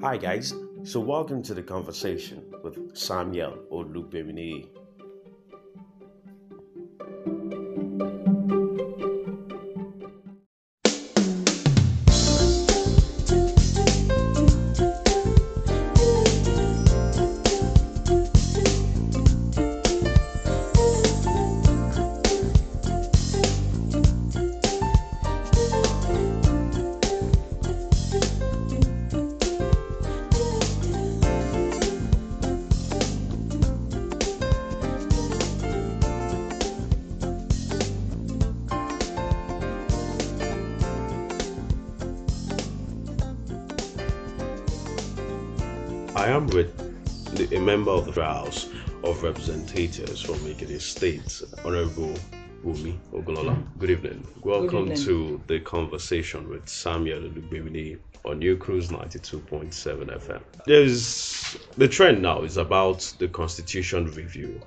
Hi, 0.00 0.16
guys. 0.16 0.54
So, 0.84 1.00
welcome 1.00 1.42
to 1.42 1.54
the 1.54 1.62
conversation 1.62 2.44
with 2.62 2.96
Samuel 2.96 3.58
Olubemini. 3.72 4.68
Representatives 49.48 50.20
from 50.20 50.34
Ekiti 50.40 50.78
State, 50.78 51.42
Honorable 51.64 52.12
Wumi 52.62 52.98
Ogunlola. 53.14 53.56
Good 53.78 53.88
evening. 53.88 54.26
Welcome 54.42 54.90
evening. 54.90 54.98
to 55.06 55.40
the 55.46 55.60
conversation 55.60 56.50
with 56.50 56.68
Samuel 56.68 57.20
Olubemini 57.22 57.98
on 58.26 58.40
New 58.40 58.58
Cruise 58.58 58.88
92.7 58.90 59.72
FM. 59.72 60.42
There's 60.66 61.56
the 61.78 61.88
trend 61.88 62.20
now 62.20 62.42
is 62.42 62.58
about 62.58 63.00
the 63.18 63.28
constitution 63.28 64.10
review. 64.10 64.60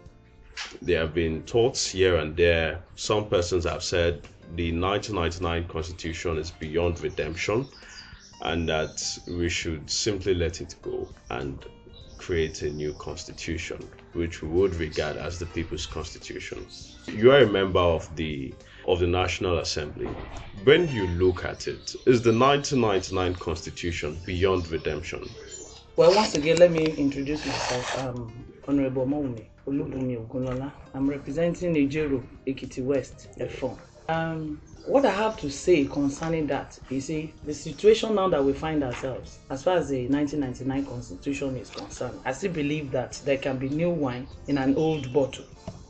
There 0.82 1.02
have 1.02 1.14
been 1.14 1.44
thoughts 1.44 1.92
here 1.92 2.16
and 2.16 2.36
there. 2.36 2.82
Some 2.96 3.30
persons 3.30 3.66
have 3.66 3.84
said 3.84 4.24
the 4.56 4.72
1999 4.76 5.68
constitution 5.68 6.40
is 6.40 6.50
beyond 6.50 7.00
redemption 7.02 7.68
and 8.42 8.68
that 8.68 9.16
we 9.28 9.48
should 9.48 9.92
simply 9.92 10.34
let 10.34 10.60
it 10.60 10.74
go 10.82 11.08
and 11.30 11.64
create 12.18 12.62
a 12.62 12.70
new 12.70 12.94
constitution, 12.94 13.80
which 14.14 14.42
we 14.42 14.50
would 14.50 14.76
regard 14.76 15.18
as 15.18 15.40
the 15.40 15.46
people's 15.46 15.86
constitution. 15.86 16.66
You 17.08 17.32
are 17.32 17.40
a 17.44 17.48
member 17.50 17.80
of 17.80 18.14
the 18.16 18.54
of 18.88 19.00
the 19.00 19.08
National 19.08 19.60
Assembly. 19.60 20.10
When 20.64 20.88
you 20.90 21.08
look 21.08 21.46
at 21.46 21.68
it, 21.68 21.96
is 22.06 22.22
the 22.22 22.34
1999 22.38 23.36
constitution 23.36 24.20
beyond 24.26 24.70
redemption? 24.70 25.30
Well, 25.96 26.16
once 26.16 26.36
again, 26.36 26.58
let 26.58 26.72
me 26.72 26.86
introduce 26.86 27.46
myself. 27.46 27.98
I'm 28.00 28.46
Honorable 28.68 29.06
Mawumi 29.06 29.46
Olubunmi. 29.68 30.72
I'm 30.94 31.10
representing 31.10 31.76
Ijero, 31.76 32.24
Ekiti 32.48 32.84
West, 32.84 33.28
Efon. 33.40 33.78
Um, 34.10 34.62
what 34.86 35.06
I 35.06 35.12
have 35.12 35.38
to 35.38 35.50
say 35.50 35.86
concerning 35.86 36.48
that, 36.48 36.78
you 36.90 37.02
see, 37.02 37.34
the 37.46 37.54
situation 37.54 38.16
now 38.16 38.28
that 38.30 38.44
we 38.44 38.54
find 38.54 38.84
ourselves, 38.84 39.40
as 39.50 39.64
far 39.64 39.78
as 39.78 39.90
the 39.90 40.08
1999 40.08 40.86
Constitution 40.86 41.56
is 41.58 41.70
concerned, 41.70 42.20
I 42.26 42.32
still 42.34 42.52
believe 42.52 42.92
that 42.92 43.22
there 43.26 43.38
can 43.38 43.58
be 43.58 43.70
new 43.70 43.90
wine 43.90 44.28
in 44.48 44.58
an 44.58 44.76
old 44.76 45.14
bottle, 45.14 45.46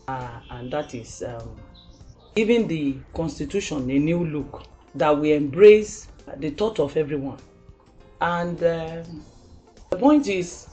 uh, 0.07 0.39
and 0.49 0.71
that 0.71 0.93
is 0.93 1.23
um, 1.23 1.55
giving 2.35 2.67
the 2.67 2.97
Constitution 3.13 3.89
a 3.89 3.99
new 3.99 4.25
look 4.25 4.63
that 4.95 5.17
we 5.17 5.33
embrace 5.33 6.07
the 6.37 6.49
thought 6.51 6.79
of 6.79 6.97
everyone. 6.97 7.39
And 8.19 8.57
um, 8.63 9.25
the 9.89 9.97
point 9.97 10.27
is, 10.27 10.67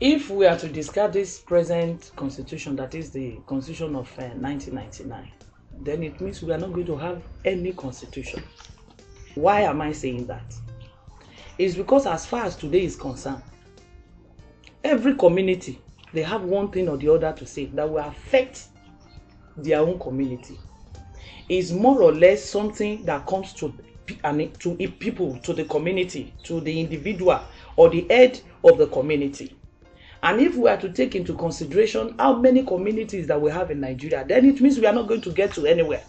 if 0.00 0.28
we 0.28 0.46
are 0.46 0.58
to 0.58 0.68
discard 0.68 1.12
this 1.12 1.38
present 1.40 2.10
constitution, 2.16 2.76
that 2.76 2.94
is 2.94 3.10
the 3.10 3.38
constitution 3.46 3.96
of 3.96 4.10
uh, 4.18 4.28
1999, 4.34 5.30
then 5.80 6.02
it 6.02 6.20
means 6.20 6.42
we 6.42 6.52
are 6.52 6.58
not 6.58 6.72
going 6.72 6.86
to 6.86 6.96
have 6.96 7.22
any 7.44 7.72
constitution. 7.72 8.42
Why 9.34 9.62
am 9.62 9.80
I 9.80 9.92
saying 9.92 10.26
that? 10.26 10.54
It's 11.58 11.74
because 11.74 12.06
as 12.06 12.26
far 12.26 12.44
as 12.44 12.56
today 12.56 12.84
is 12.84 12.96
concerned, 12.96 13.42
every 14.84 15.14
community 15.14 15.80
they 16.12 16.22
have 16.22 16.44
one 16.44 16.70
thing 16.70 16.88
or 16.88 16.96
the 16.96 17.08
other 17.08 17.32
to 17.32 17.46
say 17.46 17.66
that 17.66 17.88
will 17.88 17.98
affect 17.98 18.68
their 19.56 19.80
own 19.80 19.98
community. 19.98 20.58
It's 21.48 21.70
more 21.70 22.00
or 22.02 22.12
less 22.12 22.44
something 22.44 23.04
that 23.04 23.26
comes 23.26 23.52
to 23.54 23.74
to 24.60 24.76
people, 25.00 25.36
to 25.40 25.52
the 25.52 25.64
community, 25.64 26.32
to 26.44 26.60
the 26.60 26.80
individual 26.80 27.40
or 27.76 27.90
the 27.90 28.06
head 28.08 28.40
of 28.64 28.78
the 28.78 28.86
community. 28.86 29.54
And 30.26 30.40
if 30.40 30.56
we 30.56 30.68
are 30.68 30.76
to 30.78 30.88
take 30.88 31.14
into 31.14 31.34
consideration 31.34 32.16
how 32.18 32.34
many 32.34 32.64
communities 32.64 33.28
that 33.28 33.40
we 33.40 33.48
have 33.52 33.70
in 33.70 33.78
Nigeria, 33.78 34.24
then 34.26 34.44
it 34.44 34.60
means 34.60 34.76
we 34.76 34.84
are 34.86 34.92
not 34.92 35.06
going 35.06 35.20
to 35.20 35.30
get 35.30 35.52
to 35.52 35.66
anywhere. 35.66 36.02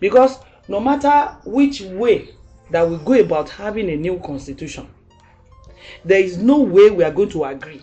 Because 0.00 0.40
no 0.66 0.80
matter 0.80 1.36
which 1.44 1.80
way 1.80 2.30
that 2.72 2.90
we 2.90 2.96
go 2.96 3.12
about 3.12 3.50
having 3.50 3.88
a 3.88 3.96
new 3.96 4.18
constitution, 4.18 4.88
there 6.04 6.18
is 6.18 6.38
no 6.38 6.58
way 6.58 6.90
we 6.90 7.04
are 7.04 7.12
going 7.12 7.28
to 7.28 7.44
agree. 7.44 7.82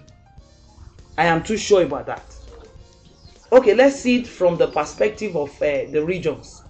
I 1.18 1.28
am 1.28 1.44
too 1.44 1.56
sure 1.56 1.84
about 1.84 2.08
that. 2.08 2.36
Okay, 3.54 3.74
let's 3.74 3.96
see 3.96 4.18
it 4.18 4.28
from 4.28 4.58
the 4.58 4.68
perspective 4.68 5.38
of 5.38 5.50
uh, 5.62 5.90
the 5.92 6.04
regions. 6.06 6.62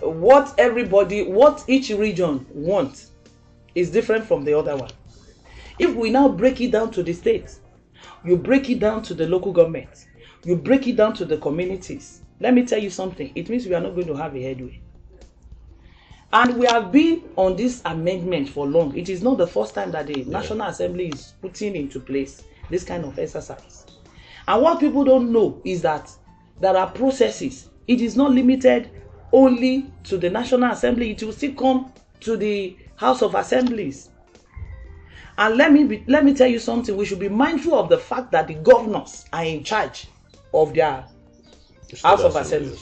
What 0.00 0.52
everybody, 0.58 1.22
what 1.22 1.62
each 1.68 1.90
region 1.90 2.46
wants 2.52 3.12
is 3.76 3.92
different 3.92 4.24
from 4.24 4.44
the 4.44 4.54
other 4.54 4.76
one. 4.76 4.90
If 5.78 5.94
we 5.94 6.10
now 6.10 6.28
break 6.28 6.60
it 6.60 6.72
down 6.72 6.90
to 6.90 7.04
the 7.04 7.12
states, 7.12 7.60
you 8.24 8.36
break 8.36 8.68
it 8.70 8.80
down 8.80 9.02
to 9.04 9.14
the 9.14 9.26
local 9.26 9.52
government, 9.52 10.06
you 10.44 10.56
break 10.56 10.86
it 10.86 10.96
down 10.96 11.14
to 11.14 11.24
the 11.24 11.38
communities. 11.38 12.22
Let 12.40 12.54
me 12.54 12.64
tell 12.66 12.78
you 12.78 12.90
something. 12.90 13.32
It 13.34 13.48
means 13.48 13.66
we 13.66 13.74
are 13.74 13.80
not 13.80 13.94
going 13.94 14.06
to 14.08 14.14
have 14.14 14.34
a 14.36 14.42
headway. 14.42 14.80
And 16.32 16.58
we 16.58 16.66
have 16.66 16.92
been 16.92 17.22
on 17.36 17.56
this 17.56 17.80
amendment 17.84 18.48
for 18.48 18.66
long. 18.66 18.96
It 18.96 19.08
is 19.08 19.22
not 19.22 19.38
the 19.38 19.46
first 19.46 19.74
time 19.74 19.90
that 19.92 20.08
the 20.08 20.24
National 20.24 20.68
Assembly 20.68 21.08
is 21.08 21.32
putting 21.40 21.76
into 21.76 22.00
place 22.00 22.42
this 22.68 22.84
kind 22.84 23.04
of 23.04 23.18
exercise. 23.18 23.86
And 24.48 24.62
what 24.62 24.80
people 24.80 25.04
don't 25.04 25.32
know 25.32 25.60
is 25.64 25.82
that 25.82 26.10
there 26.60 26.76
are 26.76 26.90
processes. 26.90 27.70
It 27.86 28.00
is 28.00 28.16
not 28.16 28.32
limited 28.32 28.90
only 29.32 29.90
to 30.04 30.18
the 30.18 30.30
National 30.30 30.70
Assembly, 30.70 31.10
it 31.12 31.22
will 31.22 31.32
still 31.32 31.52
come 31.54 31.92
to 32.20 32.36
the 32.36 32.76
House 32.96 33.22
of 33.22 33.34
Assemblies. 33.34 34.10
And 35.38 35.56
let 35.56 35.72
me 35.72 35.84
be, 35.84 36.04
let 36.06 36.24
me 36.24 36.34
tell 36.34 36.46
you 36.46 36.58
something. 36.58 36.96
We 36.96 37.04
should 37.04 37.18
be 37.18 37.28
mindful 37.28 37.74
of 37.74 37.88
the 37.88 37.98
fact 37.98 38.32
that 38.32 38.46
the 38.48 38.54
governors 38.54 39.26
are 39.32 39.44
in 39.44 39.64
charge 39.64 40.08
of 40.54 40.72
their 40.74 41.04
House 42.02 42.22
of 42.22 42.36
Assembly. 42.36 42.78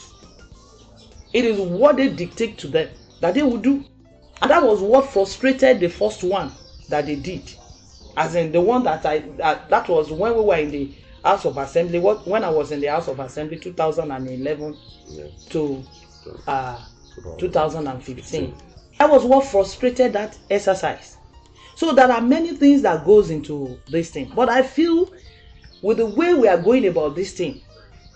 It 1.33 1.43
is 1.45 1.59
what 1.59 1.97
they 1.97 2.09
dictate 2.09 2.57
to 2.59 2.67
them 2.67 2.89
that 3.19 3.33
they 3.33 3.43
will 3.43 3.57
do. 3.57 3.83
And 4.41 4.51
that 4.51 4.63
was 4.63 4.79
what 4.81 5.09
frustrated 5.09 5.79
the 5.79 5.89
first 5.89 6.23
one 6.23 6.51
that 6.89 7.05
they 7.05 7.15
did. 7.15 7.51
As 8.15 8.35
in 8.35 8.51
the 8.53 8.61
one 8.61 8.83
that 8.83 9.05
I 9.05 9.19
that, 9.37 9.69
that 9.69 9.89
was 9.89 10.09
when 10.11 10.35
we 10.35 10.41
were 10.41 10.55
in 10.55 10.71
the 10.71 10.91
House 11.23 11.43
of 11.45 11.57
Assembly. 11.57 11.99
What 11.99 12.25
when 12.25 12.43
I 12.45 12.49
was 12.49 12.71
in 12.71 12.79
the 12.79 12.87
House 12.87 13.09
of 13.09 13.19
Assembly 13.19 13.57
2011 13.57 14.77
Yeah. 15.13 15.23
to 15.49 15.83
uh, 16.47 16.79
2015. 17.37 18.55
That 18.99 19.09
was 19.09 19.25
what 19.25 19.45
frustrated 19.45 20.13
that 20.13 20.37
exercise. 20.49 21.14
So 21.75 21.93
there 21.93 22.11
are 22.11 22.21
many 22.21 22.55
things 22.55 22.81
that 22.83 23.05
goes 23.05 23.29
into 23.29 23.79
this 23.87 24.09
thing. 24.09 24.31
But 24.33 24.49
I 24.49 24.63
feel 24.63 25.11
with 25.81 25.97
the 25.97 26.05
way 26.05 26.33
we 26.33 26.47
are 26.47 26.57
going 26.57 26.87
about 26.87 27.15
this 27.15 27.33
thing, 27.33 27.61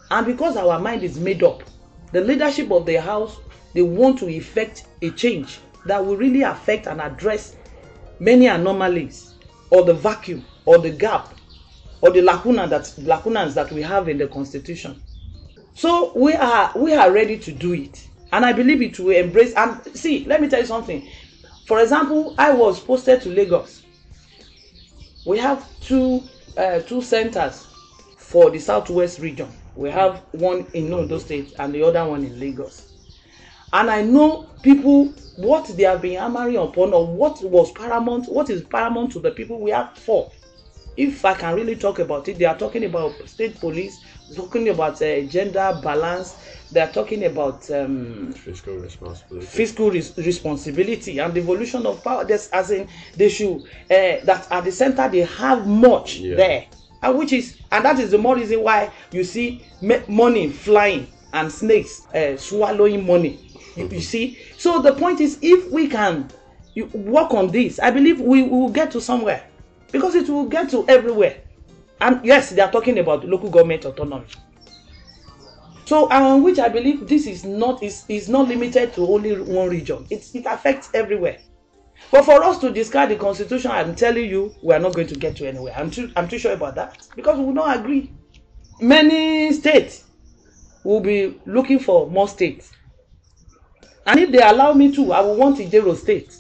and 0.10 0.26
because 0.26 0.58
our 0.58 0.80
mind 0.80 1.04
is 1.04 1.20
made 1.20 1.44
up, 1.44 1.64
the 2.12 2.22
leadership 2.22 2.72
of 2.72 2.86
the 2.86 3.00
house 3.00 3.38
they 3.74 3.84
want 3.84 4.18
to 4.20 4.30
effect 4.30 4.88
a 5.02 5.12
change 5.12 5.60
that 5.86 6.04
will 6.04 6.18
really 6.18 6.42
affect 6.42 6.88
and 6.88 7.00
address 7.00 7.56
many 8.20 8.48
anomalies 8.48 9.34
or 9.70 9.84
the 9.84 9.94
vacuum 9.94 10.44
or 10.66 10.80
the 10.80 10.90
gap 10.90 11.36
or 12.02 12.12
the 12.12 12.22
lacuna 12.22 12.68
that 12.68 12.84
lacunas 13.00 13.54
that 13.54 13.72
we 13.72 13.82
have 13.82 14.10
in 14.10 14.18
the 14.18 14.28
constitution. 14.28 15.02
So 15.74 16.12
we 16.16 16.34
are 16.34 16.72
we 16.76 16.94
are 16.94 17.12
ready 17.12 17.38
to 17.38 17.52
do 17.52 17.74
it, 17.74 18.08
and 18.32 18.46
I 18.46 18.54
believe 18.54 18.82
it 18.82 19.00
will 19.00 19.16
embrace. 19.16 19.54
And 19.54 19.80
see, 19.96 20.26
let 20.26 20.42
me 20.42 20.50
tell 20.50 20.62
you 20.62 20.66
something. 20.66 21.08
For 21.70 21.80
example, 21.82 22.34
I 22.36 22.52
was 22.52 22.80
posted 22.80 23.22
to 23.22 23.30
Lagos. 23.30 23.84
We 25.24 25.38
have 25.38 25.70
two 25.80 26.28
uh, 26.58 26.80
two 26.80 27.00
centers 27.04 27.68
for 28.18 28.50
the 28.50 28.58
southwest 28.58 29.20
region. 29.20 29.50
We 29.76 29.92
have 29.92 30.24
one 30.32 30.66
in 30.74 30.92
Ondo 30.92 31.20
State 31.20 31.54
and 31.60 31.72
the 31.72 31.84
other 31.84 32.04
one 32.08 32.24
in 32.24 32.40
Lagos. 32.40 32.92
And 33.72 33.92
I 33.92 34.02
know 34.02 34.50
people 34.64 35.14
what 35.36 35.68
they 35.78 35.84
have 35.84 36.02
been 36.02 36.18
hammering 36.18 36.58
upon 36.58 36.92
or 36.92 37.06
what 37.06 37.40
was 37.44 37.72
paramount, 37.72 38.28
what 38.30 38.50
is 38.50 38.64
paramount 38.64 39.12
to 39.12 39.20
the 39.20 39.30
people 39.30 39.60
we 39.60 39.70
have 39.70 39.96
for 39.96 40.32
if 41.00 41.24
I 41.24 41.34
can 41.34 41.56
really 41.56 41.78
talk 41.78 42.00
about 42.00 42.28
it, 42.28 42.38
they 42.38 42.44
are 42.46 42.58
talking 42.58 42.84
about 42.84 43.14
state 43.30 43.58
police, 43.60 44.02
talking 44.36 44.70
about 44.70 45.02
uh, 45.02 45.22
gender 45.22 45.80
balance, 45.84 46.36
they 46.72 46.82
are 46.82 46.92
talking 46.92 47.26
about 47.26 47.70
um, 47.72 48.32
Fiscal 48.34 48.76
responsibility. 48.78 49.46
fiscal 49.48 49.92
res- 49.92 50.18
responsibility 50.18 51.20
and 51.20 51.34
devolution 51.34 51.86
of 51.86 52.04
power. 52.04 52.24
There's, 52.26 52.48
as 52.50 52.72
in, 52.72 52.88
they 53.16 53.30
should 53.30 53.58
uh, 53.90 54.24
that 54.24 54.48
at 54.52 54.64
the 54.64 54.72
center 54.72 55.08
they 55.10 55.20
have 55.20 55.66
much 55.68 56.18
Yeah. 56.18 56.36
there, 56.36 56.66
and 57.02 57.18
which 57.18 57.34
is 57.34 57.58
and 57.72 57.86
that 57.86 58.00
is 58.00 58.12
the 58.12 58.18
more 58.18 58.36
reason 58.36 58.62
why 58.64 58.92
you 59.12 59.24
see 59.24 59.64
money 60.08 60.50
flying 60.50 61.08
and 61.34 61.52
snakes 61.52 62.06
uh, 62.14 62.38
swallowing 62.38 63.06
money. 63.06 63.40
You, 63.76 63.88
you 63.88 64.02
see, 64.02 64.38
so 64.58 64.82
the 64.82 64.94
point 64.94 65.22
is, 65.22 65.40
if 65.42 65.72
we 65.72 65.88
can 65.88 66.30
work 66.94 67.34
on 67.34 67.48
this, 67.52 67.80
I 67.80 67.92
believe 67.92 68.20
we, 68.22 68.44
we 68.44 68.50
will 68.50 68.70
get 68.70 68.92
to 68.92 69.02
somewhere 69.02 69.44
because 69.92 70.16
it 70.16 70.30
will 70.30 70.46
get 70.46 70.70
to 70.72 70.88
everywhere. 70.88 71.38
And 72.02 72.24
yes, 72.26 72.52
they 72.52 72.62
are 72.62 72.72
talking 72.72 72.98
about 73.00 73.26
local 73.26 73.50
government 73.50 73.86
autonomy. 73.86 74.26
So, 75.86 76.10
um, 76.12 76.44
which 76.44 76.60
I 76.60 76.70
believe 76.70 77.08
this 77.08 77.26
is 77.26 77.44
not 77.44 77.82
is, 77.82 78.06
is 78.08 78.30
not 78.30 78.48
limited 78.48 78.94
to 78.94 79.02
only 79.08 79.40
one 79.42 79.70
region. 79.70 80.06
It 80.10 80.30
it 80.36 80.46
affects 80.46 80.90
everywhere. 80.94 81.40
But 82.12 82.26
for 82.26 82.44
us 82.44 82.60
to 82.60 82.72
discard 82.72 83.10
the 83.10 83.16
constitution, 83.16 83.72
I'm 83.72 83.96
telling 83.96 84.30
you, 84.30 84.54
we 84.62 84.74
are 84.74 84.80
not 84.80 84.94
going 84.94 85.08
to 85.08 85.16
get 85.16 85.36
to 85.38 85.48
anywhere. 85.48 85.74
I'm 85.76 85.92
too 85.92 86.12
I'm 86.16 86.28
too 86.28 86.38
sure 86.38 86.54
about 86.54 86.76
that 86.76 87.08
because 87.16 87.38
we 87.38 87.46
will 87.46 87.54
not 87.54 87.80
agree. 87.80 88.12
Many 88.80 89.52
states 89.52 90.06
will 90.84 91.02
be 91.02 91.40
looking 91.46 91.80
for 91.80 92.10
more 92.10 92.28
states, 92.28 92.72
and 94.06 94.20
if 94.20 94.32
they 94.32 94.42
allow 94.42 94.74
me 94.74 94.94
to, 94.96 95.12
I 95.12 95.22
will 95.22 95.36
want 95.36 95.58
Ijero 95.58 95.96
state. 95.96 96.36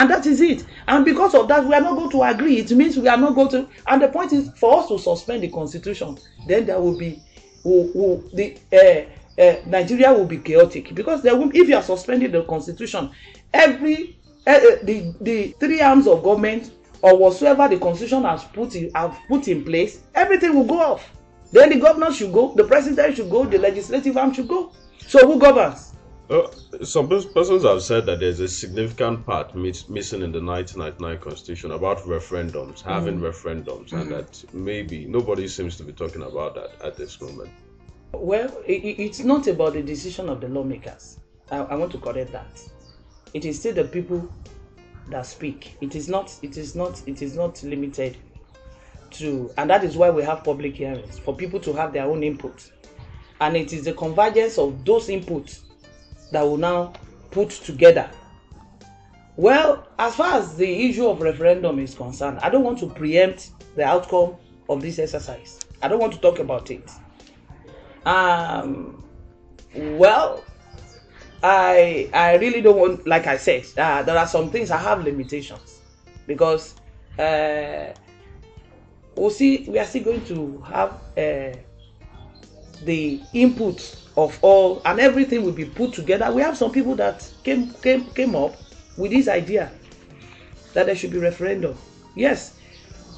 And 0.00 0.10
that 0.10 0.26
is 0.26 0.40
it. 0.40 0.64
And 0.88 1.04
because 1.04 1.34
of 1.34 1.48
that, 1.48 1.64
we 1.64 1.74
are 1.74 1.80
not 1.80 1.96
going 1.96 2.10
to 2.10 2.22
agree. 2.24 2.58
It 2.58 2.70
means 2.72 2.96
we 2.96 3.08
are 3.08 3.16
not 3.16 3.34
going 3.34 3.48
to. 3.50 3.68
And 3.86 4.02
the 4.02 4.08
point 4.08 4.32
is, 4.32 4.50
for 4.56 4.80
us 4.80 4.88
to 4.88 4.98
suspend 4.98 5.42
the 5.42 5.50
constitution, 5.50 6.18
then 6.48 6.66
there 6.66 6.80
will 6.80 6.98
be, 6.98 7.22
will, 7.62 7.90
will, 7.94 8.24
the 8.34 8.58
uh, 8.72 9.40
uh, 9.40 9.56
Nigeria 9.66 10.12
will 10.12 10.26
be 10.26 10.38
chaotic 10.38 10.94
because 10.94 11.22
there 11.22 11.36
will, 11.36 11.50
if 11.54 11.68
you 11.68 11.76
are 11.76 11.82
suspending 11.82 12.32
the 12.32 12.42
constitution, 12.44 13.10
every 13.52 14.18
uh, 14.46 14.50
uh, 14.50 14.60
the 14.82 15.14
the 15.22 15.54
three 15.58 15.80
arms 15.80 16.06
of 16.06 16.22
government 16.22 16.72
or 17.00 17.16
whatsoever 17.16 17.66
the 17.68 17.78
constitution 17.78 18.22
has 18.24 18.44
put 18.44 18.74
in 18.74 18.90
have 18.94 19.18
put 19.28 19.48
in 19.48 19.64
place, 19.64 20.00
everything 20.14 20.54
will 20.54 20.64
go 20.64 20.80
off. 20.80 21.10
Then 21.52 21.70
the 21.70 21.78
governor 21.78 22.12
should 22.12 22.32
go, 22.32 22.52
the 22.54 22.64
president 22.64 23.16
should 23.16 23.30
go, 23.30 23.44
the 23.44 23.58
legislative 23.58 24.16
arm 24.16 24.34
should 24.34 24.48
go. 24.48 24.72
So 25.06 25.26
who 25.26 25.38
governs? 25.38 25.93
Uh, 26.30 26.48
some 26.82 27.06
pers- 27.08 27.26
persons 27.26 27.64
have 27.64 27.82
said 27.82 28.06
that 28.06 28.18
there's 28.18 28.40
a 28.40 28.48
significant 28.48 29.26
part 29.26 29.54
miss- 29.54 29.88
missing 29.90 30.22
in 30.22 30.32
the 30.32 30.40
1999 30.40 31.18
constitution 31.18 31.72
about 31.72 31.98
referendums, 31.98 32.80
having 32.80 33.20
referendums, 33.20 33.92
and 33.92 34.10
that 34.10 34.42
maybe 34.54 35.04
nobody 35.04 35.46
seems 35.46 35.76
to 35.76 35.82
be 35.82 35.92
talking 35.92 36.22
about 36.22 36.54
that 36.54 36.70
at 36.82 36.96
this 36.96 37.20
moment. 37.20 37.50
Well, 38.14 38.48
i 38.66 38.72
i- 38.72 38.96
it's 38.98 39.20
not 39.20 39.46
about 39.48 39.74
the 39.74 39.82
decision 39.82 40.30
of 40.30 40.40
the 40.40 40.48
lawmakers. 40.48 41.18
I, 41.50 41.58
I 41.58 41.74
want 41.74 41.92
to 41.92 41.98
correct 41.98 42.32
that. 42.32 42.58
It 43.34 43.44
is 43.44 43.58
still 43.60 43.74
the 43.74 43.84
people 43.84 44.26
that 45.08 45.26
speak. 45.26 45.76
It 45.82 45.94
is 45.94 46.08
not. 46.08 46.34
It 46.40 46.56
is 46.56 46.74
not. 46.74 47.02
It 47.06 47.20
is 47.20 47.36
not 47.36 47.62
limited 47.62 48.16
to, 49.10 49.52
and 49.58 49.68
that 49.68 49.84
is 49.84 49.94
why 49.96 50.08
we 50.08 50.22
have 50.22 50.42
public 50.42 50.76
hearings 50.76 51.18
for 51.18 51.36
people 51.36 51.60
to 51.60 51.74
have 51.74 51.92
their 51.92 52.04
own 52.04 52.22
input, 52.22 52.70
and 53.42 53.56
it 53.56 53.74
is 53.74 53.84
the 53.84 53.92
convergence 53.92 54.56
of 54.56 54.84
those 54.86 55.08
inputs 55.08 55.60
that 56.34 56.42
will 56.42 56.56
now 56.56 56.92
put 57.30 57.50
together. 57.50 58.10
Well, 59.36 59.88
as 59.98 60.14
far 60.14 60.34
as 60.38 60.56
the 60.56 60.88
issue 60.88 61.06
of 61.08 61.20
referendum 61.20 61.78
is 61.78 61.94
concerned, 61.94 62.38
I 62.40 62.50
don't 62.50 62.62
want 62.62 62.78
to 62.80 62.88
preempt 62.88 63.50
the 63.74 63.84
outcome 63.84 64.36
of 64.68 64.80
this 64.80 64.98
exercise. 64.98 65.60
I 65.82 65.88
don't 65.88 65.98
want 66.00 66.12
to 66.12 66.18
talk 66.20 66.38
about 66.38 66.70
it. 66.70 66.88
Um, 68.06 69.02
well, 69.74 70.44
I 71.42 72.08
I 72.12 72.36
really 72.36 72.60
don't 72.62 72.78
want, 72.78 73.06
like 73.06 73.26
I 73.26 73.36
said, 73.36 73.66
uh, 73.76 74.02
there 74.02 74.16
are 74.16 74.26
some 74.26 74.50
things 74.50 74.70
I 74.70 74.78
have 74.78 75.02
limitations 75.04 75.80
because 76.26 76.74
uh, 77.18 77.92
we'll 79.16 79.30
see. 79.30 79.66
We 79.68 79.78
are 79.78 79.84
still 79.84 80.04
going 80.04 80.24
to 80.26 80.60
have 80.62 80.92
uh, 81.18 81.56
the 82.84 83.20
input 83.32 83.96
of 84.16 84.38
all, 84.42 84.80
and 84.84 85.00
everything 85.00 85.44
will 85.44 85.52
be 85.52 85.64
put 85.64 85.92
together. 85.92 86.30
We 86.32 86.42
have 86.42 86.56
some 86.56 86.72
people 86.72 86.94
that 86.96 87.28
came 87.42 87.72
came 87.74 88.06
came 88.10 88.34
up 88.34 88.56
with 88.96 89.10
this 89.10 89.28
idea 89.28 89.70
that 90.72 90.86
there 90.86 90.96
should 90.96 91.10
be 91.10 91.18
referendum. 91.18 91.76
Yes, 92.14 92.54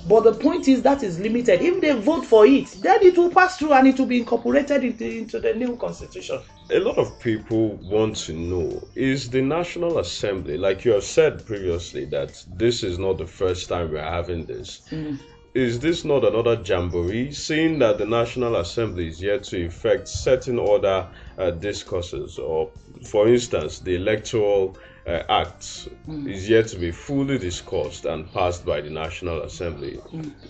but 0.09 0.23
the 0.23 0.33
point 0.33 0.69
is 0.69 0.83
that 0.83 1.03
is 1.03 1.19
limited. 1.19 1.61
If 1.61 1.81
they 1.81 1.93
vote 1.93 2.25
for 2.25 2.47
it, 2.47 2.67
then 2.81 3.03
it 3.03 3.19
will 3.19 3.31
pass 3.31 3.59
through 3.59 3.73
and 3.73 3.89
it 3.89 3.99
will 3.99 4.07
be 4.07 4.21
incorporated 4.21 4.85
into, 4.85 5.05
into 5.05 5.41
the 5.41 5.53
new 5.55 5.77
constitution. 5.77 6.41
A 6.71 6.79
lot 6.79 6.97
of 6.97 7.19
people 7.19 7.71
want 7.83 8.15
to 8.17 8.33
know 8.33 8.87
is 8.95 9.29
the 9.29 9.43
National 9.43 9.99
Assembly, 9.99 10.57
like 10.57 10.85
you 10.85 10.93
have 10.93 11.03
said 11.03 11.45
previously, 11.45 12.05
that 12.07 12.45
this 12.57 12.85
is 12.85 12.99
not 12.99 13.19
the 13.19 13.27
first 13.27 13.69
time 13.69 13.91
we're 13.91 14.01
having 14.01 14.47
this. 14.47 14.83
Mm. 14.91 15.19
Is 15.57 15.81
this 15.81 16.05
not 16.05 16.23
another 16.23 16.61
jamboree, 16.63 17.33
seeing 17.33 17.79
that 17.79 17.97
the 17.97 18.05
National 18.05 18.57
Assembly 18.57 19.09
is 19.09 19.23
yet 19.23 19.43
to 19.45 19.65
effect 19.65 20.07
certain 20.07 20.59
other 20.59 21.09
uh, 21.39 21.51
discourses? 21.53 22.39
Or, 22.39 22.71
for 23.03 23.27
instance, 23.27 23.79
the 23.79 23.95
Electoral 23.95 24.77
uh, 25.07 25.23
Act 25.31 25.89
is 26.27 26.47
yet 26.47 26.67
to 26.69 26.79
be 26.79 26.91
fully 26.91 27.39
discussed 27.39 28.05
and 28.05 28.31
passed 28.35 28.67
by 28.67 28.83
the 28.83 28.91
National 28.91 29.45
Assembly, 29.45 29.99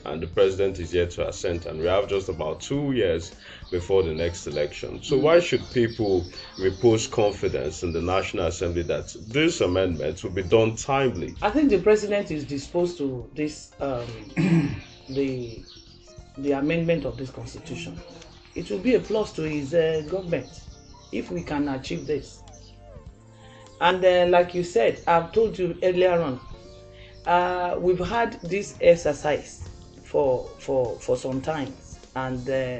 and 0.06 0.20
the 0.20 0.26
President 0.26 0.80
is 0.80 0.92
yet 0.92 1.10
to 1.12 1.28
assent, 1.28 1.66
and 1.66 1.78
we 1.78 1.86
have 1.86 2.08
just 2.08 2.28
about 2.28 2.60
two 2.60 2.90
years 2.90 3.32
before 3.70 4.02
the 4.02 4.12
next 4.12 4.48
election. 4.48 5.00
So, 5.04 5.16
why 5.16 5.38
should 5.38 5.62
people 5.70 6.26
repose 6.58 7.06
confidence 7.06 7.84
in 7.84 7.92
the 7.92 8.02
National 8.02 8.46
Assembly 8.46 8.82
that 8.82 9.14
this 9.28 9.60
amendment 9.60 10.24
will 10.24 10.32
be 10.32 10.42
done 10.42 10.74
timely? 10.74 11.36
I 11.42 11.50
think 11.50 11.70
the 11.70 11.78
president 11.78 12.32
is 12.32 12.44
disposed 12.44 12.98
to 12.98 13.30
this 13.36 13.70
um, 13.78 14.82
the 15.08 15.62
the 16.38 16.52
amendment 16.52 17.04
of 17.04 17.16
this 17.16 17.30
constitution. 17.30 17.98
It 18.54 18.70
will 18.70 18.78
be 18.78 18.94
a 18.94 19.00
plus 19.00 19.32
to 19.32 19.42
his 19.42 19.74
uh, 19.74 20.02
government 20.08 20.62
if 21.12 21.30
we 21.30 21.42
can 21.42 21.68
achieve 21.68 22.06
this. 22.06 22.42
And 23.80 24.04
uh, 24.04 24.26
like 24.28 24.54
you 24.54 24.64
said, 24.64 25.02
I've 25.06 25.32
told 25.32 25.58
you 25.58 25.78
earlier 25.82 26.20
on, 26.20 26.40
uh, 27.26 27.76
we've 27.78 27.98
had 27.98 28.40
this 28.42 28.76
exercise 28.80 29.68
for 30.02 30.48
for 30.58 30.98
for 31.00 31.16
some 31.16 31.40
time, 31.40 31.74
and 32.14 32.48
uh, 32.48 32.78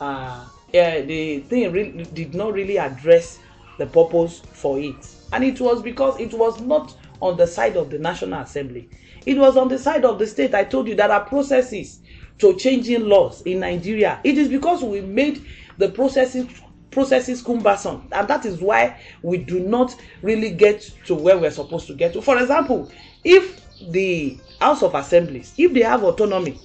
uh, 0.00 0.44
yeah, 0.72 1.00
the 1.02 1.40
thing 1.40 2.04
did 2.14 2.34
not 2.34 2.52
really 2.52 2.78
address 2.78 3.38
the 3.78 3.86
purpose 3.86 4.40
for 4.52 4.78
it, 4.80 4.96
and 5.32 5.44
it 5.44 5.60
was 5.60 5.82
because 5.82 6.18
it 6.18 6.34
was 6.34 6.60
not 6.60 6.96
on 7.20 7.36
the 7.36 7.46
side 7.46 7.76
of 7.76 7.90
the 7.90 7.98
National 7.98 8.40
Assembly. 8.40 8.88
It 9.28 9.36
was 9.36 9.58
on 9.58 9.68
the 9.68 9.78
side 9.78 10.06
of 10.06 10.18
the 10.18 10.26
state. 10.26 10.54
I 10.54 10.64
told 10.64 10.88
you 10.88 10.94
there 10.94 11.12
are 11.12 11.22
processes 11.22 12.00
to 12.38 12.56
changing 12.56 13.04
laws 13.06 13.42
in 13.42 13.60
Nigeria. 13.60 14.20
It 14.24 14.38
is 14.38 14.48
because 14.48 14.82
we 14.82 15.02
made 15.02 15.44
the 15.76 15.90
processes 15.90 16.46
processes 16.90 17.42
cumbersome, 17.42 18.08
and 18.12 18.26
that 18.26 18.46
is 18.46 18.62
why 18.62 18.98
we 19.20 19.36
do 19.36 19.60
not 19.60 19.94
really 20.22 20.50
get 20.50 20.80
to 21.04 21.14
where 21.14 21.36
we're 21.36 21.50
supposed 21.50 21.86
to 21.88 21.94
get 21.94 22.14
to. 22.14 22.22
For 22.22 22.38
example, 22.40 22.90
if 23.22 23.60
the 23.90 24.38
House 24.62 24.82
of 24.82 24.94
Assemblies, 24.94 25.52
if 25.58 25.74
they 25.74 25.82
have 25.82 26.04
autonomy, 26.04 26.58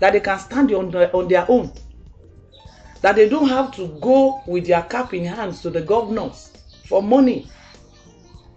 that 0.00 0.12
they 0.12 0.20
can 0.20 0.38
stand 0.38 0.70
on, 0.72 0.90
the, 0.90 1.10
on 1.14 1.28
their 1.28 1.50
own, 1.50 1.72
that 3.00 3.16
they 3.16 3.26
don't 3.26 3.48
have 3.48 3.74
to 3.76 3.88
go 4.02 4.42
with 4.46 4.66
their 4.66 4.82
cap 4.82 5.14
in 5.14 5.24
hands 5.24 5.62
to 5.62 5.70
the 5.70 5.80
governors 5.80 6.52
for 6.84 7.02
money. 7.02 7.48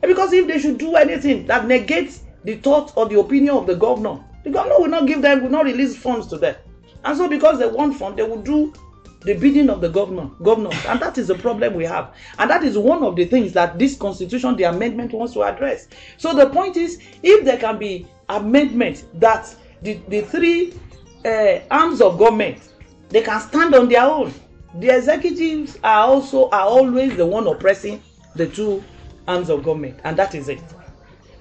Because 0.01 0.33
if 0.33 0.45
they 0.45 0.59
should 0.59 0.77
do 0.77 0.97
anything 0.97 1.47
that 1.47 1.65
negates 1.65 2.23
the 2.43 2.55
thought 2.57 2.93
or 2.95 3.07
the 3.07 3.19
opinion 3.19 3.55
of 3.55 3.67
the 3.67 3.75
governor, 3.75 4.23
the 4.43 4.49
governor 4.49 4.79
will 4.79 4.87
not 4.87 5.07
give 5.07 5.21
them, 5.21 5.43
will 5.43 5.49
not 5.49 5.65
release 5.65 5.95
funds 5.95 6.27
to 6.27 6.37
them. 6.37 6.55
And 7.03 7.17
so 7.17 7.27
because 7.27 7.59
they 7.59 7.67
want 7.67 7.97
funds, 7.97 8.17
they 8.17 8.23
will 8.23 8.41
do 8.41 8.73
the 9.21 9.35
bidding 9.35 9.69
of 9.69 9.81
the 9.81 9.89
governor, 9.89 10.29
governors. 10.41 10.75
And 10.87 10.99
that 10.99 11.17
is 11.17 11.27
the 11.27 11.35
problem 11.35 11.75
we 11.75 11.85
have. 11.85 12.15
And 12.39 12.49
that 12.49 12.63
is 12.63 12.77
one 12.77 13.03
of 13.03 13.15
the 13.15 13.25
things 13.25 13.53
that 13.53 13.77
this 13.77 13.95
constitution, 13.95 14.55
the 14.55 14.63
amendment 14.63 15.13
wants 15.13 15.33
to 15.33 15.43
address. 15.43 15.87
So 16.17 16.33
the 16.33 16.49
point 16.49 16.77
is, 16.77 16.99
if 17.21 17.45
there 17.45 17.57
can 17.57 17.77
be 17.77 18.07
amendment 18.29 19.05
that 19.19 19.53
the, 19.83 19.99
the 20.07 20.21
three 20.21 20.73
uh, 21.25 21.59
arms 21.69 22.01
of 22.01 22.17
government, 22.17 22.59
they 23.09 23.21
can 23.21 23.39
stand 23.41 23.75
on 23.75 23.89
their 23.89 24.03
own. 24.03 24.33
The 24.79 24.89
executives 24.89 25.77
are 25.83 26.07
also 26.07 26.49
are 26.49 26.65
always 26.65 27.17
the 27.17 27.25
one 27.25 27.45
oppressing 27.45 28.01
the 28.35 28.47
two 28.47 28.83
arms 29.27 29.49
of 29.49 29.63
government, 29.63 29.99
and 30.03 30.17
that 30.17 30.33
is 30.33 30.47
it. 30.47 30.63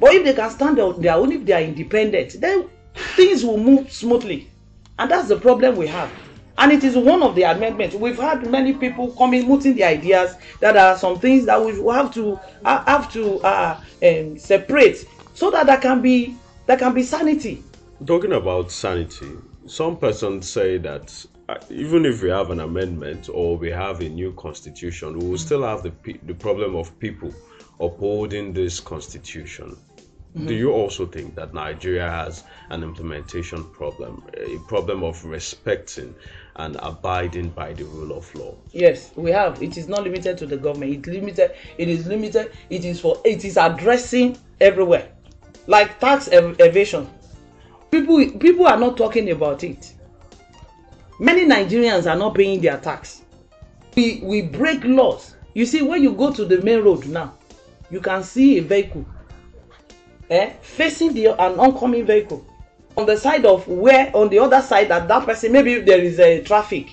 But 0.00 0.14
if 0.14 0.24
they 0.24 0.32
can 0.32 0.50
stand 0.50 0.78
on 0.80 1.00
their 1.00 1.14
own, 1.14 1.30
if 1.30 1.44
they 1.44 1.52
are 1.52 1.60
independent, 1.60 2.40
then 2.40 2.68
things 3.14 3.44
will 3.44 3.58
move 3.58 3.92
smoothly. 3.92 4.50
And 4.98 5.10
that's 5.10 5.28
the 5.28 5.36
problem 5.36 5.76
we 5.76 5.86
have. 5.88 6.10
And 6.56 6.72
it 6.72 6.84
is 6.84 6.96
one 6.96 7.22
of 7.22 7.34
the 7.34 7.42
amendments. 7.44 7.94
We've 7.94 8.18
had 8.18 8.50
many 8.50 8.74
people 8.74 9.12
coming, 9.12 9.46
mooting 9.46 9.74
the 9.74 9.84
ideas 9.84 10.36
that 10.60 10.76
are 10.76 10.96
some 10.96 11.18
things 11.18 11.46
that 11.46 11.62
we 11.62 11.72
have 11.92 12.12
to 12.14 12.38
uh, 12.64 12.84
have 12.84 13.10
to 13.12 13.40
uh, 13.40 13.80
um, 14.02 14.38
separate 14.38 15.06
so 15.34 15.50
that 15.50 15.66
there 15.66 15.78
can 15.78 16.02
be 16.02 16.36
there 16.66 16.76
can 16.76 16.92
be 16.92 17.02
sanity. 17.02 17.62
Talking 18.06 18.32
about 18.32 18.70
sanity, 18.70 19.30
some 19.66 19.96
persons 19.96 20.50
say 20.50 20.76
that 20.78 21.26
uh, 21.48 21.56
even 21.70 22.04
if 22.04 22.22
we 22.22 22.28
have 22.28 22.50
an 22.50 22.60
amendment 22.60 23.30
or 23.32 23.56
we 23.56 23.70
have 23.70 24.00
a 24.00 24.08
new 24.08 24.32
constitution, 24.34 25.18
we 25.18 25.28
will 25.28 25.38
still 25.38 25.62
have 25.62 25.82
the 25.82 25.92
the 26.24 26.34
problem 26.34 26.76
of 26.76 26.98
people 26.98 27.32
upholding 27.80 28.52
this 28.52 28.80
constitution. 28.80 29.76
Mm-hmm. 30.36 30.46
Do 30.46 30.54
you 30.54 30.70
also 30.72 31.06
think 31.06 31.34
that 31.34 31.52
Nigeria 31.54 32.08
has 32.08 32.44
an 32.68 32.84
implementation 32.84 33.64
problem, 33.72 34.22
a 34.36 34.58
problem 34.68 35.02
of 35.02 35.24
respecting 35.24 36.14
and 36.56 36.76
abiding 36.80 37.48
by 37.50 37.72
the 37.72 37.82
rule 37.84 38.16
of 38.16 38.32
law? 38.36 38.54
Yes, 38.70 39.10
we 39.16 39.32
have. 39.32 39.60
It 39.60 39.76
is 39.76 39.88
not 39.88 40.04
limited 40.04 40.38
to 40.38 40.46
the 40.46 40.56
government. 40.56 40.92
It's 40.94 41.08
limited. 41.08 41.52
It 41.78 41.88
is 41.88 42.06
limited. 42.06 42.52
It 42.68 42.84
is 42.84 43.00
for. 43.00 43.20
It 43.24 43.44
is 43.44 43.56
addressing 43.56 44.38
everywhere, 44.60 45.08
like 45.66 45.98
tax 45.98 46.28
ev- 46.28 46.56
evasion. 46.60 47.08
People 47.90 48.30
people 48.38 48.66
are 48.68 48.78
not 48.78 48.96
talking 48.96 49.30
about 49.32 49.64
it. 49.64 49.94
Many 51.18 51.44
Nigerians 51.44 52.08
are 52.08 52.16
not 52.16 52.36
paying 52.36 52.60
their 52.60 52.78
tax. 52.78 53.22
We 53.96 54.20
we 54.22 54.42
break 54.42 54.84
laws. 54.84 55.34
You 55.54 55.66
see, 55.66 55.82
when 55.82 56.04
you 56.04 56.12
go 56.12 56.32
to 56.32 56.44
the 56.44 56.62
main 56.62 56.84
road 56.84 57.06
now, 57.08 57.34
you 57.90 58.00
can 58.00 58.22
see 58.22 58.58
a 58.58 58.62
vehicle, 58.62 59.04
eh, 60.30 60.50
facing 60.62 61.12
the 61.12 61.26
an 61.26 61.58
oncoming 61.58 62.06
vehicle. 62.06 62.46
On 62.96 63.06
the 63.06 63.16
side 63.16 63.44
of 63.44 63.66
where 63.68 64.10
on 64.14 64.28
the 64.28 64.38
other 64.38 64.60
side 64.62 64.88
that 64.88 65.08
that 65.08 65.26
person 65.26 65.52
maybe 65.52 65.80
there 65.80 66.00
is 66.00 66.18
a 66.18 66.42
traffic. 66.42 66.88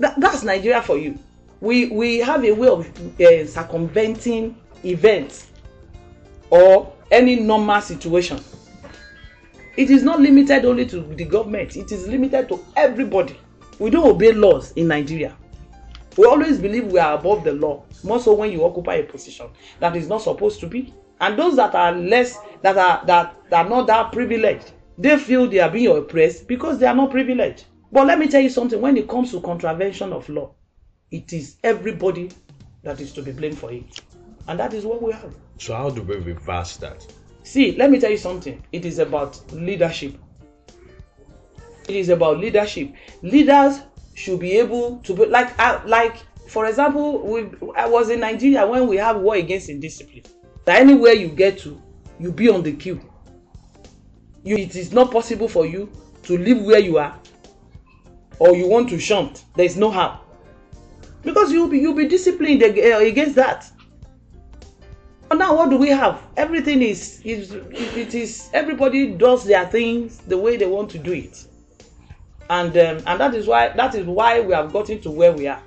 Th- 0.00 0.12
that's 0.18 0.42
nigeria 0.42 0.82
for 0.82 0.98
you. 0.98 1.18
We 1.60 1.86
we 1.86 2.18
have 2.18 2.44
a 2.44 2.52
way 2.52 2.68
of 2.68 3.20
uh, 3.20 3.46
circumventing 3.46 4.56
events 4.84 5.48
or 6.50 6.92
any 7.10 7.36
normal 7.36 7.80
situation. 7.80 8.42
It 9.76 9.90
is 9.90 10.02
not 10.02 10.20
limited 10.20 10.64
only 10.64 10.86
to 10.86 11.00
the 11.00 11.24
government. 11.24 11.76
It 11.76 11.92
is 11.92 12.08
limited 12.08 12.48
to 12.48 12.64
everybody. 12.76 13.38
We 13.78 13.90
don't 13.90 14.06
obey 14.06 14.32
laws 14.32 14.72
in 14.72 14.88
nigeria. 14.88 15.36
We 16.16 16.24
always 16.26 16.58
believe 16.58 16.86
we 16.90 16.98
are 16.98 17.14
above 17.14 17.44
the 17.44 17.52
law 17.52 17.84
more 18.02 18.18
so 18.18 18.34
when 18.34 18.50
you 18.50 18.64
occupy 18.64 18.94
a 18.94 19.04
position 19.04 19.48
that 19.78 19.94
is 19.96 20.08
not 20.08 20.22
supposed 20.22 20.60
to 20.60 20.66
be. 20.66 20.92
And 21.20 21.38
those 21.38 21.56
that 21.56 21.74
are 21.74 21.92
less 21.92 22.38
that 22.62 22.76
are 22.76 23.06
that, 23.06 23.36
that 23.50 23.66
are 23.66 23.68
not 23.68 23.86
that 23.86 24.12
privileged. 24.12 24.72
They 24.96 25.16
feel 25.18 25.46
they 25.46 25.60
are 25.60 25.70
being 25.70 25.96
oppressed 25.96 26.48
because 26.48 26.78
they 26.78 26.86
are 26.86 26.94
not 26.94 27.10
privileged. 27.10 27.64
But 27.90 28.06
let 28.06 28.18
me 28.18 28.28
tell 28.28 28.40
you 28.40 28.50
something. 28.50 28.80
When 28.80 28.96
it 28.96 29.08
comes 29.08 29.30
to 29.32 29.40
contravention 29.40 30.12
of 30.12 30.28
law 30.28 30.52
it 31.10 31.32
is 31.32 31.56
everybody 31.64 32.30
that 32.82 33.00
is 33.00 33.12
to 33.14 33.22
be 33.22 33.32
blamed 33.32 33.58
for 33.58 33.72
it. 33.72 34.02
And 34.46 34.58
that 34.60 34.74
is 34.74 34.84
what 34.84 35.02
we 35.02 35.12
have. 35.12 35.34
So 35.58 35.74
how 35.74 35.90
do 35.90 36.02
we 36.02 36.16
reverse 36.16 36.76
that? 36.78 37.06
see 37.42 37.74
let 37.76 37.90
me 37.90 37.98
tell 37.98 38.10
you 38.10 38.18
something. 38.18 38.62
It 38.72 38.84
is 38.84 38.98
about 38.98 39.40
leadership. 39.52 40.14
It 41.88 41.96
is 41.96 42.10
about 42.10 42.38
leadership. 42.38 42.92
Leaders 43.22 43.80
should 44.14 44.40
be 44.40 44.58
able 44.58 44.98
to 44.98 45.14
be 45.14 45.26
like 45.26 45.58
uh, 45.58 45.80
like 45.86 46.16
for 46.48 46.66
example 46.66 47.20
we 47.26 47.48
i 47.76 47.86
was 47.86 48.10
in 48.10 48.20
nigeria 48.20 48.66
when 48.66 48.86
we 48.88 48.96
have 48.96 49.16
war 49.18 49.36
against 49.36 49.70
indiscipline. 49.70 50.24
That 50.66 50.80
anywhere 50.80 51.14
you 51.14 51.28
get 51.28 51.58
to 51.60 51.80
you 52.18 52.32
be 52.32 52.48
on 52.48 52.62
the 52.62 52.72
queue. 52.72 53.00
You 54.42 54.56
it 54.56 54.76
is 54.76 54.92
not 54.92 55.10
possible 55.10 55.48
for 55.48 55.66
you 55.66 55.90
to 56.24 56.38
live 56.38 56.62
where 56.62 56.78
you 56.78 56.98
are 56.98 57.18
or 58.38 58.54
you 58.54 58.68
want 58.68 58.88
to 58.90 58.98
shunt. 58.98 59.44
There 59.56 59.66
is 59.66 59.76
no 59.76 59.90
how. 59.90 60.20
Because 61.22 61.52
you'll 61.52 61.68
be 61.68 61.78
you'll 61.78 61.94
be 61.94 62.08
disciplined 62.08 62.62
uh, 62.62 62.98
against 62.98 63.34
that. 63.36 63.70
But 65.28 65.38
now 65.38 65.56
what 65.56 65.68
do 65.68 65.76
we 65.76 65.88
have? 65.90 66.22
Everything 66.36 66.80
is 66.82 67.20
is 67.24 67.52
it 67.52 68.14
is 68.14 68.48
everybody 68.52 69.08
does 69.08 69.44
their 69.44 69.66
things 69.66 70.18
the 70.18 70.38
way 70.38 70.56
they 70.56 70.66
want 70.66 70.90
to 70.90 70.98
do 70.98 71.12
it. 71.12 71.44
And 72.48 72.70
um, 72.70 73.02
and 73.06 73.20
that 73.20 73.34
is 73.34 73.46
why 73.46 73.68
that 73.68 73.94
is 73.94 74.06
why 74.06 74.40
we 74.40 74.54
have 74.54 74.72
gotten 74.72 75.00
to 75.02 75.10
where 75.10 75.32
we 75.32 75.46
are 75.46 75.62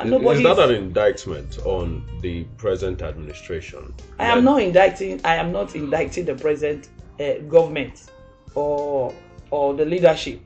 and 0.00 0.10
nobody 0.10 0.44
is 0.44 0.56
that 0.56 0.62
is- 0.62 0.70
an 0.70 0.74
indictment 0.84 1.58
on 1.64 2.04
the 2.20 2.44
present 2.56 3.02
administration? 3.02 3.94
I 4.18 4.26
am 4.26 4.44
not 4.44 4.62
indicting. 4.62 5.20
I 5.24 5.36
am 5.36 5.52
not 5.52 5.74
indicting 5.74 6.24
the 6.24 6.34
present 6.34 6.88
uh, 7.18 7.34
government 7.48 8.10
or 8.54 9.14
or 9.50 9.74
the 9.74 9.84
leadership. 9.84 10.40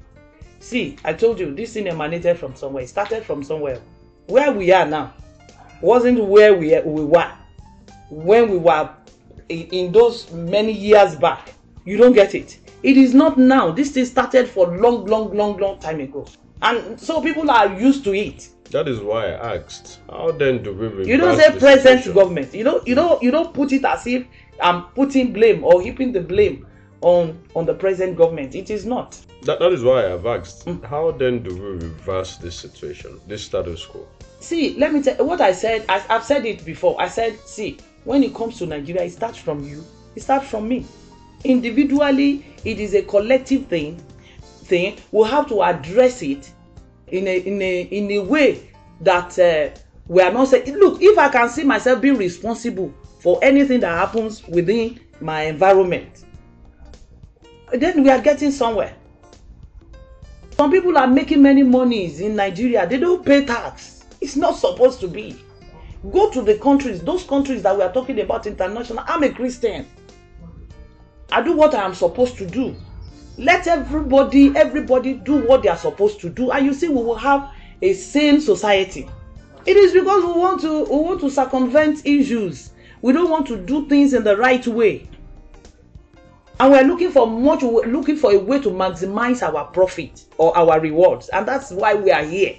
See, 0.60 0.96
I 1.04 1.12
told 1.12 1.38
you 1.38 1.54
this 1.54 1.74
thing 1.74 1.88
emanated 1.88 2.38
from 2.38 2.54
somewhere. 2.56 2.84
It 2.84 2.88
started 2.88 3.24
from 3.24 3.42
somewhere. 3.42 3.80
Where 4.26 4.50
we 4.52 4.72
are 4.72 4.86
now 4.86 5.12
wasn't 5.82 6.24
where 6.24 6.54
we 6.54 6.78
we 6.80 7.04
were 7.04 7.30
when 8.10 8.50
we 8.50 8.56
were 8.56 8.88
in, 9.48 9.66
in 9.68 9.92
those 9.92 10.30
many 10.32 10.72
years 10.72 11.14
back. 11.16 11.52
You 11.84 11.98
don't 11.98 12.14
get 12.14 12.34
it. 12.34 12.58
It 12.82 12.96
is 12.96 13.14
not 13.14 13.36
now. 13.38 13.70
This 13.70 13.92
thing 13.92 14.04
started 14.06 14.48
for 14.48 14.66
long, 14.78 15.06
long, 15.06 15.34
long, 15.36 15.56
long 15.58 15.78
time 15.78 16.00
ago, 16.00 16.26
and 16.64 17.00
so 17.00 17.20
people 17.20 17.50
are 17.50 17.78
used 17.78 18.04
to 18.04 18.14
it. 18.14 18.48
That 18.70 18.88
is 18.88 19.00
why 19.00 19.32
I 19.32 19.56
asked. 19.56 20.00
How 20.10 20.32
then 20.32 20.62
do 20.62 20.72
we 20.72 20.86
reverse 20.88 21.06
you 21.06 21.16
don't 21.16 21.38
say 21.38 21.50
present 21.58 22.00
situation? 22.00 22.12
government 22.14 22.54
you 22.54 22.64
don't 22.64 22.86
you 22.88 22.94
don't 22.94 23.22
you 23.22 23.30
don't 23.30 23.54
put 23.54 23.72
it 23.72 23.84
as 23.84 24.06
if 24.06 24.26
i'm 24.60 24.84
putting 24.94 25.32
blame 25.32 25.62
or 25.62 25.80
heaping 25.82 26.12
the 26.12 26.20
blame 26.20 26.66
on 27.00 27.38
on 27.54 27.66
the 27.66 27.74
present 27.74 28.16
government 28.16 28.54
it 28.54 28.70
is 28.70 28.84
not 28.84 29.20
That, 29.42 29.58
that 29.58 29.72
is 29.72 29.84
why 29.84 30.10
I've 30.10 30.24
asked. 30.24 30.64
Mm. 30.64 30.82
How 30.86 31.10
then 31.10 31.42
do 31.42 31.54
we 31.54 31.86
reverse 31.86 32.38
this 32.38 32.56
situation, 32.56 33.20
this 33.28 33.42
status 33.44 33.84
quo? 33.84 34.08
see 34.44 34.74
let 34.78 34.92
me 34.92 35.02
tell 35.02 35.24
what 35.24 35.40
i 35.40 35.52
said 35.52 35.84
I, 35.88 36.04
i've 36.10 36.24
said 36.24 36.44
it 36.44 36.64
before 36.64 37.00
i 37.00 37.08
said 37.08 37.38
see 37.46 37.78
when 38.04 38.22
it 38.22 38.34
comes 38.34 38.58
to 38.58 38.66
nigeria 38.66 39.02
it 39.02 39.12
starts 39.12 39.38
from 39.38 39.64
you 39.64 39.82
it 40.14 40.22
starts 40.22 40.46
from 40.48 40.68
me 40.68 40.86
individually 41.44 42.44
it 42.64 42.78
is 42.78 42.94
a 42.94 43.02
collective 43.02 43.66
thing 43.66 43.96
thing 44.64 44.98
we 45.12 45.26
have 45.28 45.48
to 45.48 45.62
address 45.62 46.22
it 46.22 46.50
in 47.08 47.26
a 47.28 47.38
in 47.38 47.60
a 47.62 47.80
in 47.82 48.10
a 48.12 48.18
way 48.18 48.70
that 49.00 49.38
uh, 49.38 49.78
we 50.06 50.22
are 50.22 50.32
not 50.32 50.48
saying 50.48 50.74
look 50.76 51.00
if 51.02 51.18
i 51.18 51.28
can 51.28 51.48
see 51.48 51.64
myself 51.64 52.00
being 52.00 52.16
responsible 52.16 52.92
for 53.20 53.38
anything 53.42 53.80
that 53.80 53.96
happens 53.96 54.46
within 54.48 54.98
my 55.20 55.42
environment 55.42 56.24
then 57.72 58.02
we 58.02 58.10
are 58.10 58.20
getting 58.20 58.50
somewhere. 58.50 58.94
Some 60.50 60.70
people 60.70 60.96
are 60.96 61.06
making 61.06 61.42
many 61.42 61.62
monies 61.62 62.20
in 62.20 62.36
nigeria. 62.36 62.86
They 62.86 62.98
don't 62.98 63.24
pay 63.24 63.44
tax. 63.44 64.04
It's 64.20 64.36
not 64.36 64.52
supposed 64.56 65.00
to 65.00 65.08
be. 65.08 65.40
Go 66.12 66.30
to 66.30 66.42
the 66.42 66.58
countries 66.58 67.00
those 67.00 67.24
countries 67.24 67.62
that 67.62 67.76
we 67.76 67.82
are 67.82 67.92
talking 67.92 68.20
about 68.20 68.46
international. 68.46 69.02
I'm 69.06 69.22
a 69.22 69.30
christian. 69.30 69.86
I 71.32 71.42
do 71.42 71.52
what 71.56 71.74
i 71.74 71.82
am 71.84 71.94
supposed 71.94 72.36
to 72.38 72.46
do 72.46 72.76
let 73.36 73.66
everybody 73.66 74.56
everybody 74.56 75.14
do 75.14 75.36
what 75.46 75.62
they 75.62 75.68
are 75.68 75.76
supposed 75.76 76.20
to 76.20 76.30
do 76.30 76.50
and 76.52 76.64
you 76.64 76.72
see 76.72 76.88
we 76.88 76.94
will 76.94 77.16
have 77.16 77.50
a 77.82 77.92
sane 77.92 78.40
society. 78.40 79.08
It 79.66 79.76
is 79.76 79.92
because 79.92 80.24
we 80.24 80.32
want 80.32 80.60
to 80.60 80.84
we 80.84 80.96
want 80.96 81.20
to 81.20 81.30
circumvent 81.30 82.06
issues. 82.06 82.70
We 83.02 83.12
don't 83.12 83.30
want 83.30 83.46
to 83.48 83.56
do 83.56 83.88
things 83.88 84.14
in 84.14 84.24
the 84.24 84.36
right 84.36 84.64
way. 84.66 85.08
And 86.60 86.72
we 86.72 86.78
are 86.78 86.84
looking 86.84 87.10
for 87.10 87.26
much 87.26 87.62
we're 87.62 87.86
looking 87.86 88.16
for 88.16 88.32
a 88.32 88.38
way 88.38 88.60
to 88.60 88.70
maximize 88.70 89.42
our 89.42 89.64
profit 89.66 90.24
or 90.38 90.56
our 90.56 90.78
rewards 90.80 91.28
and 91.30 91.46
that's 91.46 91.72
why 91.72 91.94
we 91.94 92.12
are 92.12 92.24
here. 92.24 92.56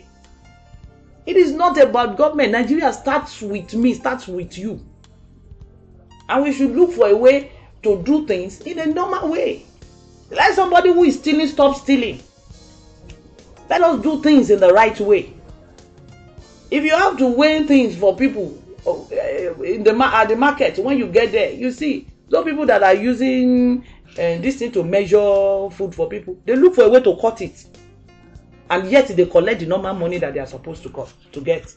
It 1.25 1.37
is 1.37 1.53
not 1.53 1.77
about 1.79 2.17
government. 2.17 2.51
Nigeria 2.51 2.91
starts 2.91 3.41
with 3.41 3.73
me 3.73 3.93
starts 3.93 4.27
with 4.27 4.57
you. 4.57 4.85
And 6.27 6.43
we 6.43 6.51
should 6.51 6.75
look 6.75 6.91
for 6.91 7.07
a 7.07 7.15
way 7.15 7.51
to 7.83 8.01
do 8.03 8.27
things 8.27 8.59
in 8.61 8.79
a 8.79 8.85
normal 8.87 9.29
way 9.29 9.65
let 10.29 10.55
somebody 10.55 10.91
who 10.93 11.03
is 11.03 11.19
stealing 11.19 11.47
stop 11.47 11.75
stealing. 11.77 12.21
Let 13.69 13.81
us 13.81 14.01
do 14.01 14.21
things 14.21 14.49
in 14.49 14.59
the 14.59 14.71
right 14.73 14.99
way. 14.99 15.33
If 16.71 16.83
you 16.83 16.91
have 16.91 17.17
to 17.17 17.27
weigh 17.27 17.63
things 17.65 17.95
for 17.95 18.15
people 18.15 18.57
eh, 19.11 19.49
in 19.63 19.83
the 19.83 19.95
at 20.13 20.29
the 20.29 20.35
market 20.35 20.77
when 20.83 20.97
you 20.97 21.07
get 21.07 21.31
there 21.31 21.51
you 21.51 21.71
see 21.71 22.07
those 22.29 22.43
people 22.43 22.65
that 22.65 22.83
are 22.83 22.95
using 22.95 23.83
uh, 24.11 24.37
this 24.39 24.57
thing 24.57 24.71
to 24.71 24.83
measure 24.83 25.69
food 25.71 25.93
for 25.93 26.09
people 26.09 26.37
they 26.45 26.55
look 26.55 26.75
for 26.75 26.83
a 26.83 26.89
way 26.89 27.01
to 27.01 27.15
cut 27.17 27.41
it. 27.41 27.65
And 28.69 28.89
yet 28.89 29.07
they 29.09 29.25
collect 29.27 29.59
the 29.59 29.67
normal 29.67 29.93
money 29.93 30.17
that 30.17 30.33
they 30.33 30.39
are 30.39 30.47
supposed 30.47 30.81
to 30.83 30.89
cut 30.89 31.13
to 31.33 31.41
get. 31.41 31.69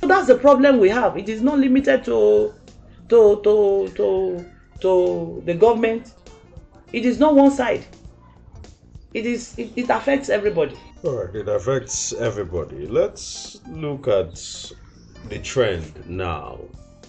So 0.00 0.06
that's 0.06 0.26
the 0.26 0.36
problem 0.36 0.78
we 0.78 0.88
have. 0.88 1.18
It 1.18 1.28
is 1.28 1.42
not 1.42 1.58
limited 1.58 2.02
to 2.04 2.54
to 3.10 3.40
to 3.44 3.92
to 3.94 4.46
to 4.80 5.42
the 5.44 5.54
government 5.54 6.14
it 6.92 7.04
is 7.04 7.18
not 7.18 7.34
one 7.34 7.50
side 7.50 7.84
it 9.14 9.26
is 9.26 9.54
it, 9.58 9.72
it 9.76 9.90
affects 9.90 10.28
everybody 10.28 10.76
All 11.02 11.16
right, 11.24 11.34
it 11.34 11.48
affects 11.48 12.12
everybody. 12.12 12.86
Let's 12.86 13.58
look 13.66 14.06
at 14.06 14.34
the 15.30 15.38
trend 15.38 16.06
now. 16.06 16.60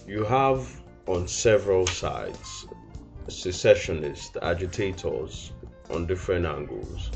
You 0.06 0.24
have 0.24 0.66
on 1.06 1.28
several 1.28 1.86
sides 1.86 2.66
secessionists, 3.28 4.34
agitators 4.40 5.52
on 5.90 6.06
different 6.06 6.46
angles. 6.46 7.10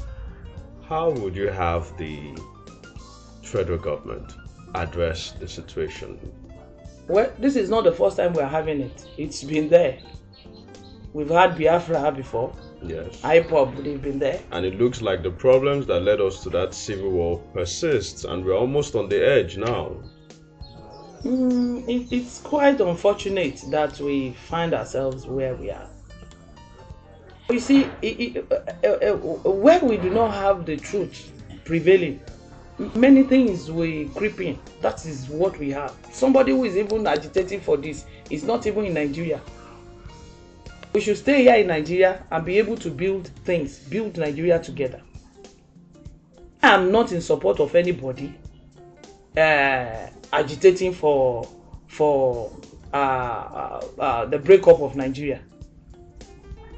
How 0.86 1.10
would 1.10 1.34
you 1.34 1.48
have 1.48 1.96
the 1.96 2.36
federal 3.42 3.78
government 3.78 4.34
address 4.74 5.32
the 5.40 5.48
situation? 5.48 6.20
well 7.08 7.30
this 7.38 7.56
is 7.56 7.70
not 7.70 7.84
the 7.84 7.92
first 7.92 8.16
time 8.16 8.32
we 8.32 8.42
are 8.42 8.48
having 8.48 8.80
it 8.80 9.06
it's 9.16 9.44
been 9.44 9.68
there 9.68 9.98
we've 11.16 11.30
had 11.30 11.56
biafra 11.56 12.12
before 12.12 12.52
Yes. 12.82 13.22
IPOB, 13.22 13.82
they've 13.82 14.02
been 14.02 14.18
there. 14.18 14.38
And 14.52 14.66
it 14.66 14.78
looks 14.78 15.00
like 15.00 15.22
the 15.22 15.30
problems 15.30 15.86
that 15.86 16.00
led 16.00 16.20
us 16.20 16.42
to 16.42 16.50
that 16.50 16.74
civil 16.74 17.10
war 17.10 17.38
persists, 17.54 18.24
and 18.24 18.44
we're 18.44 18.56
almost 18.56 18.94
on 18.94 19.08
the 19.08 19.26
edge 19.26 19.56
now. 19.56 19.96
Mm, 21.24 21.88
it, 21.88 22.14
it's 22.14 22.40
quite 22.42 22.80
unfortunate 22.80 23.64
that 23.70 23.98
we 23.98 24.32
find 24.32 24.74
ourselves 24.74 25.26
where 25.26 25.54
we 25.56 25.70
are. 25.70 25.88
You 27.48 27.60
see, 27.60 27.84
it, 28.02 28.36
it, 28.36 28.52
uh, 28.52 28.86
uh, 28.86 29.12
uh, 29.12 29.50
where 29.50 29.80
we 29.80 29.96
do 29.96 30.10
not 30.10 30.34
have 30.34 30.66
the 30.66 30.76
truth 30.76 31.32
prevailing, 31.64 32.20
many 32.94 33.22
things 33.22 33.70
will 33.70 34.06
creep 34.10 34.40
in. 34.40 34.58
That 34.82 35.04
is 35.06 35.28
what 35.30 35.58
we 35.58 35.70
have. 35.70 35.96
Somebody 36.12 36.52
who 36.52 36.64
is 36.64 36.76
even 36.76 37.06
agitating 37.06 37.60
for 37.62 37.78
this 37.78 38.04
is 38.28 38.44
not 38.44 38.66
even 38.66 38.84
in 38.84 38.94
Nigeria. 38.94 39.40
We 40.96 41.02
should 41.02 41.18
stay 41.18 41.42
here 41.42 41.56
in 41.56 41.66
Nigeria 41.66 42.24
and 42.30 42.42
be 42.42 42.56
able 42.56 42.74
to 42.78 42.88
build 42.90 43.26
things, 43.44 43.80
build 43.80 44.16
Nigeria 44.16 44.58
together. 44.58 45.02
I 46.62 46.70
am 46.70 46.90
not 46.90 47.12
in 47.12 47.20
support 47.20 47.60
of 47.60 47.74
anybody 47.74 48.32
uh, 49.36 50.08
agitating 50.32 50.94
for 50.94 51.46
for 51.86 52.50
uh, 52.94 52.96
uh, 52.96 53.86
uh, 53.98 54.24
the 54.24 54.38
breakup 54.38 54.80
of 54.80 54.96
Nigeria. 54.96 55.42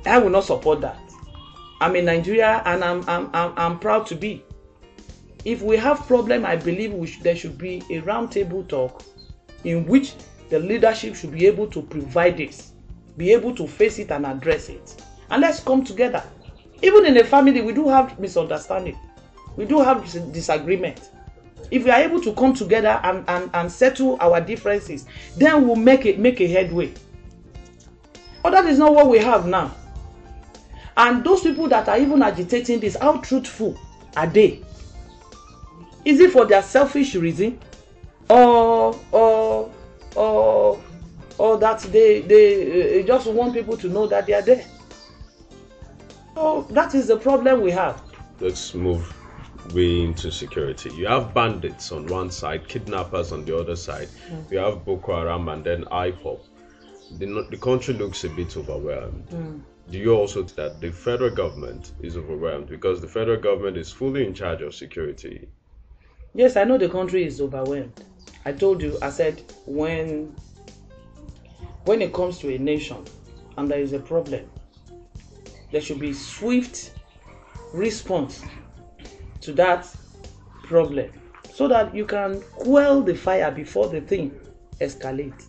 I 0.05 0.19
will 0.19 0.31
not 0.31 0.43
support 0.43 0.81
that. 0.81 0.99
I'm 1.81 1.95
in 1.95 2.07
Nigeria 2.07 2.61
and 2.67 2.83
I'm 2.83 3.09
I'm 3.09 3.31
I'm, 3.33 3.53
I'm 3.57 3.79
proud 3.79 4.05
to 4.09 4.17
be. 4.17 4.43
If 5.45 5.63
we 5.63 5.77
have 5.77 6.05
problem, 6.09 6.45
I 6.45 6.57
believe 6.57 7.23
there 7.23 7.37
should 7.37 7.57
be 7.57 7.85
a 7.89 8.01
roundtable 8.01 8.67
talk 8.67 9.05
in 9.63 9.87
which 9.87 10.15
the 10.49 10.59
leadership 10.59 11.15
should 11.15 11.31
be 11.31 11.47
able 11.47 11.69
to 11.69 11.83
provide 11.83 12.37
this, 12.39 12.68
be 13.19 13.33
able 13.33 13.55
to 13.57 13.67
face 13.67 13.99
it 13.99 14.11
and 14.11 14.25
address 14.25 14.71
it. 14.71 15.03
And 15.31 15.43
let's 15.43 15.61
come 15.61 15.85
together. 15.85 16.23
Even 16.81 17.05
in 17.05 17.17
a 17.19 17.25
family, 17.25 17.61
we 17.61 17.75
do 17.75 17.89
have 17.89 18.19
misunderstanding. 18.19 18.97
We 19.57 19.67
do 19.67 19.81
have 19.81 20.05
disagreement. 20.33 21.11
If 21.71 21.85
we 21.85 21.91
are 21.91 22.01
able 22.01 22.21
to 22.23 22.33
come 22.33 22.55
together 22.55 23.01
and, 23.03 23.25
and, 23.29 23.51
and 23.53 23.71
settle 23.71 24.17
our 24.21 24.41
differences, 24.41 25.05
then 25.37 25.67
we'll 25.67 25.77
make 25.77 26.07
it 26.07 26.19
make 26.19 26.41
a 26.41 26.47
headway. 26.47 26.95
But 28.43 28.51
that 28.53 28.67
is 28.67 28.79
not 28.79 28.95
what 28.95 29.09
we 29.09 29.19
have 29.19 29.47
now. 29.47 29.75
And 30.97 31.23
those 31.25 31.43
people 31.43 31.69
that 31.69 31.89
are 31.89 31.99
even 31.99 32.23
agitating 32.23 32.81
this, 32.81 32.97
how 32.97 33.19
truthful 33.19 33.79
are 34.17 34.27
they? 34.27 34.63
Is 36.05 36.21
it 36.21 36.31
for 36.31 36.47
their 36.47 36.63
selfish 36.63 37.15
reason? 37.17 37.59
Or 38.31 38.99
or 39.13 39.71
or 40.15 40.81
or 41.38 41.57
that 41.59 41.80
they 41.92 42.21
they 42.23 43.00
uh, 43.00 43.07
just 43.07 43.26
want 43.26 43.54
people 43.54 43.76
to 43.76 43.88
know 43.88 44.07
that 44.07 44.26
they 44.26 44.35
are 44.35 44.42
there? 44.42 44.64
So 46.35 46.66
that 46.71 46.95
is 46.95 47.09
the 47.09 47.16
problem 47.16 47.62
we 47.62 47.71
have. 47.73 48.02
Let's 48.40 48.75
move 48.75 49.12
way 49.75 50.02
into 50.02 50.30
security. 50.30 50.90
You 50.95 51.07
have 51.07 51.35
bandits 51.35 51.92
on 51.92 52.07
one 52.07 52.30
side, 52.30 52.68
kidnappers 52.68 53.33
on 53.33 53.45
the 53.45 53.57
other 53.57 53.76
side. 53.76 54.09
Mm. 54.30 54.50
You 54.52 54.59
have 54.59 54.85
Boko 54.85 55.16
Haram 55.16 55.49
and 55.49 55.64
then 55.64 55.85
IPOB. 55.85 56.40
The, 57.18 57.47
the 57.50 57.57
country 57.57 57.95
looks 57.95 58.25
a 58.25 58.28
bit 58.28 58.57
overwhelmed. 58.57 59.26
Mm. 59.30 59.61
Do 59.90 59.99
you 59.99 60.14
also 60.14 60.42
think 60.42 60.57
that 60.57 60.80
the 60.80 60.90
federal 60.90 61.30
government 61.30 61.92
is 62.02 62.16
overwhelmed 62.16 62.68
because 62.68 63.00
the 63.00 63.09
federal 63.09 63.40
government 63.40 63.76
is 63.76 63.90
fully 63.90 64.26
in 64.26 64.35
charge 64.35 64.61
of 64.62 64.75
security? 64.75 65.49
Yes, 66.35 66.57
I 66.57 66.64
know 66.64 66.76
the 66.76 66.88
country 66.88 67.25
is 67.25 67.40
overwhelmed. 67.40 68.04
I 68.45 68.52
told 68.52 68.83
you, 68.83 68.99
I 69.00 69.11
said 69.11 69.42
when 69.66 70.37
when 71.88 72.02
it 72.02 72.12
comes 72.12 72.38
to 72.38 72.54
a 72.54 72.59
nation 72.59 73.02
and 73.57 73.71
there 73.71 73.80
is 73.80 73.95
a 73.95 73.99
problem, 73.99 74.47
there 75.73 75.80
should 75.80 75.99
be 75.99 76.12
swift 76.12 76.92
response 77.73 78.45
to 79.40 79.54
that 79.54 79.88
problem 80.64 81.11
so 81.50 81.66
that 81.66 81.95
you 81.95 82.04
can 82.04 82.42
quell 82.57 83.00
the 83.00 83.14
fire 83.14 83.50
before 83.50 83.88
the 83.88 84.02
thing 84.02 84.38
escalates. 84.83 85.47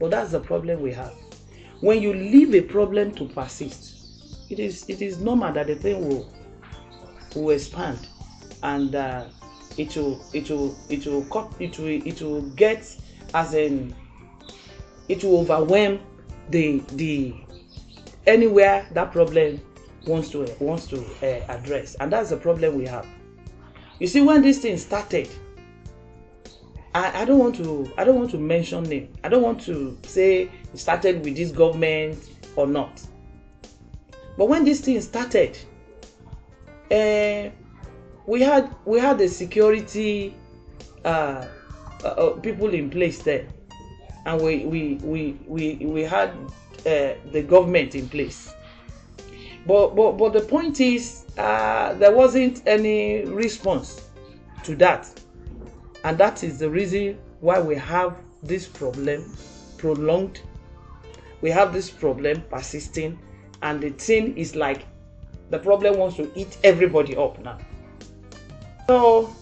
But 0.00 0.10
that's 0.10 0.32
the 0.32 0.40
problem 0.40 0.82
we 0.82 0.92
have. 0.94 1.14
When 1.78 2.02
you 2.02 2.12
leave 2.12 2.56
a 2.56 2.62
problem 2.62 3.14
to 3.14 3.26
persist, 3.26 3.94
it 4.50 4.58
is 4.58 4.84
it 4.88 5.00
is 5.00 5.20
normal 5.20 5.52
that 5.52 5.68
the 5.68 5.76
thing 5.76 6.08
will 6.08 6.28
will 7.36 7.50
expand 7.50 8.00
and 8.64 8.96
uh, 8.96 9.26
it 9.76 9.94
will 9.94 10.20
it 10.32 10.50
will 10.50 10.76
it 10.88 11.06
will 11.06 11.24
it 11.60 11.78
will 11.78 12.02
it 12.04 12.20
will 12.20 12.42
get 12.56 12.96
as 13.32 13.54
in 13.54 13.94
it 15.08 15.24
will 15.24 15.40
overwhelm 15.40 16.00
the 16.50 16.78
the 16.92 17.34
anywhere 18.26 18.86
that 18.92 19.12
problem 19.12 19.60
wants 20.06 20.30
to 20.30 20.46
wants 20.60 20.86
to 20.86 21.04
uh, 21.22 21.44
address. 21.52 21.94
And 22.00 22.12
that's 22.12 22.30
the 22.30 22.36
problem 22.36 22.76
we 22.76 22.86
have. 22.86 23.06
You 23.98 24.06
see 24.06 24.20
when 24.20 24.42
this 24.42 24.58
thing 24.58 24.76
started 24.78 25.28
I, 26.94 27.22
I 27.22 27.24
don't 27.24 27.38
want 27.38 27.54
to 27.56 27.92
i 27.98 28.04
don't 28.04 28.16
want 28.16 28.30
to 28.30 28.38
mention 28.38 28.84
name. 28.84 29.12
I 29.22 29.28
don't 29.28 29.42
want 29.42 29.60
to 29.62 29.96
say 30.02 30.42
it 30.72 30.78
started 30.78 31.24
with 31.24 31.36
this 31.36 31.50
government 31.50 32.18
or 32.56 32.66
not. 32.66 33.00
But 34.36 34.48
when 34.48 34.64
this 34.64 34.80
thing 34.80 35.00
started 35.00 35.58
uh, 36.90 37.50
we 38.26 38.40
had 38.40 38.74
we 38.84 38.98
had 38.98 39.18
the 39.18 39.28
security 39.28 40.34
uh, 41.04 41.46
uh, 42.04 42.06
uh, 42.06 42.30
people 42.40 42.72
in 42.72 42.88
place 42.90 43.22
there 43.22 43.46
and 44.28 44.42
we 44.42 44.66
we 44.66 44.94
we 45.02 45.38
we, 45.46 45.76
we 45.86 46.02
had 46.02 46.28
uh, 46.80 47.14
the 47.32 47.42
government 47.46 47.94
in 47.94 48.08
place. 48.10 48.54
But 49.66 49.96
but 49.96 50.12
but 50.18 50.34
the 50.34 50.42
point 50.42 50.80
is 50.80 51.24
uh, 51.38 51.94
there 51.94 52.14
wasn't 52.14 52.62
any 52.66 53.24
response 53.24 54.02
to 54.64 54.76
that. 54.76 55.08
And 56.04 56.18
that 56.18 56.44
is 56.44 56.58
the 56.58 56.68
reason 56.68 57.18
why 57.40 57.58
we 57.58 57.74
have 57.76 58.18
this 58.42 58.66
problem 58.68 59.34
prolonged. 59.78 60.42
We 61.40 61.50
have 61.50 61.72
this 61.72 61.88
problem 61.90 62.42
persisting. 62.50 63.18
And 63.62 63.80
the 63.80 63.90
thing 63.90 64.36
is 64.36 64.54
like 64.54 64.84
the 65.50 65.58
problem 65.58 65.98
wants 65.98 66.16
to 66.16 66.30
eat 66.34 66.58
everybody 66.62 67.16
up 67.16 67.38
now. 67.42 67.58
So, 68.86 69.34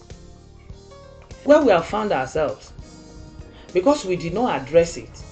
where 1.43 1.61
we 1.61 1.71
have 1.71 1.85
found 1.85 2.11
ourselves, 2.11 2.73
because 3.77 4.05
we 4.05 4.15
did 4.15 4.33
not 4.33 4.59
address 4.59 4.97
it, 4.97 5.23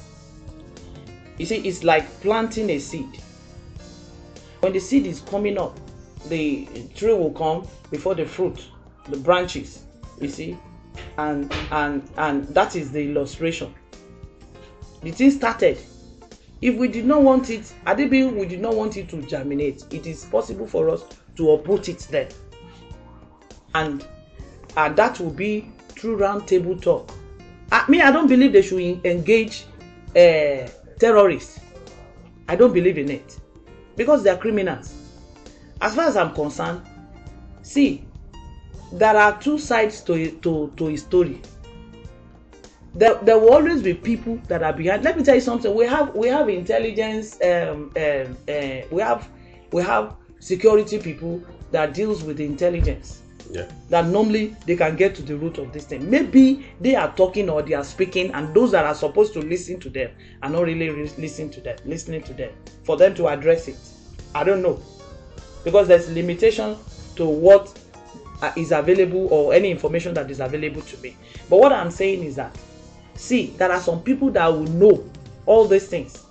you 1.40 1.48
see, 1.48 1.58
it's 1.68 1.84
like 1.84 2.06
planting 2.22 2.70
a 2.70 2.78
seed. 2.78 3.20
When 4.60 4.72
the 4.72 4.80
seed 4.80 5.08
is 5.08 5.22
coming 5.22 5.58
up, 5.58 5.76
the 6.30 6.68
tree 6.96 7.14
will 7.14 7.34
come 7.34 7.68
before 7.90 8.14
the 8.14 8.24
fruit, 8.28 8.64
the 9.10 9.18
branches, 9.18 9.84
you 10.22 10.30
see, 10.30 10.56
and 11.18 11.52
and 11.72 12.08
and 12.18 12.48
that 12.50 12.76
is 12.76 12.92
the 12.92 13.10
illustration. 13.10 13.74
The 15.02 15.10
thing 15.10 15.32
started. 15.32 15.80
If 16.62 16.76
we 16.76 16.88
did 16.88 17.06
not 17.06 17.24
want 17.24 17.50
it, 17.50 17.74
Adebi, 17.88 18.32
we 18.32 18.46
did 18.46 18.62
not 18.62 18.76
want 18.76 18.96
it 18.96 19.10
to 19.10 19.22
germinate. 19.24 19.84
It 19.92 20.06
is 20.06 20.26
possible 20.26 20.68
for 20.68 20.90
us 20.92 21.04
to 21.38 21.52
uproot 21.52 21.90
it 21.90 22.00
then 22.12 22.28
and 23.74 24.06
and 24.78 24.96
that 24.96 25.20
will 25.20 25.32
be 25.32 25.72
through 25.90 26.16
round 26.18 26.48
table 26.48 26.78
talk 26.78 27.12
I, 27.72 27.86
me 27.90 28.02
i 28.02 28.12
don't 28.12 28.28
believe 28.28 28.54
they 28.54 28.62
should 28.62 29.06
engage 29.06 29.66
uh, 30.16 30.68
terrorists. 31.00 31.60
I 32.48 32.56
don't 32.56 32.74
believe 32.74 32.98
in 32.98 33.10
it. 33.10 33.38
Because 33.96 34.24
they 34.24 34.30
are 34.30 34.38
criminals. 34.38 34.94
As 35.82 35.96
far 35.96 36.06
as 36.08 36.16
i'm 36.18 36.34
concerned 36.34 36.82
see 37.62 38.06
there 38.94 39.18
are 39.18 39.38
two 39.42 39.58
sides 39.58 40.02
to 40.02 40.32
to 40.32 40.72
to 40.78 40.88
a 40.90 40.98
story. 40.98 41.42
There 42.94 43.16
there 43.16 43.38
will 43.38 43.54
always 43.54 43.82
be 43.82 43.94
people 43.94 44.40
that 44.48 44.64
are 44.64 44.72
behind 44.72 45.04
let 45.04 45.18
me 45.18 45.24
tell 45.24 45.36
you 45.36 45.42
something 45.42 45.74
we 45.76 45.86
have 45.86 46.16
we 46.16 46.28
have 46.30 46.48
intelligence 46.48 47.38
um, 47.42 47.92
um, 47.98 48.38
uh, 48.48 48.88
we 48.90 49.02
have 49.02 49.28
we 49.74 49.82
have 49.84 50.16
security 50.40 50.98
people 51.00 51.42
that 51.72 51.94
deals 51.94 52.24
with 52.24 52.40
intelligence 52.40 53.24
Yeah. 53.56 53.68
that 53.90 54.08
normally 54.08 54.56
they 54.66 54.76
can 54.76 54.96
get 54.98 55.16
to 55.16 55.22
the 55.22 55.38
root 55.38 55.58
of 55.58 55.72
this 55.72 55.86
thing. 55.86 56.10
Maybe 56.10 56.66
they 56.82 56.96
are 56.96 57.16
talking 57.16 57.50
or 57.50 57.62
they 57.62 57.74
are 57.74 57.84
speaking 57.84 58.32
and 58.32 58.54
those 58.54 58.72
that 58.72 58.86
are 58.86 58.96
supposed 58.96 59.34
to 59.34 59.40
listen 59.40 59.80
to 59.80 59.90
them 59.90 60.12
are 60.44 60.50
not 60.50 60.64
really 60.64 60.90
re- 60.90 61.12
listening 61.18 61.50
to 61.52 61.62
them 61.62 61.78
listening 61.86 62.22
to 62.24 62.34
them 62.34 62.52
for 62.84 62.98
them 62.98 63.16
to 63.16 63.28
address 63.30 63.68
it. 63.68 63.78
I 64.34 64.44
don't 64.44 64.62
know. 64.62 64.82
Because 65.64 65.88
there's 65.88 66.12
limitation 66.12 66.78
to 67.16 67.26
what 67.26 67.80
uh, 68.42 68.52
is 68.58 68.72
available 68.72 69.28
or 69.28 69.54
any 69.54 69.72
information 69.72 70.14
that 70.16 70.30
is 70.30 70.42
available 70.42 70.82
to 70.82 70.98
me. 70.98 71.16
But 71.50 71.58
what 71.60 71.72
i'm 71.72 71.92
saying 71.92 72.24
is 72.24 72.36
that 72.36 72.56
see 73.16 73.48
there 73.58 73.72
are 73.72 73.80
some 73.80 74.04
people 74.04 74.30
that 74.32 74.48
will 74.48 74.64
know 74.64 75.10
all 75.46 75.66
these 75.66 75.88
things. 75.88 76.26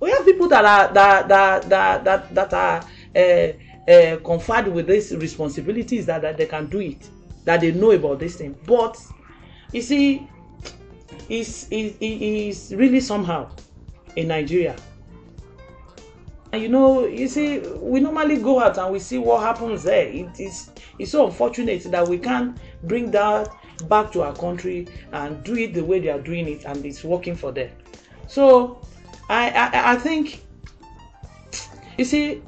We 0.00 0.10
have 0.10 0.24
people 0.24 0.48
that 0.48 0.64
are 0.64 0.92
that 0.94 1.28
that 1.28 1.68
that 1.68 2.04
that, 2.04 2.34
that 2.34 2.52
are 2.54 2.84
uh, 3.16 3.52
uh, 3.88 4.16
conferred 4.24 4.68
with 4.68 4.86
these 4.86 5.14
responsibilities 5.16 6.06
that, 6.06 6.22
that 6.22 6.36
they 6.36 6.46
can 6.46 6.66
do 6.66 6.80
it 6.80 7.08
that 7.44 7.60
they 7.60 7.72
know 7.72 7.90
about 7.90 8.18
this 8.18 8.36
thing 8.36 8.56
but 8.66 8.98
you 9.72 9.82
see 9.82 10.28
it's, 11.28 11.66
it's, 11.70 11.96
it's 12.00 12.72
really 12.72 13.00
somehow 13.00 13.50
in 14.16 14.28
nigeria 14.28 14.76
And 16.54 16.62
you 16.62 16.68
know, 16.68 17.04
you 17.04 17.26
see, 17.26 17.58
we 17.58 17.98
normally 17.98 18.36
go 18.36 18.60
out 18.60 18.78
and 18.78 18.92
we 18.92 19.00
see 19.00 19.18
what 19.18 19.42
happens 19.42 19.82
there. 19.82 20.06
It 20.06 20.38
is 20.38 20.70
it's 21.00 21.10
so 21.10 21.26
unfortunate 21.26 21.82
that 21.90 22.06
we 22.06 22.16
can't 22.16 22.56
bring 22.84 23.10
that 23.10 23.48
back 23.88 24.12
to 24.12 24.22
our 24.22 24.32
country 24.36 24.86
and 25.10 25.42
do 25.42 25.56
it 25.56 25.74
the 25.74 25.82
way 25.82 25.98
they 25.98 26.10
are 26.10 26.20
doing 26.20 26.46
it, 26.46 26.64
and 26.64 26.86
it's 26.86 27.02
working 27.02 27.34
for 27.34 27.50
them. 27.50 27.70
So, 28.28 28.80
I 29.28 29.50
I, 29.50 29.94
I 29.94 29.96
think, 29.96 30.44
you 31.98 32.04
see, 32.04 32.40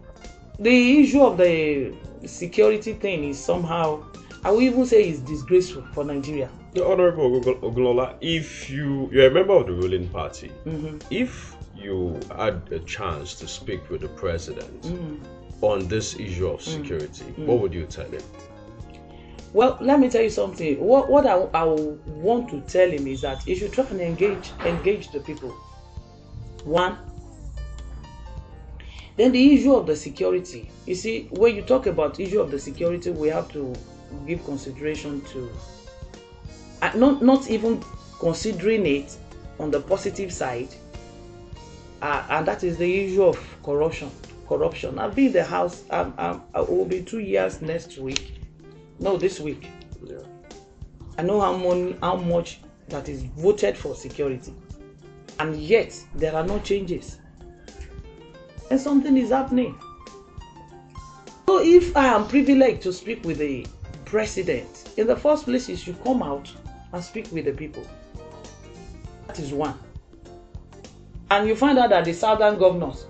the 0.59 1.01
issue 1.01 1.23
of 1.23 1.37
the 1.39 1.95
security 2.27 2.95
thing 2.95 3.25
is 3.25 3.39
somehow, 3.43 4.03
I 4.45 4.51
will 4.51 4.63
even 4.63 4.87
say, 4.87 5.09
is 5.09 5.21
disgraceful 5.21 5.83
for 5.93 6.05
Nigeria. 6.05 6.49
The 6.75 6.87
Honorable 6.87 7.41
Ogunlola, 7.41 8.15
if 8.21 8.69
you 8.71 9.09
you're 9.13 9.29
a 9.29 9.31
member 9.31 9.55
of 9.55 9.67
the 9.67 9.73
ruling 9.73 10.09
party, 10.09 10.51
Mm-hmm. 10.67 10.99
if 11.11 11.55
you 11.75 12.19
had 12.37 12.63
a 12.73 12.79
chance 12.81 13.35
to 13.35 13.47
speak 13.49 13.89
with 13.91 14.01
the 14.01 14.09
president 14.09 14.83
Mm. 14.83 15.19
on 15.63 15.89
this 15.89 16.19
issue 16.19 16.49
of 16.49 16.63
security, 16.63 17.25
what 17.37 17.61
would 17.61 17.75
you 17.75 17.85
tell 17.87 18.07
him? 18.07 18.23
Well, 19.53 19.79
let 19.81 20.01
me 20.01 20.11
tell 20.11 20.23
you 20.23 20.31
something. 20.31 20.79
What 20.81 21.09
what 21.09 21.27
I, 21.27 21.37
I 21.55 21.65
want 21.65 22.51
to 22.51 22.61
tell 22.63 22.91
him 22.91 23.07
is 23.07 23.21
that 23.23 23.43
he 23.43 23.55
should 23.55 23.73
try 23.73 23.85
and 23.91 24.01
engage 24.01 24.53
engage 24.65 25.11
the 25.13 25.21
people. 25.21 25.51
One. 26.65 26.99
Then 29.17 29.33
the 29.33 29.55
issue 29.55 29.75
of 29.75 29.87
the 29.87 29.97
security. 29.97 30.71
You 30.85 30.95
see, 30.95 31.29
when 31.31 31.57
you 31.57 31.63
talk 31.63 31.87
about 31.87 32.21
issue 32.21 32.41
of 32.41 32.51
the 32.51 32.59
security, 32.59 33.11
we 33.11 33.29
have 33.29 33.51
to 33.53 33.75
give 34.27 34.45
consideration 34.45 35.23
to 35.33 35.51
uh, 36.83 36.93
not 36.95 37.23
not 37.23 37.51
even 37.51 37.83
considering 38.19 38.87
it 38.87 39.17
on 39.59 39.71
the 39.71 39.81
positive 39.81 40.33
side, 40.33 40.69
uh, 42.03 42.27
and 42.29 42.47
that 42.47 42.63
is 42.63 42.77
the 42.77 43.05
issue 43.05 43.25
of 43.25 43.39
corruption. 43.63 44.11
Corruption. 44.47 44.99
I'll 44.99 45.11
be 45.11 45.27
in 45.27 45.33
the 45.33 45.45
house. 45.45 45.83
Um, 45.91 46.15
um, 46.19 46.43
I 46.55 46.61
will 46.61 46.85
be 46.85 47.03
two 47.03 47.19
years 47.19 47.61
next 47.63 47.99
week. 47.99 48.41
No, 49.01 49.17
this 49.17 49.41
week. 49.41 49.69
Yeah. 50.05 50.19
I 51.19 51.23
know 51.23 51.41
how 51.41 51.57
money, 51.57 51.97
how 52.01 52.17
much 52.17 52.61
that 52.89 53.09
is 53.09 53.25
voted 53.25 53.77
for 53.77 53.95
security, 53.95 54.55
and 55.41 55.57
yet 55.57 55.99
there 56.15 56.35
are 56.37 56.45
no 56.47 56.61
changes, 56.61 57.19
and 58.71 58.81
something 58.81 59.17
is 59.17 59.31
happening. 59.31 59.79
So, 61.49 61.61
if 61.63 61.97
I 61.97 62.07
am 62.07 62.27
privileged 62.27 62.83
to 62.83 62.93
speak 62.93 63.25
with 63.25 63.39
the 63.39 63.67
president, 64.05 64.91
in 64.97 65.07
the 65.07 65.17
first 65.17 65.45
place, 65.45 65.67
he 65.67 65.77
should 65.77 66.03
come 66.03 66.23
out 66.23 66.51
and 66.93 67.03
speak 67.03 67.31
with 67.31 67.45
the 67.45 67.53
people. 67.53 67.87
That 69.27 69.39
is 69.39 69.53
one. 69.53 69.79
And 71.31 71.47
you 71.47 71.57
find 71.57 71.79
out 71.79 71.91
that 71.91 72.05
the 72.05 72.13
southern 72.13 72.59
governors, 72.59 73.07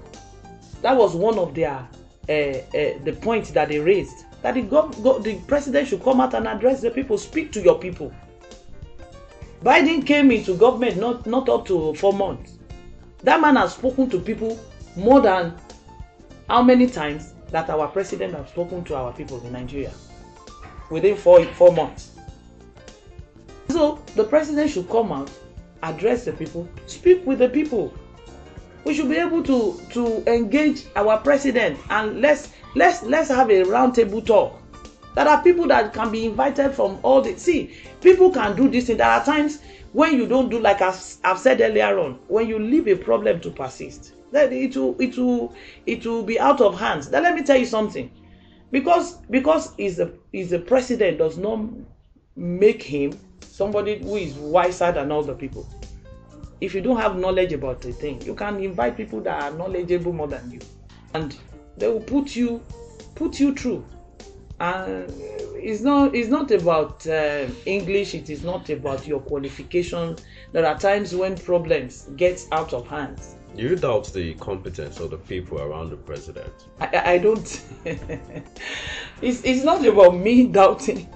that 0.83 0.97
was 0.97 1.14
one 1.14 1.38
of 1.38 1.55
their 1.55 1.88
uh, 2.29 2.33
uh, 2.33 2.99
the 3.05 3.16
points 3.23 3.51
that 3.53 3.69
they 3.69 3.79
raised 3.79 4.25
that 4.42 4.55
the, 4.55 4.62
gov- 4.62 5.03
go- 5.03 5.19
the 5.19 5.38
president 5.47 5.88
should 5.88 6.03
come 6.03 6.21
out 6.21 6.35
and 6.35 6.47
address 6.47 6.81
the 6.81 6.90
people, 6.90 7.19
speak 7.19 7.53
to 7.53 7.61
your 7.61 7.79
people. 7.79 8.12
Biden 9.62 10.07
came 10.07 10.31
into 10.31 10.55
government 10.55 10.97
not, 10.99 11.27
not 11.27 11.49
up 11.49 11.66
to 11.66 11.95
four 11.95 12.12
months. 12.12 12.59
That 13.23 13.40
man 13.40 13.57
has 13.57 13.75
spoken 13.75 14.09
to 14.11 14.21
people 14.21 14.59
more 14.97 15.21
than 15.21 15.55
how 16.49 16.63
many 16.63 16.87
times 16.87 17.35
that 17.51 17.69
our 17.71 17.89
president 17.89 18.35
has 18.35 18.49
spoken 18.49 18.83
to 18.85 18.95
our 18.95 19.13
people 19.13 19.41
in 19.45 19.53
Nigeria 19.53 19.93
within 20.91 21.17
four, 21.17 21.45
four 21.45 21.73
months. 21.73 22.13
So 23.69 24.03
the 24.15 24.25
president 24.25 24.71
should 24.71 24.89
come 24.89 25.13
out, 25.13 25.31
address 25.83 26.25
the 26.25 26.33
people, 26.33 26.69
speak 26.87 27.27
with 27.27 27.39
the 27.41 27.49
people. 27.49 27.93
We 28.85 28.95
should 28.95 29.09
be 29.09 29.17
able 29.17 29.43
to 29.43 29.81
to 29.91 30.33
engage 30.33 30.85
our 30.95 31.19
president 31.19 31.79
and 31.91 32.21
let's 32.21 32.53
let's 32.77 33.03
let's 33.03 33.29
have 33.29 33.51
a 33.51 33.65
roundtable 33.65 34.25
talk. 34.25 34.63
There 35.17 35.27
are 35.27 35.43
people 35.43 35.67
that 35.69 35.93
can 35.93 36.13
be 36.13 36.27
invited 36.27 36.73
from 36.73 36.99
all 37.03 37.21
the 37.21 37.37
see 37.37 37.75
people 38.01 38.31
can 38.31 38.55
do 38.55 38.69
this 38.69 38.87
thing. 38.87 38.99
There 38.99 39.09
are 39.09 39.25
times 39.25 39.61
when 39.93 40.17
you 40.17 40.27
don't 40.27 40.49
do 40.49 40.61
like 40.61 40.81
I've, 40.81 41.03
I've 41.25 41.39
said 41.39 41.61
earlier 41.61 41.99
on 41.99 42.21
when 42.29 42.49
you 42.49 42.59
leave 42.59 42.87
a 42.87 42.95
problem 42.95 43.41
to 43.41 43.51
persist 43.51 44.13
then 44.33 44.53
it 44.53 44.77
will 44.77 45.01
it 45.01 45.17
will 45.17 45.55
it 45.87 46.05
will 46.07 46.23
be 46.23 46.39
out 46.39 46.61
of 46.61 46.79
hands. 46.79 47.09
Then 47.09 47.23
let 47.23 47.35
me 47.35 47.43
tell 47.43 47.57
you 47.57 47.67
something. 47.67 48.11
Because 48.71 49.19
because 49.31 49.73
is 49.79 49.97
the 49.97 50.12
is 50.33 50.51
the 50.51 50.59
president 50.59 51.19
does 51.19 51.39
not 51.39 51.61
make 52.35 52.83
him 52.83 53.19
somebody 53.41 53.99
who 53.99 54.17
is 54.17 54.35
wiser 54.35 54.93
than 54.93 55.12
all 55.12 55.23
the 55.23 55.35
people. 55.35 55.69
If 56.61 56.75
you 56.75 56.81
don't 56.81 56.97
have 56.99 57.17
knowledge 57.17 57.53
about 57.53 57.85
a 57.85 57.93
thing 57.93 58.21
you 58.23 58.35
can 58.35 58.59
invite 58.61 58.97
people 58.97 59.21
that 59.23 59.43
are 59.43 59.57
knowledgeable 59.57 60.12
more 60.12 60.29
than 60.29 60.51
you. 60.51 60.61
And 61.15 61.37
they 61.77 61.89
will 61.89 62.01
put 62.01 62.35
you 62.35 62.62
put 63.15 63.39
you 63.39 63.55
through. 63.55 63.85
And 64.59 65.12
it's 65.57 65.83
not 65.83 66.15
it's 66.15 66.29
not 66.29 66.51
about 66.51 67.07
uh, 67.07 67.47
english. 67.67 68.15
It 68.15 68.31
is 68.31 68.43
not 68.43 68.69
about 68.71 69.07
your 69.07 69.21
qualification. 69.21 70.17
There 70.53 70.67
are 70.67 70.79
times 70.79 71.15
when 71.15 71.37
problems 71.37 72.09
get 72.17 72.45
out 72.53 72.73
of 72.73 72.87
hands 72.89 73.37
you 73.55 73.77
doubt 73.77 74.13
the 74.13 74.35
competence 74.35 75.01
of 75.01 75.11
the 75.11 75.17
people 75.17 75.61
around 75.61 75.91
the 75.91 75.97
president? 75.97 76.53
I, 76.81 77.15
I- 77.15 77.19
don't. 77.19 77.65
it's 79.23 79.43
it's 79.45 79.65
not 79.65 79.85
about 79.85 80.17
me 80.17 80.47
doubting, 80.47 81.09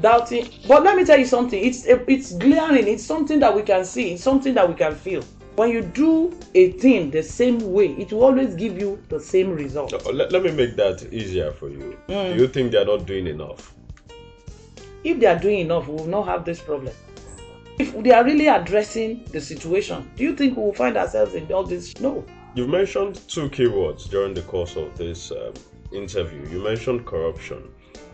doubting. 0.00 0.48
But 0.66 0.82
let 0.84 0.96
me 0.96 1.04
tell 1.04 1.18
you 1.18 1.26
something. 1.26 1.62
It's 1.62 1.84
it's 1.86 2.32
glaring. 2.32 2.88
It's 2.88 3.04
something 3.04 3.40
that 3.40 3.54
we 3.54 3.62
can 3.62 3.84
see. 3.84 4.12
It's 4.14 4.22
something 4.22 4.54
that 4.54 4.68
we 4.68 4.74
can 4.74 4.94
feel. 4.94 5.22
When 5.56 5.70
you 5.70 5.82
do 5.82 6.36
a 6.56 6.72
thing 6.72 7.10
the 7.12 7.22
same 7.22 7.72
way, 7.72 7.92
it 7.94 8.12
will 8.12 8.24
always 8.24 8.56
give 8.56 8.76
you 8.76 9.00
the 9.08 9.20
same 9.20 9.50
result. 9.52 9.92
Uh, 9.92 10.10
Let, 10.10 10.32
let 10.32 10.42
me 10.42 10.50
make 10.50 10.74
that 10.76 11.06
easier 11.12 11.52
for 11.52 11.68
you. 11.68 11.96
Mm. 12.08 12.34
Do 12.34 12.42
you 12.42 12.48
think 12.48 12.72
they're 12.72 12.84
not 12.84 13.06
doing 13.06 13.28
enough? 13.28 13.72
If 15.04 15.20
they 15.20 15.26
are 15.26 15.38
doing 15.38 15.60
enough, 15.60 15.86
we 15.86 15.94
will 15.94 16.06
not 16.06 16.26
have 16.26 16.44
this 16.44 16.60
problem. 16.60 16.92
If 17.76 18.00
they 18.04 18.12
are 18.12 18.24
really 18.24 18.46
addressing 18.46 19.24
the 19.32 19.40
situation, 19.40 20.08
do 20.14 20.22
you 20.22 20.36
think 20.36 20.56
we 20.56 20.62
will 20.62 20.74
find 20.74 20.96
ourselves 20.96 21.34
in 21.34 21.50
all 21.52 21.64
this? 21.64 21.98
No. 22.00 22.24
You've 22.54 22.68
mentioned 22.68 23.20
two 23.26 23.48
keywords 23.50 24.08
during 24.08 24.32
the 24.32 24.42
course 24.42 24.76
of 24.76 24.96
this 24.96 25.32
um, 25.32 25.54
interview. 25.92 26.48
You 26.48 26.62
mentioned 26.62 27.04
corruption. 27.04 27.64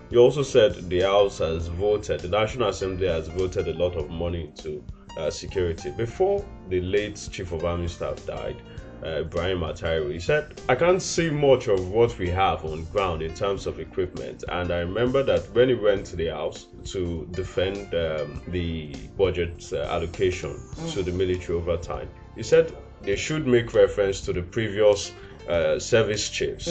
You 0.09 0.21
also 0.21 0.43
said 0.43 0.89
the 0.89 1.01
House 1.03 1.39
has 1.39 1.69
voted, 1.69 2.21
the 2.21 2.29
National 2.29 2.71
Assembly 2.71 3.07
has 3.07 3.29
voted 3.29 3.69
a 3.69 3.75
lot 3.75 3.97
of 3.97 4.09
money 4.09 4.51
to 4.63 4.83
uh, 5.19 5.31
security. 5.31 5.91
Before 5.91 6.43
the 6.69 6.81
late 6.81 7.29
Chief 7.31 7.53
of 7.53 7.65
Army 7.67 7.89
Staff 7.89 8.25
died, 8.25 8.63
uh, 9.03 9.21
Ibrahim 9.21 9.61
Attahiru, 9.61 10.13
he 10.13 10.21
said, 10.21 10.61
I 10.69 10.75
can't 10.75 11.01
see 11.01 11.31
much 11.31 11.69
of 11.69 11.91
what 11.91 12.19
we 12.19 12.29
have 12.31 12.65
on 12.65 12.85
ground 12.87 13.23
in 13.23 13.35
terms 13.35 13.67
of 13.67 13.81
equipment. 13.81 14.45
And 14.49 14.71
I 14.71 14.81
remember 14.81 15.23
that 15.23 15.53
when 15.55 15.69
he 15.69 15.75
went 15.75 16.07
to 16.07 16.17
the 16.17 16.29
House 16.29 16.67
to 16.87 17.27
defend 17.33 17.95
um, 17.95 18.43
the 18.49 18.95
budget 19.17 19.71
uh, 19.73 19.79
allocation 19.83 20.59
to 20.91 21.03
the 21.03 21.13
military 21.13 21.59
over 21.59 21.77
time, 21.77 22.09
he 22.37 22.43
said 22.43 22.77
they 23.03 23.17
should 23.17 23.47
make 23.47 23.73
reference 23.75 24.21
to 24.23 24.33
the 24.33 24.43
previous 24.43 25.13
uh, 25.49 25.79
service 25.79 26.29
chiefs. 26.29 26.67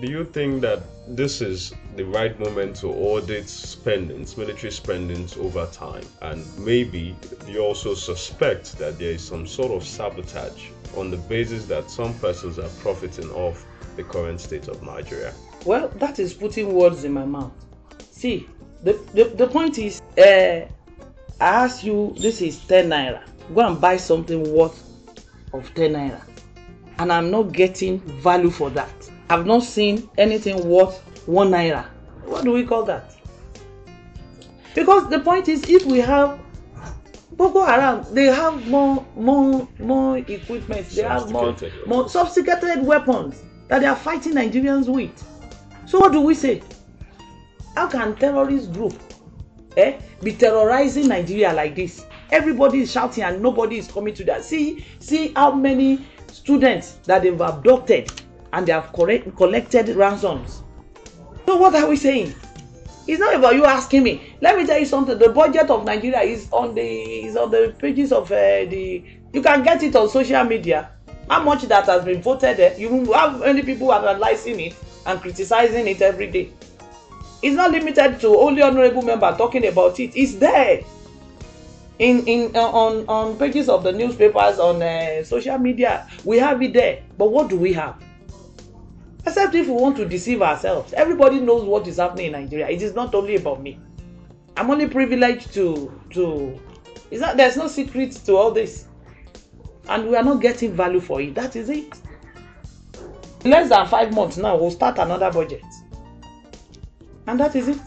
Do 0.00 0.10
you 0.10 0.24
think 0.24 0.60
that 0.62 0.82
this 1.06 1.40
is 1.40 1.72
the 1.94 2.04
right 2.04 2.38
moment 2.40 2.76
to 2.76 2.88
audit 2.88 3.48
spendings, 3.48 4.36
military 4.36 4.72
spendings 4.72 5.36
over 5.36 5.66
time? 5.66 6.04
And 6.22 6.44
maybe 6.58 7.16
you 7.46 7.60
also 7.60 7.94
suspect 7.94 8.76
that 8.78 8.98
there 8.98 9.12
is 9.12 9.22
some 9.22 9.46
sort 9.46 9.70
of 9.70 9.86
sabotage 9.86 10.70
on 10.96 11.10
the 11.10 11.16
basis 11.16 11.66
that 11.66 11.90
some 11.90 12.14
persons 12.18 12.58
are 12.58 12.68
profiting 12.80 13.30
off 13.30 13.64
the 13.96 14.04
current 14.04 14.40
state 14.40 14.68
of 14.68 14.82
Nigeria. 14.82 15.32
Well, 15.64 15.88
that 15.96 16.18
is 16.18 16.34
putting 16.34 16.72
words 16.72 17.04
in 17.04 17.12
my 17.12 17.24
mouth. 17.24 17.52
See, 18.10 18.48
the, 18.82 18.92
the, 19.14 19.24
the 19.24 19.46
point 19.46 19.78
is, 19.78 20.00
uh, 20.18 20.20
I 20.20 20.68
ask 21.40 21.84
you, 21.84 22.14
this 22.18 22.40
is 22.42 22.58
10 22.66 22.88
naira. 22.90 23.22
Go 23.54 23.66
and 23.66 23.80
buy 23.80 23.96
something 23.96 24.52
worth 24.54 24.82
of 25.52 25.72
10 25.74 25.92
naira. 25.92 26.22
And 26.98 27.12
I'm 27.12 27.30
not 27.30 27.52
getting 27.52 28.00
value 28.20 28.50
for 28.50 28.70
that. 28.70 29.10
I've 29.30 29.46
not 29.46 29.62
seen 29.62 30.08
anything 30.18 30.68
worth 30.68 31.00
1 31.26 31.50
naira. 31.50 31.86
What 32.24 32.44
do 32.44 32.52
we 32.52 32.64
call 32.64 32.84
that? 32.84 33.14
Because 34.74 35.08
the 35.08 35.20
point 35.20 35.48
is, 35.48 35.68
if 35.68 35.84
we 35.86 35.98
have 36.00 36.40
Boko 37.36 37.64
Haram, 37.64 38.04
they 38.14 38.26
have 38.26 38.66
more, 38.68 39.04
more, 39.16 39.68
more 39.78 40.18
equipment. 40.18 40.88
They 40.90 41.02
have 41.02 41.30
more, 41.30 41.46
Sophisticated 41.56 41.86
more 41.86 42.08
sophisticated 42.08 42.82
weapons 42.84 43.42
that 43.68 43.80
they 43.80 43.86
are 43.86 43.96
fighting 43.96 44.34
Nigerians 44.34 44.88
with. 44.88 45.10
So 45.86 45.98
what 45.98 46.12
do 46.12 46.20
we 46.20 46.34
say? 46.34 46.62
How 47.76 47.88
can 47.88 48.14
terrorist 48.16 48.72
group 48.72 48.94
eh, 49.76 49.98
be 50.22 50.32
terrorizing 50.32 51.08
Nigeria 51.08 51.52
like 51.52 51.74
this? 51.74 52.06
Everybody 52.30 52.82
is 52.82 52.92
shouting 52.92 53.24
and 53.24 53.42
nobody 53.42 53.78
is 53.78 53.90
coming 53.90 54.14
to 54.14 54.24
that. 54.24 54.44
See, 54.44 54.84
see 55.00 55.32
how 55.34 55.52
many 55.52 56.04
students 56.30 56.94
that 57.04 57.22
they've 57.22 57.40
abducted 57.40 58.12
and 58.52 58.66
they 58.66 58.72
have 58.72 58.92
correct, 58.92 59.34
collected 59.36 59.88
ransoms. 59.96 60.62
So 61.46 61.56
what 61.56 61.74
are 61.74 61.88
we 61.88 61.96
saying? 61.96 62.34
It's 63.06 63.20
not 63.20 63.34
about 63.34 63.54
you 63.54 63.64
asking 63.64 64.02
me. 64.02 64.34
Let 64.40 64.56
me 64.56 64.66
tell 64.66 64.78
you 64.78 64.86
something. 64.86 65.18
The 65.18 65.28
budget 65.28 65.68
of 65.70 65.84
Nigeria 65.84 66.20
is 66.22 66.48
on 66.50 66.74
the 66.74 66.82
is 66.82 67.36
on 67.36 67.50
the 67.50 67.74
pages 67.78 68.12
of 68.12 68.30
uh, 68.32 68.36
the. 68.64 69.04
You 69.32 69.42
can 69.42 69.62
get 69.62 69.82
it 69.82 69.94
on 69.96 70.08
social 70.08 70.44
media. 70.44 70.90
how 71.28 71.42
much 71.42 71.62
that 71.62 71.86
has 71.86 72.04
been 72.04 72.20
voted 72.20 72.56
there 72.56 72.78
you 72.78 73.12
have 73.12 73.40
many 73.40 73.62
people 73.62 73.90
analysing 73.92 74.60
it 74.60 74.74
and 75.06 75.20
criticizing 75.20 75.86
it 75.86 76.00
every 76.02 76.30
day 76.30 76.50
it's 77.42 77.56
not 77.56 77.70
limited 77.70 78.20
to 78.20 78.28
only 78.38 78.62
honourable 78.62 79.02
member 79.02 79.34
talking 79.36 79.66
about 79.66 79.98
it 80.00 80.10
it's 80.16 80.34
there 80.34 80.82
in 81.98 82.26
in 82.26 82.54
uh, 82.56 82.60
on 82.60 83.06
on 83.08 83.36
pages 83.38 83.68
of 83.68 83.82
the 83.84 83.92
newspapers 83.92 84.58
on 84.58 84.82
uh, 84.82 85.22
social 85.24 85.58
media 85.58 86.08
we 86.24 86.38
have 86.38 86.60
it 86.62 86.72
there 86.72 87.02
but 87.16 87.30
what 87.30 87.48
do 87.48 87.56
we 87.56 87.72
have 87.72 87.94
except 89.26 89.54
if 89.54 89.66
we 89.66 89.72
want 89.72 89.96
to 89.96 90.06
deceive 90.06 90.42
ourselves. 90.42 90.92
Everybody 90.92 91.40
knows 91.40 91.64
what 91.64 91.86
is 91.86 91.96
happening 91.96 92.26
in 92.26 92.32
nigeria. 92.32 92.68
It 92.68 92.82
is 92.82 92.94
not 92.94 93.14
only 93.14 93.36
about 93.36 93.62
me. 93.62 93.78
I'm 94.56 94.70
only 94.70 94.88
privileged 94.88 95.52
to 95.54 96.00
to 96.10 96.60
is 97.10 97.20
that 97.20 97.36
there's 97.36 97.56
no 97.56 97.68
secret 97.68 98.12
to 98.12 98.36
all 98.36 98.50
this. 98.50 98.86
And 99.88 100.08
we 100.08 100.16
are 100.16 100.24
not 100.24 100.40
getting 100.40 100.72
value 100.72 101.00
for 101.00 101.20
it. 101.20 101.34
That 101.34 101.56
is 101.56 101.68
it. 101.68 101.94
In 103.44 103.50
less 103.50 103.68
than 103.68 103.86
five 103.86 104.12
months 104.12 104.36
now 104.36 104.56
we'll 104.56 104.70
start 104.70 104.98
another 104.98 105.30
budget. 105.30 105.64
And 107.26 107.40
that 107.40 107.56
is 107.56 107.68
it. 107.68 107.78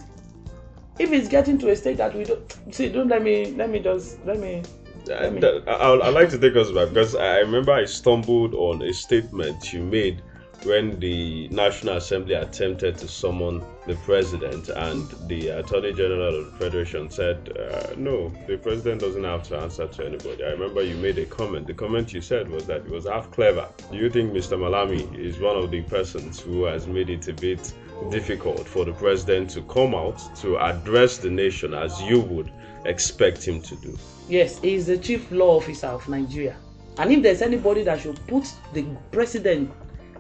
If 1.00 1.12
it's 1.12 1.28
getting 1.28 1.60
to 1.60 1.70
a 1.70 1.76
stage 1.76 1.98
that 1.98 2.16
we 2.16 2.24
don't 2.24 2.74
see 2.74 2.90
don't 2.90 3.08
let 3.08 3.22
me 3.22 3.52
let 3.52 3.70
me 3.70 3.80
just 3.80 4.24
let 4.26 4.40
me 4.40 4.64
I, 5.10 6.00
I'd 6.04 6.14
like 6.14 6.30
to 6.32 6.38
take 6.38 6.56
us 6.56 6.72
back 6.72 6.90
because 6.90 7.16
I 7.16 7.38
remember 7.38 7.72
I 7.72 7.86
stumbled 7.86 8.54
on 8.54 8.82
a 8.82 8.94
statement 8.94 9.72
you 9.72 9.82
made 9.82 10.22
when 10.64 11.00
the 11.00 11.48
National 11.50 11.98
Assembly 11.98 12.34
attempted 12.34 12.98
to 12.98 13.08
summon 13.08 13.64
the 13.86 13.96
president, 13.98 14.70
and 14.70 15.10
the 15.28 15.50
Attorney 15.50 15.94
General 15.94 16.40
of 16.40 16.46
the 16.52 16.58
Federation 16.58 17.10
said, 17.10 17.58
uh, 17.58 17.94
No, 17.96 18.30
the 18.48 18.58
president 18.58 19.02
doesn't 19.02 19.24
have 19.24 19.44
to 19.44 19.58
answer 19.58 19.88
to 19.88 20.06
anybody. 20.06 20.44
I 20.44 20.50
remember 20.50 20.82
you 20.82 20.96
made 20.98 21.18
a 21.18 21.26
comment. 21.26 21.68
The 21.68 21.74
comment 21.74 22.14
you 22.14 22.22
said 22.22 22.50
was 22.50 22.66
that 22.66 22.82
it 22.82 22.90
was 22.90 23.08
half 23.08 23.32
clever. 23.32 23.68
Do 23.92 23.98
you 23.98 24.10
think 24.10 24.34
Mr. 24.34 24.58
Malami 24.58 25.18
is 25.18 25.40
one 25.40 25.56
of 25.56 25.72
the 25.72 25.82
persons 25.84 26.40
who 26.40 26.64
has 26.66 26.88
made 26.88 27.10
it 27.10 27.28
a 27.28 27.34
bit 27.34 27.72
difficult 28.10 28.68
for 28.68 28.86
the 28.86 28.94
president 28.94 29.50
to 29.52 29.62
come 29.64 29.96
out 29.96 30.20
to 30.38 30.58
address 30.58 31.18
the 31.18 31.30
nation 31.30 31.74
as 31.74 32.02
you 32.02 32.20
would 32.20 32.52
expect 32.86 33.44
him 33.48 33.62
to 33.62 33.76
do? 33.78 33.98
Yes, 34.28 34.60
he 34.60 34.74
is 34.76 34.88
the 34.88 34.98
chief 34.98 35.32
law 35.32 35.58
officer 35.58 35.88
of 35.88 36.08
Nigeria. 36.10 36.58
And 36.98 37.12
if 37.12 37.22
there's 37.22 37.42
anybody 37.42 37.84
that 37.84 38.02
should 38.02 38.20
put 38.28 38.46
the 38.74 38.86
president 39.12 39.72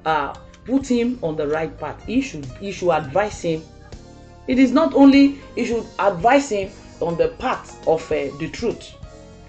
uh, 0.07 0.33
put 0.65 0.87
him 0.87 1.19
on 1.21 1.35
the 1.35 1.47
right 1.47 1.77
path. 1.77 2.03
He 2.05 2.21
should 2.21 2.45
he 2.59 2.71
should 2.71 2.91
advise 2.91 3.41
him. 3.41 3.61
It 4.47 4.57
is 4.57 4.71
not 4.71 4.95
only 4.95 5.39
he 5.55 5.65
should 5.65 5.85
advise 5.99 6.49
him 6.49 6.71
on 7.01 7.17
the 7.17 7.27
path 7.39 7.85
of 7.87 8.01
uh, 8.11 8.15
the 8.39 8.49
truth 8.51 8.93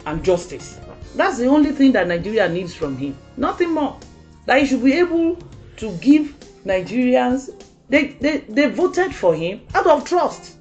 and 0.06 0.22
justice. 0.22 0.78
That's 1.14 1.38
the 1.38 1.46
only 1.46 1.70
thing 1.70 1.92
that 1.92 2.08
nigeria 2.08 2.48
needs 2.48 2.74
from 2.74 2.96
him. 2.98 3.16
Nothing 3.36 3.72
more. 3.72 3.98
That 4.46 4.60
he 4.60 4.66
should 4.66 4.84
be 4.84 4.94
able 4.94 5.38
to 5.76 5.96
give 5.98 6.34
nigerians 6.66 7.50
they 7.88 8.08
they 8.20 8.38
they 8.48 8.68
voted 8.68 9.14
for 9.14 9.34
him 9.34 9.60
out 9.74 9.86
of 9.86 10.04
trust. 10.04 10.56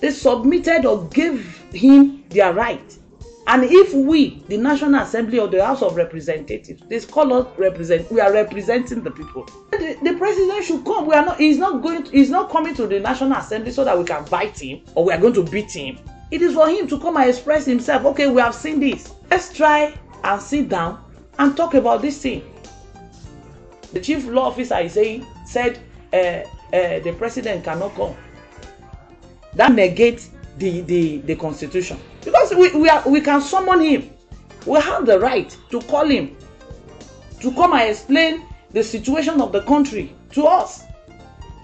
They 0.00 0.10
submitted 0.10 0.86
or 0.86 1.04
gave 1.08 1.62
him 1.72 2.24
their 2.30 2.52
right 2.52 2.96
and 3.50 3.64
if 3.64 3.92
we 3.92 4.40
the 4.46 4.56
national 4.56 5.02
assembly 5.02 5.40
or 5.40 5.48
the 5.48 5.64
house 5.64 5.82
of 5.82 5.96
representatives 5.96 6.80
they 6.88 7.00
call 7.00 7.32
us 7.32 7.58
represent 7.58 8.10
we 8.10 8.20
are 8.20 8.32
representing 8.32 9.02
the 9.02 9.10
people. 9.10 9.44
The, 9.72 9.98
the 10.04 10.14
president 10.14 10.64
should 10.64 10.84
come. 10.84 11.06
We 11.06 11.14
are 11.14 11.24
not 11.24 11.38
he's 11.38 11.58
not 11.58 11.82
going 11.82 12.04
to, 12.04 12.10
he's 12.12 12.30
not 12.30 12.48
coming 12.48 12.74
to 12.76 12.86
the 12.86 13.00
national 13.00 13.32
assembly 13.32 13.72
so 13.72 13.82
that 13.84 13.98
we 13.98 14.04
can 14.04 14.24
fight 14.24 14.56
him 14.56 14.82
or 14.94 15.04
we 15.04 15.12
are 15.12 15.18
going 15.18 15.34
to 15.34 15.42
beat 15.42 15.72
him. 15.72 15.98
It 16.30 16.42
is 16.42 16.54
for 16.54 16.68
him 16.68 16.86
to 16.86 17.00
come 17.00 17.16
and 17.16 17.28
express 17.28 17.66
himself. 17.66 18.04
Okay 18.06 18.28
we 18.30 18.40
have 18.40 18.54
seen 18.54 18.78
this. 18.78 19.12
Let's 19.28 19.52
try 19.52 19.98
and 20.22 20.40
sit 20.40 20.68
down 20.68 21.02
and 21.40 21.56
talk 21.56 21.74
about 21.74 22.02
this 22.02 22.22
thing. 22.22 22.44
The 23.92 24.00
chief 24.00 24.28
law 24.28 24.44
officer 24.44 24.78
is 24.78 24.92
saying 24.92 25.26
said 25.44 25.80
uh, 26.12 26.16
uh, 26.16 27.00
the 27.00 27.16
president 27.18 27.64
cannot 27.64 27.96
come. 27.96 28.14
That 29.54 29.72
negates 29.72 30.30
the 30.60 30.82
the 30.82 31.18
the 31.18 31.36
constitution. 31.36 31.98
Because 32.24 32.54
we 32.54 32.70
we 32.76 32.88
are 32.88 33.02
we 33.08 33.20
can 33.20 33.40
summon 33.40 33.80
him. 33.80 34.10
We 34.66 34.78
have 34.80 35.06
the 35.06 35.18
right 35.18 35.54
to 35.70 35.80
call 35.80 36.06
him 36.06 36.36
to 37.40 37.50
come 37.52 37.72
and 37.72 37.90
explain 37.90 38.46
the 38.72 38.84
situation 38.84 39.40
of 39.40 39.52
the 39.52 39.62
country 39.62 40.14
to 40.32 40.44
us. 40.46 40.84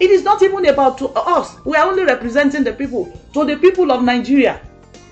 It 0.01 0.11
is 0.11 0.25
not 0.25 0.43
even 0.43 0.67
about 0.67 0.99
to 0.99 1.09
us. 1.11 1.57
We 1.65 1.77
are 1.77 1.87
only 1.89 2.05
representing 2.05 2.65
the 2.65 2.73
people 2.73 3.07
to 3.35 3.45
the 3.45 3.57
people 3.57 3.93
of 3.93 4.03
nigeria. 4.03 4.61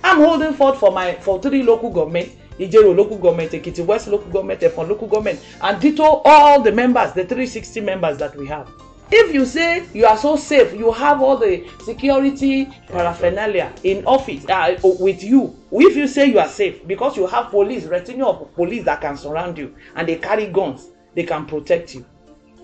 I'm 0.02 0.18
holding 0.18 0.54
forth 0.54 0.78
for 0.80 0.90
my 0.90 1.14
for 1.14 1.40
three 1.40 1.62
local 1.62 1.90
government 1.90 2.30
ijero 2.58 2.94
local 2.96 3.18
government 3.18 3.52
ekiti 3.52 3.84
west 3.84 4.08
local 4.08 4.30
government 4.30 4.60
efon 4.60 4.88
local 4.88 5.08
government 5.08 5.40
and 5.62 5.80
ditto 5.80 6.22
all 6.24 6.62
the 6.62 6.70
members 6.72 7.12
the 7.12 7.24
three 7.24 7.46
sixty 7.46 7.80
members 7.80 8.16
that 8.18 8.36
we 8.36 8.46
have 8.46 8.68
if 9.10 9.34
you 9.34 9.44
say 9.44 9.84
you 9.92 10.06
are 10.06 10.16
so 10.16 10.36
safe 10.36 10.72
you 10.74 10.90
have 10.92 11.20
all 11.20 11.36
the 11.36 11.68
security 11.82 12.66
paraphernalia 12.88 13.72
in 13.82 14.04
office 14.06 14.44
uh, 14.48 14.76
with 14.82 15.22
you. 15.22 15.56
If 15.70 15.96
you 15.96 16.06
say 16.08 16.26
you 16.26 16.38
are 16.38 16.48
safe 16.48 16.86
because 16.86 17.16
you 17.16 17.26
have 17.26 17.50
police 17.50 17.84
retinue 17.84 18.24
of 18.24 18.52
police 18.54 18.84
that 18.84 19.00
can 19.00 19.16
surround 19.16 19.58
you 19.58 19.74
and 19.96 20.08
they 20.08 20.16
carry 20.16 20.46
guns 20.46 20.88
they 21.14 21.24
can 21.24 21.46
protect 21.46 21.94
you. 21.94 22.04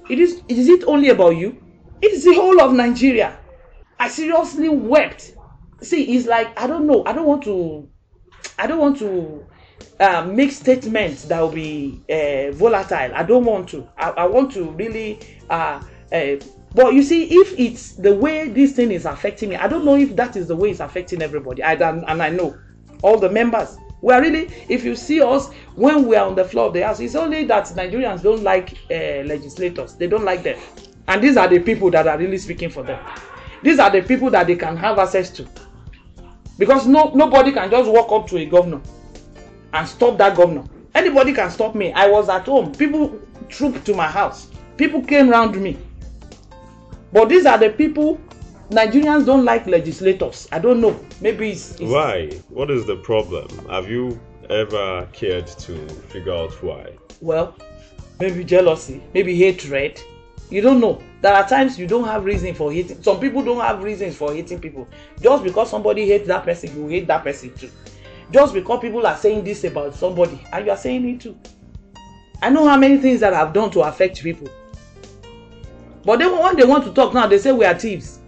It 0.08 0.18
is 0.18 0.42
is 0.48 0.68
it 0.68 0.84
only 0.84 1.10
about 1.10 1.36
you? 1.36 1.62
It 2.02 2.12
is 2.12 2.24
the 2.24 2.34
whole 2.34 2.60
of 2.60 2.72
nigeria. 2.72 3.38
I 3.98 4.08
seriously 4.08 4.68
wept. 4.68 5.32
See 5.82 6.16
it's 6.16 6.26
like 6.26 6.58
i 6.58 6.66
don't 6.66 6.86
know. 6.86 7.04
I 7.06 7.12
don't 7.12 7.26
want 7.26 7.42
to 7.44 7.88
i 8.58 8.66
don't 8.66 8.78
want 8.78 8.98
to 8.98 9.46
uh, 9.98 10.24
make 10.24 10.50
statements 10.50 11.24
that 11.24 11.40
will 11.40 11.50
be 11.50 12.02
uh, 12.10 12.50
volatile. 12.52 13.12
I 13.14 13.22
don't 13.22 13.44
want 13.44 13.68
to. 13.70 13.88
I, 13.98 14.10
I 14.10 14.26
want 14.26 14.50
to 14.52 14.70
really 14.72 15.18
uh, 15.48 15.80
uh, 16.12 16.36
but 16.74 16.94
you 16.94 17.02
see 17.02 17.24
if 17.24 17.58
it's 17.58 17.92
the 17.92 18.14
way 18.14 18.48
this 18.48 18.72
thing 18.72 18.92
is 18.92 19.04
affecting 19.04 19.48
me 19.48 19.56
i 19.56 19.66
don't 19.66 19.84
know 19.84 19.96
if 19.96 20.14
that 20.16 20.36
is 20.36 20.46
the 20.48 20.56
way 20.56 20.70
it's 20.70 20.80
affecting 20.80 21.22
everybody. 21.22 21.62
I 21.62 21.74
and, 21.74 22.04
and 22.06 22.22
i 22.22 22.28
know. 22.28 22.56
All 23.02 23.18
the 23.18 23.30
members. 23.30 23.78
We 24.02 24.12
are 24.12 24.20
really 24.20 24.50
if 24.68 24.84
you 24.84 24.94
see 24.94 25.20
us 25.20 25.50
when 25.74 26.06
we 26.06 26.16
are 26.16 26.26
on 26.26 26.34
the 26.34 26.44
floor 26.44 26.66
of 26.66 26.74
the 26.74 26.84
house 26.84 27.00
it's 27.00 27.14
only 27.14 27.44
that 27.44 27.64
nigerians 27.66 28.22
don't 28.22 28.42
like 28.42 28.78
uh, 28.90 29.24
legislators. 29.26 29.94
They 29.94 30.06
don't 30.06 30.24
like 30.24 30.42
them. 30.42 30.58
And 31.08 31.22
these 31.22 31.36
are 31.36 31.48
the 31.48 31.58
people 31.58 31.90
that 31.90 32.06
are 32.06 32.18
really 32.18 32.38
speaking 32.38 32.70
for 32.70 32.82
them. 32.82 33.04
These 33.62 33.78
are 33.78 33.90
the 33.90 34.02
people 34.02 34.30
that 34.30 34.46
they 34.46 34.56
can 34.56 34.76
have 34.76 34.98
access 34.98 35.30
to. 35.30 35.48
Because 36.58 36.86
no 36.86 37.10
nobody 37.14 37.52
can 37.52 37.70
just 37.70 37.90
walk 37.90 38.12
up 38.12 38.26
to 38.28 38.38
a 38.38 38.44
governor 38.46 38.80
and 39.72 39.88
stop 39.88 40.18
that 40.18 40.36
governor. 40.36 40.64
Anybody 40.94 41.32
can 41.32 41.50
stop 41.50 41.74
me. 41.74 41.92
I 41.92 42.06
was 42.08 42.28
at 42.28 42.46
home. 42.46 42.72
People 42.72 43.20
trooped 43.48 43.84
to 43.86 43.94
my 43.94 44.06
house. 44.06 44.48
People 44.76 45.02
came 45.02 45.28
round 45.28 45.60
me 45.60 45.78
but 47.12 47.28
these 47.28 47.46
are 47.46 47.58
the 47.58 47.70
people 47.70 48.20
nigerians 48.70 49.26
don't 49.26 49.44
like 49.44 49.66
legislators. 49.66 50.48
I 50.52 50.60
don't 50.60 50.80
know. 50.80 50.98
Maybe 51.20 51.50
it's, 51.50 51.72
it's 51.72 51.80
why? 51.90 52.28
What 52.48 52.70
is 52.70 52.86
the 52.86 52.96
problem? 52.96 53.48
Have 53.68 53.90
you 53.90 54.20
ever 54.48 55.06
cared 55.12 55.46
to 55.46 55.88
figure 56.08 56.32
out 56.32 56.52
why? 56.62 56.92
Well 57.20 57.56
maybe 58.20 58.44
jealousy 58.44 59.02
maybe 59.14 59.34
hatred. 59.34 60.00
You 60.50 60.60
don't 60.60 60.80
know. 60.80 61.00
There 61.22 61.32
are 61.32 61.48
times 61.48 61.78
you 61.78 61.86
don't 61.86 62.04
have 62.04 62.24
reason 62.24 62.54
for 62.54 62.72
hating. 62.72 63.02
Some 63.02 63.20
people 63.20 63.42
don't 63.42 63.60
have 63.60 63.82
reasons 63.82 64.16
for 64.16 64.32
hating 64.32 64.60
people. 64.60 64.88
Just 65.20 65.44
because 65.44 65.70
somebody 65.70 66.06
hates 66.06 66.26
that 66.28 66.44
person 66.44 66.74
you 66.76 66.88
hate 66.88 67.06
that 67.08 67.24
person 67.24 67.54
too. 67.54 67.70
Just 68.30 68.54
because 68.54 68.80
people 68.80 69.06
are 69.06 69.16
saying 69.16 69.44
this 69.44 69.64
about 69.64 69.94
somebody 69.94 70.40
and 70.52 70.64
you 70.66 70.70
are 70.70 70.76
saying 70.76 71.08
it 71.08 71.20
too. 71.20 71.36
I 72.42 72.50
know 72.50 72.66
how 72.66 72.76
many 72.78 72.96
things 72.98 73.20
that 73.20 73.34
i've 73.34 73.52
done 73.52 73.70
to 73.70 73.80
affect 73.82 74.22
people 74.22 74.48
but 76.04 76.18
then 76.18 76.38
when 76.38 76.56
they 76.56 76.64
want 76.64 76.84
to 76.84 76.92
talk 76.92 77.14
now 77.14 77.26
they 77.26 77.38
say 77.38 77.52
we 77.52 77.64
are 77.64 77.78
thieves. 77.78 78.18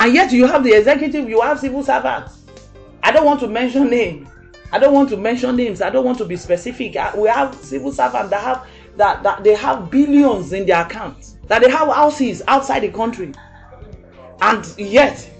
And 0.00 0.12
yet 0.12 0.32
you 0.32 0.46
have 0.46 0.64
the 0.64 0.72
executive 0.72 1.28
you 1.28 1.40
have 1.40 1.60
civil 1.60 1.82
servants. 1.82 2.38
I 3.02 3.12
don't 3.12 3.24
want 3.24 3.40
to 3.40 3.48
mention 3.48 3.88
names. 3.90 4.28
I 4.72 4.78
don't 4.78 4.92
want 4.92 5.08
to 5.10 5.16
mention 5.16 5.54
names. 5.56 5.80
I 5.80 5.90
don't 5.90 6.04
want 6.04 6.18
to 6.18 6.24
be 6.24 6.36
specific. 6.36 6.96
We 7.16 7.28
have 7.28 7.54
civil 7.54 7.92
servants 7.92 8.30
that 8.30 8.40
have 8.42 8.66
that 8.96 9.22
that 9.22 9.44
they 9.44 9.54
have 9.54 9.90
billions 9.90 10.52
in 10.52 10.66
their 10.66 10.84
accounts 10.84 11.34
that 11.48 11.62
they 11.62 11.70
have 11.70 11.88
houses 11.88 12.42
outside 12.48 12.80
the 12.80 12.90
country. 12.90 13.32
And 14.40 14.66
yet 14.78 15.30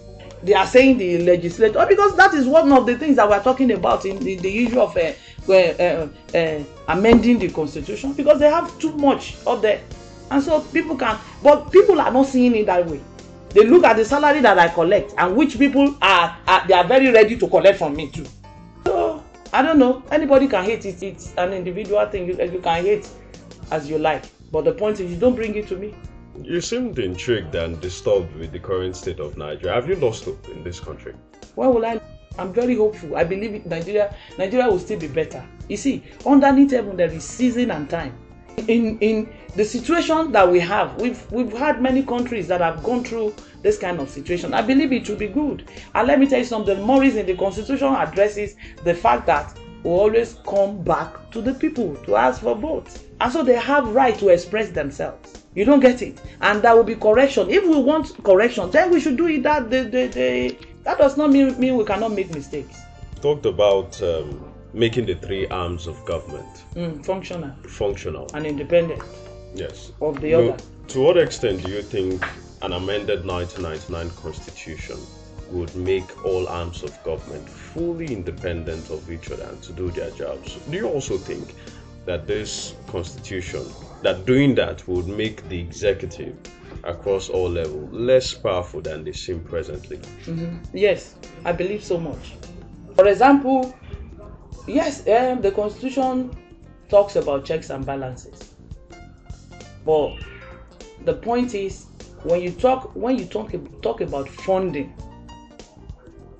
they 0.42 0.54
are 0.54 0.66
saying 0.66 0.98
the 0.98 1.18
legislator 1.24 1.84
because 1.88 2.16
that 2.16 2.34
is 2.34 2.46
one 2.46 2.70
of 2.72 2.86
the 2.86 2.98
things 2.98 3.16
that 3.16 3.28
we 3.28 3.34
are 3.34 3.42
talking 3.42 3.72
about 3.72 4.04
in 4.04 4.18
the, 4.18 4.36
the 4.36 4.66
issue 4.66 4.80
of 4.80 4.96
uh, 4.96 5.12
uh, 5.48 6.08
uh, 6.36 6.64
amending 6.88 7.38
the 7.38 7.48
constitution 7.50 8.12
because 8.12 8.38
they 8.38 8.50
have 8.50 8.78
too 8.78 8.92
much 8.96 9.36
up 9.46 9.62
there 9.62 9.82
and 10.34 10.42
so 10.42 10.60
people 10.60 10.96
can 10.96 11.16
but 11.42 11.70
people 11.70 12.00
are 12.00 12.10
not 12.10 12.26
seeing 12.26 12.54
it 12.56 12.66
that 12.66 12.84
way. 12.86 13.00
They 13.50 13.64
look 13.64 13.84
at 13.84 13.96
the 13.96 14.04
salary 14.04 14.40
that 14.40 14.58
i 14.58 14.66
collect 14.68 15.14
and 15.16 15.36
which 15.36 15.56
people 15.58 15.96
are, 16.02 16.36
are 16.48 16.66
they 16.66 16.74
are 16.74 16.84
very 16.84 17.10
ready 17.12 17.36
to 17.36 17.48
collect 17.48 17.78
from 17.78 17.94
me 17.94 18.10
too. 18.10 18.26
So 18.84 19.22
i 19.52 19.62
don't 19.62 19.78
know. 19.78 20.02
Anybody 20.10 20.48
can 20.48 20.64
hate 20.64 20.84
it. 20.86 21.00
It's 21.02 21.32
an 21.36 21.52
individual 21.52 22.04
thing. 22.06 22.26
You, 22.26 22.34
you 22.42 22.58
can 22.60 22.84
hate 22.84 23.08
as 23.70 23.88
you 23.88 23.98
like. 23.98 24.24
But 24.50 24.64
the 24.64 24.72
point 24.72 24.98
is 24.98 25.10
you 25.10 25.16
don't 25.16 25.36
bring 25.36 25.54
it 25.54 25.68
to 25.68 25.76
me. 25.76 25.94
You 26.42 26.60
seemed 26.60 26.98
intrigued 26.98 27.54
and 27.54 27.80
disturbed 27.80 28.34
with 28.34 28.50
the 28.50 28.58
current 28.58 28.96
state 28.96 29.20
of 29.20 29.36
nigeria. 29.36 29.74
Have 29.76 29.88
you 29.88 29.94
lost 29.94 30.24
hope 30.24 30.48
in 30.48 30.64
this 30.64 30.80
country? 30.80 31.14
Why 31.54 31.68
will 31.68 31.86
i? 31.86 32.00
I'm 32.36 32.52
very 32.52 32.74
hopeful. 32.74 33.16
I 33.16 33.22
believe 33.22 33.64
Nigeria. 33.66 34.12
Nigeria 34.36 34.68
will 34.68 34.80
still 34.80 34.98
be 34.98 35.06
better. 35.06 35.46
You 35.68 35.76
see, 35.76 36.02
underneath 36.26 36.72
heaven 36.72 36.96
there 36.96 37.12
is 37.12 37.22
season 37.22 37.70
and 37.70 37.88
time. 37.88 38.18
In 38.66 38.98
in 39.00 39.28
the 39.56 39.64
situation 39.64 40.32
that 40.32 40.50
we 40.50 40.60
have, 40.60 41.00
we've 41.00 41.30
we've 41.30 41.52
had 41.52 41.82
many 41.82 42.02
countries 42.02 42.48
that 42.48 42.60
have 42.60 42.82
gone 42.82 43.04
through 43.04 43.34
this 43.62 43.78
kind 43.78 44.00
of 44.00 44.08
situation. 44.08 44.54
I 44.54 44.62
believe 44.62 44.92
it 44.92 45.08
will 45.08 45.16
be 45.16 45.28
good. 45.28 45.68
And 45.94 46.06
let 46.06 46.18
me 46.20 46.26
tell 46.26 46.38
you 46.38 46.44
something, 46.44 46.80
more 46.82 47.02
in 47.02 47.26
the 47.26 47.36
constitution 47.36 47.88
addresses 47.88 48.56
the 48.84 48.94
fact 48.94 49.26
that 49.26 49.58
we 49.82 49.90
always 49.90 50.38
come 50.46 50.82
back 50.82 51.30
to 51.30 51.42
the 51.42 51.54
people 51.54 51.94
to 52.04 52.16
ask 52.16 52.42
for 52.42 52.54
votes. 52.54 53.04
And 53.20 53.32
so 53.32 53.42
they 53.42 53.56
have 53.56 53.88
right 53.88 54.18
to 54.18 54.28
express 54.28 54.70
themselves. 54.70 55.44
You 55.54 55.64
don't 55.64 55.80
get 55.80 56.02
it. 56.02 56.20
And 56.40 56.62
that 56.62 56.76
will 56.76 56.84
be 56.84 56.94
correction. 56.94 57.50
If 57.50 57.64
we 57.64 57.76
want 57.76 58.22
correction, 58.24 58.70
then 58.70 58.90
we 58.90 59.00
should 59.00 59.16
do 59.16 59.26
it 59.26 59.42
that 59.42 59.70
the, 59.70 59.84
the, 59.84 60.06
the 60.08 60.58
that 60.84 60.98
does 60.98 61.16
not 61.16 61.30
mean, 61.30 61.58
mean 61.58 61.76
we 61.76 61.84
cannot 61.84 62.12
make 62.12 62.34
mistakes. 62.34 62.80
Talked 63.20 63.46
about 63.46 64.02
um, 64.02 64.53
making 64.74 65.06
the 65.06 65.14
three 65.14 65.46
arms 65.48 65.86
of 65.86 66.04
government. 66.04 66.64
Mm, 66.74 67.04
functional. 67.06 67.52
Functional. 67.68 68.28
And 68.34 68.44
independent. 68.44 69.02
Yes. 69.54 69.92
Of 70.02 70.20
the 70.20 70.32
No, 70.32 70.48
other. 70.50 70.64
to 70.88 71.00
what 71.00 71.16
extent 71.16 71.64
do 71.64 71.70
you 71.70 71.80
think 71.82 72.22
an 72.62 72.72
amended 72.72 73.24
1999 73.24 74.10
constitution 74.20 74.98
would 75.50 75.74
make 75.76 76.24
all 76.24 76.48
arms 76.48 76.82
of 76.82 76.90
government 77.04 77.48
fully 77.48 78.06
independent 78.06 78.90
of 78.90 79.10
each 79.10 79.30
other 79.30 79.44
and 79.44 79.62
to 79.62 79.72
do 79.72 79.90
their 79.92 80.10
jobs? 80.10 80.56
Do 80.68 80.76
you 80.76 80.88
also 80.88 81.16
think 81.18 81.54
that 82.04 82.26
this 82.26 82.74
constitution 82.88 83.64
that 84.02 84.26
doing 84.26 84.54
that 84.56 84.86
would 84.88 85.06
make 85.06 85.48
the 85.48 85.58
executive 85.58 86.34
across 86.82 87.28
all 87.30 87.48
levels 87.48 87.92
less 87.92 88.34
powerful 88.34 88.80
than 88.80 89.04
they 89.04 89.12
seem 89.12 89.40
presently? 89.40 90.00
Yes, 90.72 91.14
I 91.44 91.52
believe 91.52 91.84
so 91.84 91.98
much. 91.98 92.34
For 92.96 93.06
example, 93.06 93.74
yes, 94.66 95.06
um, 95.08 95.40
the 95.40 95.50
constitution 95.50 96.36
talks 96.88 97.16
about 97.16 97.44
checks 97.44 97.70
and 97.70 97.84
balances. 97.84 98.54
But 99.84 100.16
the 101.04 101.14
point 101.14 101.54
is, 101.54 101.86
when 102.22 102.40
you 102.40 102.50
talk 102.52 102.94
when 102.94 103.18
you 103.18 103.26
talk 103.26 103.52
talk 103.82 104.00
about 104.00 104.28
funding, 104.28 104.94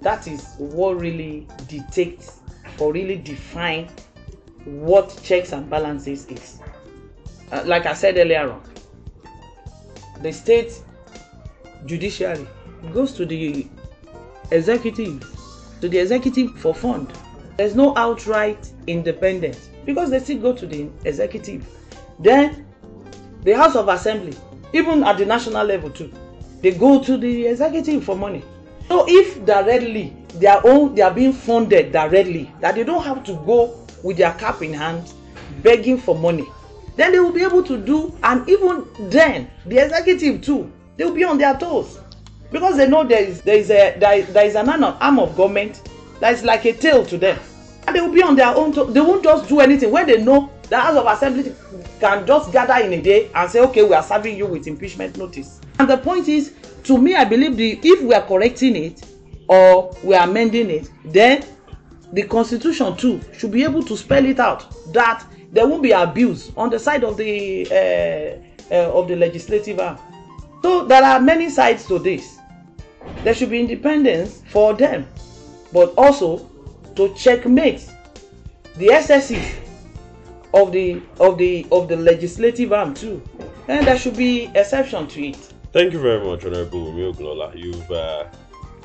that 0.01 0.27
is 0.27 0.55
what 0.59 0.99
really 0.99 1.47
dictates 1.69 2.41
or 2.79 2.93
really 2.93 3.17
define 3.17 3.89
what 4.65 5.21
checks 5.23 5.53
and 5.53 5.69
balances 5.69 6.27
is. 6.27 6.61
Uh, 7.53 7.63
like 7.67 7.87
I 7.87 7.93
said 7.93 8.17
earlier 8.17 8.51
on, 8.51 8.63
the 10.23 10.33
state 10.33 10.73
judiciary 11.85 12.47
goes 12.93 13.13
to 13.13 13.27
the 13.27 13.67
executive 14.51 15.23
to 15.81 15.89
the 15.89 15.99
executive 15.99 16.59
for 16.59 16.75
fund 16.75 17.13
there's 17.57 17.75
no 17.75 17.97
outright 17.97 18.71
independence 18.87 19.69
because 19.85 20.11
they 20.11 20.19
still 20.19 20.39
go 20.39 20.53
to 20.53 20.67
the 20.67 20.89
executive. 21.05 21.67
Then 22.19 22.67
the 23.43 23.53
house 23.53 23.77
of 23.77 23.89
assembly 23.89 24.37
even 24.73 25.05
at 25.05 25.19
the 25.19 25.27
national 25.27 25.65
level 25.65 25.91
too 25.91 26.13
they 26.63 26.73
go 26.73 27.03
to 27.03 27.17
the 27.17 27.47
executive 27.47 28.05
for 28.05 28.17
money. 28.17 28.43
So 28.89 29.05
if 29.09 29.45
directly 29.45 30.17
their 30.35 30.61
own 30.67 30.95
they 30.95 31.03
are 31.03 31.13
being 31.15 31.33
funded 31.33 31.93
directly 31.93 32.51
that 32.61 32.75
they 32.75 32.85
don't 32.85 33.05
have 33.05 33.23
to 33.25 33.35
go 33.47 33.87
with 34.03 34.17
their 34.17 34.33
cap 34.35 34.63
in 34.63 34.73
hand 34.73 35.13
begging 35.63 35.97
for 35.99 36.17
money 36.17 36.47
then 36.97 37.13
they 37.13 37.21
will 37.21 37.33
be 37.33 37.43
able 37.43 37.63
to 37.63 37.77
do 37.79 38.17
and 38.23 38.49
even 38.49 38.87
then 39.11 39.51
the 39.67 39.79
executive 39.79 40.41
too 40.43 40.71
they 40.97 41.05
will 41.05 41.15
be 41.15 41.25
on 41.25 41.39
their 41.39 41.57
toes. 41.59 41.99
Because 42.53 42.77
they 42.77 42.89
know 42.89 43.03
there 43.05 43.23
is 43.23 43.43
there 43.43 43.57
is 43.57 43.71
a 43.71 43.97
there 43.99 44.19
is, 44.19 44.33
there 44.33 44.47
is 44.47 44.55
an 44.55 44.69
arm 44.69 44.85
of, 44.85 44.97
arm 45.01 45.19
of 45.19 45.37
government 45.37 45.83
that 46.25 46.33
is 46.33 46.43
like 46.43 46.65
a 46.65 46.73
tail 46.73 47.05
to 47.05 47.19
them. 47.19 47.39
And 47.87 47.95
they 47.95 48.01
will 48.01 48.11
be 48.11 48.23
on 48.23 48.35
their 48.35 48.57
own 48.57 48.73
they 48.95 49.01
won't 49.03 49.23
just 49.23 49.47
do 49.47 49.61
anything. 49.61 49.91
When 49.91 50.07
they 50.07 50.23
know 50.23 50.51
the 50.71 50.81
house 50.81 50.97
of 50.97 51.05
assembly 51.07 51.55
can 52.01 52.27
just 52.27 52.51
gather 52.51 52.83
in 52.83 52.95
a 52.95 53.03
day 53.03 53.31
and 53.35 53.51
say 53.51 53.61
okay 53.61 53.83
we 53.83 53.93
are 53.93 54.03
serving 54.03 54.39
you 54.39 54.47
with 54.47 54.67
impeachment 54.67 55.19
notice. 55.19 55.61
And 55.79 55.91
the 55.91 55.99
point 55.99 56.29
is 56.29 56.55
to 56.85 56.97
me 56.97 57.15
i 57.15 57.25
believe 57.27 57.59
the 57.59 57.79
if 57.83 58.03
we 58.03 58.15
are 58.15 58.27
correcting 58.27 58.75
it 58.75 59.05
or 59.49 59.95
we 60.03 60.15
are 60.15 60.27
amending 60.27 60.71
it 60.71 60.91
then 61.05 61.45
the 62.15 62.23
constitution 62.23 62.97
too 62.97 63.21
should 63.37 63.53
be 63.53 63.63
able 63.63 63.83
to 63.83 63.95
spell 63.95 64.25
it 64.25 64.41
out 64.41 64.75
that 64.95 65.27
there 65.53 65.67
won't 65.67 65.83
be 65.83 65.91
abuse 65.91 66.53
on 66.57 66.71
the 66.71 66.79
side 66.79 67.05
of 67.05 67.19
the 67.19 67.67
uh, 67.71 68.75
uh, 68.75 68.99
of 68.99 69.09
the 69.09 69.17
legislative 69.17 69.79
arm. 69.79 69.99
So 70.63 70.87
there 70.87 71.05
are 71.05 71.21
many 71.21 71.51
sides 71.51 71.87
to 71.89 71.99
this. 71.99 72.39
There 73.25 73.35
should 73.35 73.51
be 73.51 73.61
independence 73.61 74.41
for 74.49 74.73
them 74.73 75.07
but 75.75 75.93
also 75.99 76.49
to 76.97 77.13
checkmate 77.15 77.87
the 78.77 78.91
excesses 78.91 79.45
of 80.55 80.73
the 80.73 81.03
of 81.21 81.37
the 81.37 81.67
of 81.71 81.89
the 81.89 81.97
legislative 81.97 82.73
arm 82.73 82.95
too 82.95 83.21
and 83.69 83.87
there 83.87 83.99
should 83.99 84.17
be 84.17 84.45
exception 84.55 85.07
to 85.07 85.27
it 85.29 85.55
Thank 85.75 85.93
you 85.93 85.99
very 85.99 86.25
much, 86.25 86.45
Honorable 86.45 86.93
Ogunlola. 86.93 87.53
You've 87.59 87.91
uh, 87.91 88.27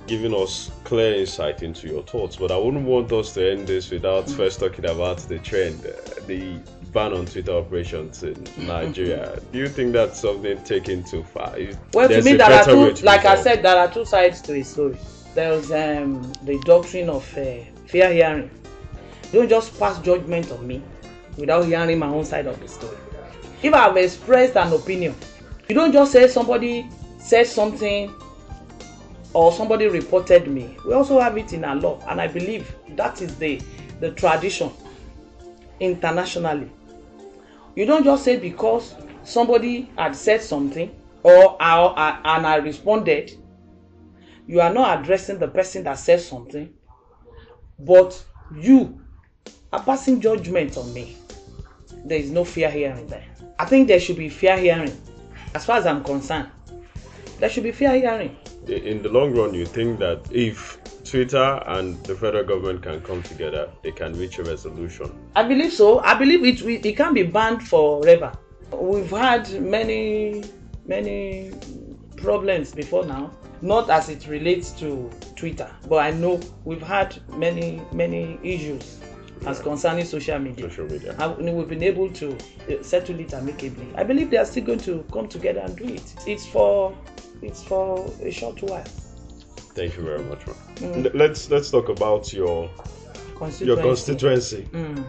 given 0.08 0.34
us 0.34 0.72
clear 0.86 1.14
insight 1.14 1.62
into 1.62 1.88
your 1.88 2.02
thoughts, 2.02 2.36
but 2.36 2.50
I 2.52 2.58
wouldn't 2.58 2.84
want 2.84 3.12
us 3.12 3.32
to 3.36 3.52
end 3.52 3.68
this 3.68 3.92
without 3.92 4.28
first 4.28 4.60
talking 4.60 4.86
about 4.86 5.20
the 5.20 5.38
trend, 5.38 5.86
uh, 5.86 5.92
the 6.26 6.60
ban 6.92 7.14
on 7.14 7.28
Twitter 7.28 7.52
operations 7.52 8.24
in 8.24 8.44
Nigeria. 8.66 9.40
Do 9.52 9.60
you 9.60 9.68
think 9.70 9.94
that's 9.94 10.20
something 10.20 10.58
taken 10.64 11.04
too 11.04 11.22
far? 11.22 11.56
Is- 11.60 11.78
well 11.94 12.10
to 12.10 12.24
me 12.24 12.34
there 12.34 12.52
are 12.52 12.66
two 12.66 12.92
to 12.92 13.06
like 13.06 13.26
i 13.26 13.40
said 13.40 13.62
there 13.62 13.78
are 13.78 13.92
two 13.94 14.04
sides 14.04 14.42
to 14.42 14.54
a 14.56 14.64
story 14.64 14.98
there's 15.36 15.72
um, 15.72 16.32
the 16.44 16.60
doctrine 16.66 17.10
of 17.10 17.24
uh, 17.38 17.64
fair 17.88 18.12
hearing. 18.14 18.50
Don't 19.32 19.50
just 19.50 19.78
pass 19.80 20.00
judgment 20.00 20.52
on 20.52 20.66
me 20.66 20.82
without 21.38 21.66
hearing 21.66 22.00
my 22.00 22.08
own 22.08 22.26
side 22.26 22.48
of 22.48 22.60
the 22.60 22.68
story. 22.68 22.98
If 23.62 23.74
i 23.74 23.84
have 23.84 23.98
expressed 23.98 24.56
an 24.56 24.72
opinion 24.74 25.16
you 25.70 25.76
don't 25.76 25.92
just 25.92 26.12
say 26.14 26.28
somebody 26.28 26.90
said 27.20 27.46
something 27.46 28.12
or 29.34 29.52
somebody 29.52 29.88
reported 29.88 30.48
me. 30.48 30.76
We 30.84 30.94
also 30.96 31.20
have 31.20 31.38
it 31.38 31.54
in 31.54 31.64
our 31.64 31.76
law 31.76 32.00
and 32.08 32.20
i 32.20 32.28
believe 32.28 32.74
that 32.96 33.22
is 33.22 33.36
the 33.38 33.62
the 34.00 34.12
tradition 34.12 34.72
internationally. 35.80 36.72
You 37.76 37.86
don't 37.86 38.04
just 38.04 38.24
say 38.24 38.38
because 38.38 38.96
somebody 39.24 39.92
had 39.96 40.16
said 40.16 40.42
something 40.42 40.90
or 41.22 41.62
I, 41.62 41.78
I, 41.80 42.38
and 42.38 42.48
I 42.48 42.56
responded 42.56 43.38
you 44.50 44.60
are 44.60 44.74
not 44.74 45.00
addressing 45.00 45.38
the 45.38 45.48
person 45.48 45.84
that 45.84 45.94
said 45.94 46.20
something 46.20 46.74
but 47.78 48.22
you 48.56 49.00
are 49.72 49.84
passing 49.84 50.20
judgment 50.20 50.76
on 50.76 50.92
me 50.92 51.16
there 52.06 52.18
is 52.18 52.32
no 52.32 52.44
fair 52.44 52.72
hearing 52.72 53.06
there 53.08 53.26
I 53.60 53.66
think 53.66 53.88
there 53.88 54.00
should 54.00 54.18
be 54.18 54.30
fair 54.30 54.58
hearing 54.58 55.00
as 55.54 55.66
far 55.66 55.78
as 55.78 55.86
I'm 55.86 56.04
concerned 56.04 56.50
there 57.40 57.50
should 57.50 57.64
be 57.64 57.72
fair 57.72 57.94
hearing 57.94 58.36
in 58.68 59.02
the 59.02 59.10
long 59.10 59.34
run, 59.34 59.54
you 59.54 59.66
think 59.66 60.00
that 60.00 60.20
if 60.32 60.78
Twitter 61.04 61.62
and 61.66 62.02
the 62.04 62.14
federal 62.16 62.44
government 62.44 62.84
can 62.84 63.02
come 63.02 63.24
together, 63.24 63.70
they 63.84 63.92
can 63.92 64.14
reach 64.14 64.38
a 64.38 64.44
resolution. 64.44 65.12
I 65.36 65.44
believe 65.44 65.74
so. 65.74 66.00
I 66.00 66.14
believe 66.14 66.44
it 66.46 66.62
it, 66.62 66.86
it 66.86 66.96
can 66.98 67.14
be 67.14 67.24
banned 67.24 67.68
forever. 67.68 68.32
We've 68.72 69.10
had 69.10 69.50
many 69.62 70.44
many 70.86 71.52
problems 72.18 72.74
before 72.74 73.06
now, 73.06 73.32
not 73.62 73.90
as 73.90 74.10
it 74.10 74.28
relates 74.28 74.72
to 74.74 75.10
Twitter, 75.36 75.70
but 75.88 75.98
I 75.98 76.12
know 76.12 76.40
we've 76.64 76.82
had 76.82 77.18
many 77.38 77.82
many 77.92 78.40
issues 78.44 79.00
as 79.46 79.60
concerning 79.60 80.06
social 80.06 80.40
media. 80.40 80.70
Social 80.70 80.86
media. 80.86 81.16
And 81.20 81.56
we've 81.56 81.68
been 81.68 81.84
able 81.84 82.12
to 82.12 82.36
uh, 82.36 82.84
settle 82.84 83.20
it 83.20 83.34
amicably. 83.34 83.88
I 83.96 84.04
believe 84.04 84.30
they 84.30 84.38
are 84.38 84.46
still 84.46 84.64
going 84.64 84.80
to 84.80 85.06
come 85.12 85.28
together 85.28 85.62
and 85.62 85.76
do 85.78 85.86
it. 85.86 86.14
It's 86.28 86.46
for 86.46 86.98
it's 87.42 87.64
for 87.64 88.10
a 88.22 88.32
short 88.32 88.62
while. 88.64 88.84
Thank 89.76 89.96
you 89.98 90.04
very 90.04 90.24
much. 90.24 90.40
Mm. 90.46 91.14
Let's 91.14 91.50
let's 91.50 91.72
talk 91.72 91.90
about 91.90 92.34
your 92.34 92.70
your 93.60 93.78
Constituency. 93.78 93.82
constituency. 93.82 94.70
Mm. 94.74 95.06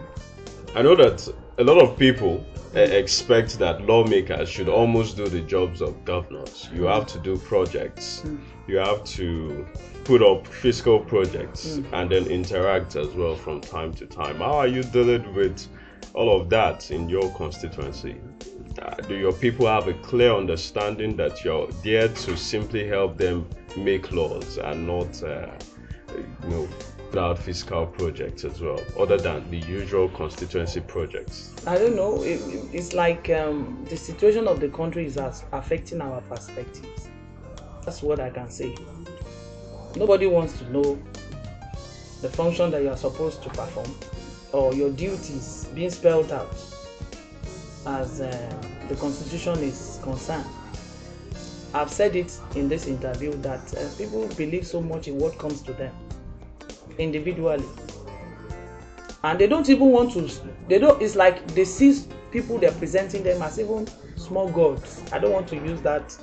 I 0.75 0.81
know 0.81 0.95
that 0.95 1.27
a 1.57 1.63
lot 1.63 1.81
of 1.81 1.97
people 1.97 2.45
expect 2.73 3.59
that 3.59 3.85
lawmakers 3.85 4.49
should 4.49 4.69
almost 4.69 5.17
do 5.17 5.27
the 5.27 5.41
jobs 5.41 5.81
of 5.81 6.03
governors. 6.05 6.69
You 6.73 6.83
have 6.83 7.05
to 7.07 7.19
do 7.19 7.37
projects. 7.37 8.23
You 8.67 8.77
have 8.77 9.03
to 9.03 9.65
put 10.03 10.21
up 10.21 10.47
fiscal 10.47 10.99
projects 10.99 11.79
and 11.93 12.09
then 12.09 12.25
interact 12.27 12.95
as 12.95 13.09
well 13.09 13.35
from 13.35 13.61
time 13.61 13.93
to 13.95 14.05
time. 14.05 14.37
How 14.37 14.53
are 14.53 14.67
you 14.67 14.83
dealing 14.83 15.33
with 15.33 15.67
all 16.13 16.39
of 16.39 16.49
that 16.49 16.91
in 16.91 17.09
your 17.09 17.29
constituency? 17.35 18.17
Uh, 18.81 18.95
do 19.07 19.15
your 19.15 19.33
people 19.33 19.67
have 19.67 19.87
a 19.87 19.93
clear 19.95 20.33
understanding 20.33 21.15
that 21.17 21.43
you're 21.43 21.67
there 21.83 22.07
to 22.07 22.37
simply 22.37 22.87
help 22.87 23.17
them 23.17 23.47
make 23.77 24.11
laws 24.11 24.57
and 24.57 24.87
not, 24.87 25.21
uh, 25.23 25.47
you 26.15 26.49
know, 26.49 26.67
out 27.17 27.37
fiscal 27.37 27.85
projects 27.85 28.43
as 28.43 28.61
well, 28.61 28.79
other 28.99 29.17
than 29.17 29.49
the 29.51 29.59
usual 29.59 30.09
constituency 30.09 30.79
projects? 30.81 31.53
I 31.67 31.77
don't 31.77 31.95
know. 31.95 32.23
It, 32.23 32.39
it- 32.41 32.69
it's 32.73 32.93
like 32.93 33.29
um, 33.29 33.85
the 33.89 33.97
situation 33.97 34.47
of 34.47 34.59
the 34.59 34.69
country 34.69 35.05
is 35.05 35.17
affecting 35.17 36.01
our 36.01 36.21
perspectives. 36.21 37.09
That's 37.85 38.01
what 38.01 38.19
I 38.19 38.29
can 38.29 38.49
say. 38.49 38.75
Nobody 39.95 40.27
wants 40.27 40.57
to 40.59 40.71
know 40.71 40.97
the 42.21 42.29
function 42.29 42.71
that 42.71 42.81
you 42.81 42.89
are 42.89 42.97
supposed 42.97 43.41
to 43.43 43.49
perform 43.49 43.93
or 44.53 44.73
your 44.73 44.91
duties 44.91 45.67
being 45.73 45.89
spelled 45.89 46.31
out 46.31 46.53
as 47.85 48.21
uh, 48.21 48.53
the 48.87 48.95
constitution 48.95 49.57
is 49.59 49.99
concerned. 50.03 50.45
I've 51.73 51.89
said 51.91 52.15
it 52.15 52.37
in 52.55 52.67
this 52.69 52.85
interview 52.87 53.31
that 53.41 53.73
uh, 53.75 53.89
people 53.97 54.27
believe 54.35 54.67
so 54.67 54.81
much 54.81 55.07
in 55.07 55.17
what 55.17 55.37
comes 55.37 55.61
to 55.63 55.73
them 55.73 55.93
individually. 56.97 57.65
And 59.23 59.39
they 59.39 59.47
don't 59.47 59.69
even 59.69 59.87
want 59.87 60.13
to 60.13 60.29
they 60.67 60.79
don't 60.79 61.01
it's 61.01 61.15
like 61.15 61.47
they 61.53 61.65
see 61.65 62.05
people 62.31 62.57
they're 62.57 62.71
presenting 62.71 63.23
them 63.23 63.41
as 63.41 63.59
even 63.59 63.87
small 64.15 64.49
gods. 64.49 65.01
I 65.11 65.19
don't 65.19 65.31
want 65.31 65.47
to 65.49 65.55
use 65.55 65.81
that 65.81 66.15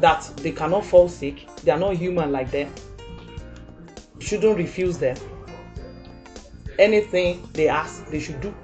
that 0.00 0.30
they 0.38 0.52
cannot 0.52 0.84
fall 0.84 1.08
sick 1.08 1.46
they 1.64 1.70
are 1.70 1.78
not 1.78 1.96
human 1.96 2.32
like 2.32 2.50
them 2.50 2.72
shouldn't 4.18 4.56
refuse 4.56 4.98
them. 4.98 5.16
Anything 6.78 7.48
they 7.52 7.68
ask 7.68 8.06
they 8.08 8.20
should 8.20 8.40
do. 8.40 8.54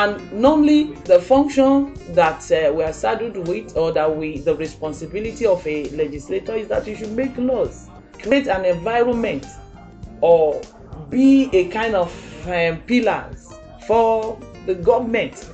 And 0.00 0.32
normally 0.32 0.94
the 1.04 1.20
function 1.20 1.94
that 2.14 2.50
uh, 2.50 2.72
we 2.72 2.82
are 2.82 2.92
saddled 2.92 3.46
with 3.46 3.76
or 3.76 3.92
that 3.92 4.16
we 4.16 4.38
the 4.40 4.56
responsibility 4.56 5.46
of 5.46 5.64
a 5.66 5.88
legislator 5.90 6.54
is 6.54 6.68
that 6.68 6.86
you 6.86 6.96
should 6.96 7.12
make 7.12 7.36
laws 7.36 7.88
create 8.20 8.46
an 8.48 8.64
environment 8.64 9.46
or 10.20 10.60
be 11.10 11.48
a 11.52 11.68
kind 11.68 11.94
of 11.94 12.12
um, 12.48 12.80
pillars 12.82 13.58
for 13.86 14.38
the 14.66 14.74
government 14.74 15.50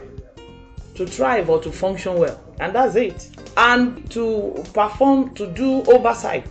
to 0.95 1.07
thrive 1.07 1.49
or 1.51 1.61
to 1.63 1.71
function 1.73 2.19
well. 2.19 2.41
And 2.61 2.75
that's 2.75 2.95
it. 2.95 3.31
And 3.57 4.11
to 4.11 4.65
perform 4.73 5.35
to 5.35 5.47
do 5.47 5.83
oversight. 5.85 6.49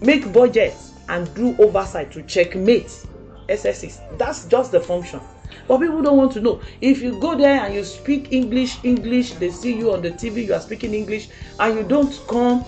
Make 0.00 0.32
budgets 0.32 0.92
and 1.08 1.32
do 1.34 1.56
oversight 1.58 2.10
to 2.12 2.22
checkmate 2.22 3.06
excesses 3.50 4.00
that's 4.16 4.46
just 4.46 4.72
the 4.72 4.80
function. 4.80 5.20
But 5.66 5.78
people 5.80 6.00
don't 6.02 6.16
want 6.16 6.32
to 6.32 6.40
know. 6.40 6.60
If 6.80 7.02
you 7.02 7.18
go 7.20 7.36
there 7.36 7.64
and 7.64 7.74
you 7.74 7.84
speak 7.84 8.32
english 8.32 8.78
english 8.84 9.32
they 9.32 9.50
see 9.50 9.76
you 9.76 9.92
on 9.92 10.00
the 10.02 10.12
tv 10.12 10.46
you 10.46 10.54
are 10.54 10.60
speaking 10.60 10.94
english 10.94 11.28
and 11.58 11.76
you 11.76 11.82
don't 11.82 12.18
come 12.28 12.64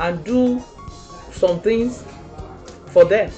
and 0.00 0.22
do 0.24 0.62
some 1.32 1.60
things 1.60 2.04
for 2.88 3.04
them. 3.04 3.30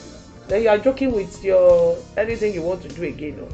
Then 0.48 0.62
you 0.62 0.68
are 0.68 0.78
joking 0.78 1.12
with 1.12 1.44
your 1.44 1.96
anything 2.16 2.52
you 2.54 2.62
want 2.62 2.82
to 2.82 2.88
do 2.88 3.04
again 3.04 3.36
no. 3.36 3.48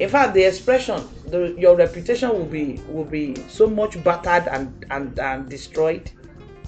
In 0.00 0.08
fact 0.08 0.34
the 0.34 0.42
expression 0.42 1.02
the 1.26 1.54
your 1.58 1.76
reputation 1.76 2.30
will 2.30 2.44
be 2.44 2.80
will 2.88 3.04
be 3.04 3.36
so 3.48 3.68
much 3.68 4.02
battered 4.02 4.48
and 4.48 4.84
and 4.90 5.18
and 5.18 5.48
destroyed. 5.48 6.10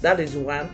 That 0.01 0.19
is 0.19 0.35
one. 0.35 0.69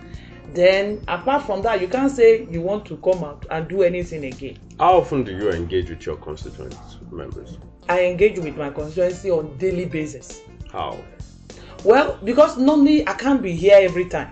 Then 0.54 1.02
apart 1.08 1.44
from 1.44 1.62
that 1.64 1.82
you 1.82 1.88
can't 1.88 2.12
say 2.12 2.46
you 2.50 2.62
want 2.62 2.86
to 2.86 2.98
come 2.98 3.24
out 3.24 3.46
and 3.50 3.68
do 3.68 3.84
anything 3.84 4.26
again. 4.26 4.58
How 4.80 4.98
often 4.98 5.24
do 5.24 5.36
you 5.36 5.52
engage 5.52 5.90
with 5.90 6.06
your 6.06 6.18
constituent 6.18 6.76
members? 7.12 7.58
i 7.90 8.02
engage 8.04 8.38
with 8.38 8.58
my 8.58 8.70
constituency 8.70 9.32
on 9.32 9.58
daily 9.58 9.86
basis. 9.86 10.42
How? 10.72 10.98
well 11.84 12.18
because 12.24 12.58
normally 12.58 13.08
i 13.08 13.14
can't 13.14 13.42
be 13.42 13.54
here 13.54 13.78
every 13.80 14.06
time. 14.06 14.30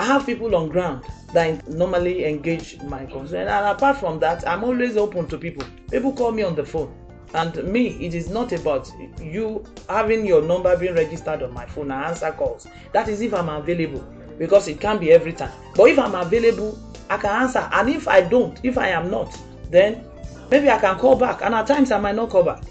I 0.00 0.04
have 0.04 0.26
people 0.26 0.54
on 0.54 0.68
ground 0.68 1.04
that 1.32 1.68
normally 1.68 2.24
engage 2.24 2.80
my 2.82 3.04
concern. 3.06 3.48
And 3.48 3.66
apart 3.66 3.98
from 3.98 4.18
that 4.20 4.46
i'm 4.48 4.64
always 4.64 4.96
open 4.96 5.26
to 5.28 5.38
people. 5.38 5.66
People 5.90 6.12
call 6.12 6.32
me 6.32 6.42
on 6.42 6.54
the 6.54 6.64
phone. 6.64 6.94
And 7.34 7.62
me 7.64 7.88
it 8.04 8.14
is 8.14 8.30
not 8.30 8.52
about 8.52 8.90
you 9.20 9.64
having 9.88 10.24
your 10.24 10.42
number 10.42 10.76
being 10.76 10.94
registered 10.94 11.42
on 11.42 11.52
my 11.52 11.66
phone 11.66 11.90
and 11.90 12.04
answer 12.04 12.32
calls. 12.32 12.66
That 12.92 13.08
is 13.08 13.20
if 13.20 13.34
i'm 13.34 13.48
available 13.48 14.06
because 14.38 14.68
it 14.68 14.80
can 14.80 14.98
be 14.98 15.12
every 15.12 15.32
time. 15.32 15.52
But 15.74 15.90
if 15.90 15.98
i'm 15.98 16.14
available 16.14 16.78
i 17.10 17.16
can 17.18 17.42
answer. 17.42 17.68
And 17.72 17.88
if 17.90 18.08
i 18.08 18.20
don't 18.20 18.58
if 18.64 18.78
i 18.78 18.88
am 18.88 19.10
not 19.10 19.38
then 19.70 20.04
maybe 20.50 20.70
i 20.70 20.78
can 20.78 20.98
call 20.98 21.16
back. 21.16 21.42
And 21.42 21.54
at 21.54 21.66
times 21.66 21.90
i 21.90 21.98
might 21.98 22.14
not 22.16 22.30
call 22.30 22.42
back. 22.44 22.62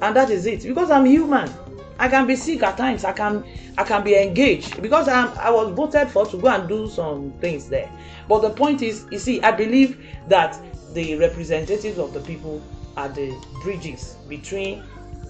And 0.00 0.16
that 0.16 0.30
is 0.30 0.46
it. 0.46 0.62
Because 0.62 0.90
i'm 0.90 1.06
human 1.06 1.50
i 2.02 2.08
can 2.08 2.26
be 2.26 2.34
sick 2.34 2.64
at 2.64 2.76
times. 2.76 3.04
I 3.04 3.12
can 3.12 3.44
i 3.78 3.84
can 3.84 4.02
be 4.02 4.16
engaged. 4.16 4.82
Because 4.82 5.06
i'm 5.06 5.28
i 5.38 5.50
was 5.50 5.72
voted 5.72 6.08
for 6.10 6.26
to 6.26 6.36
go 6.36 6.48
and 6.48 6.68
do 6.68 6.88
some 6.90 7.32
things 7.40 7.68
there. 7.68 7.88
But 8.28 8.40
the 8.40 8.50
point 8.50 8.82
is 8.82 9.06
you 9.12 9.18
see 9.20 9.40
i 9.42 9.52
believe 9.52 10.04
that 10.28 10.58
the 10.94 11.14
representatives 11.14 11.98
of 11.98 12.12
the 12.12 12.20
people 12.20 12.60
are 12.96 13.08
the 13.08 13.32
bridges 13.62 14.16
between 14.28 14.82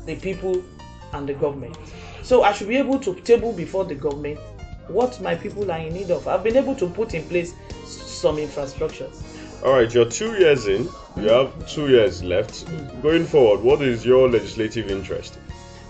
the 0.06 0.16
people 0.16 0.64
and 1.12 1.28
the 1.28 1.34
government. 1.34 1.76
So 2.22 2.42
i 2.42 2.52
should 2.52 2.68
be 2.68 2.76
able 2.76 2.98
to 3.00 3.14
table 3.16 3.52
before 3.52 3.84
the 3.84 3.94
government 3.94 4.40
what 4.88 5.20
my 5.20 5.34
people 5.34 5.70
are 5.70 5.78
in 5.78 5.92
need 5.92 6.10
of. 6.10 6.26
I've 6.26 6.42
been 6.42 6.56
able 6.56 6.74
to 6.76 6.88
put 6.88 7.12
in 7.12 7.22
place 7.28 7.54
some 7.84 8.36
infrastructures. 8.36 9.22
All 9.62 9.74
right, 9.74 9.92
you're 9.92 10.08
two 10.08 10.32
years 10.38 10.66
in. 10.66 10.88
You 11.16 11.28
have 11.28 11.68
two 11.68 11.88
years 11.88 12.24
left. 12.24 12.66
Mm. 12.66 13.02
Going 13.02 13.26
forward, 13.26 13.60
what 13.62 13.80
is 13.82 14.04
your 14.04 14.28
legislative 14.28 14.90
interest? 14.90 15.38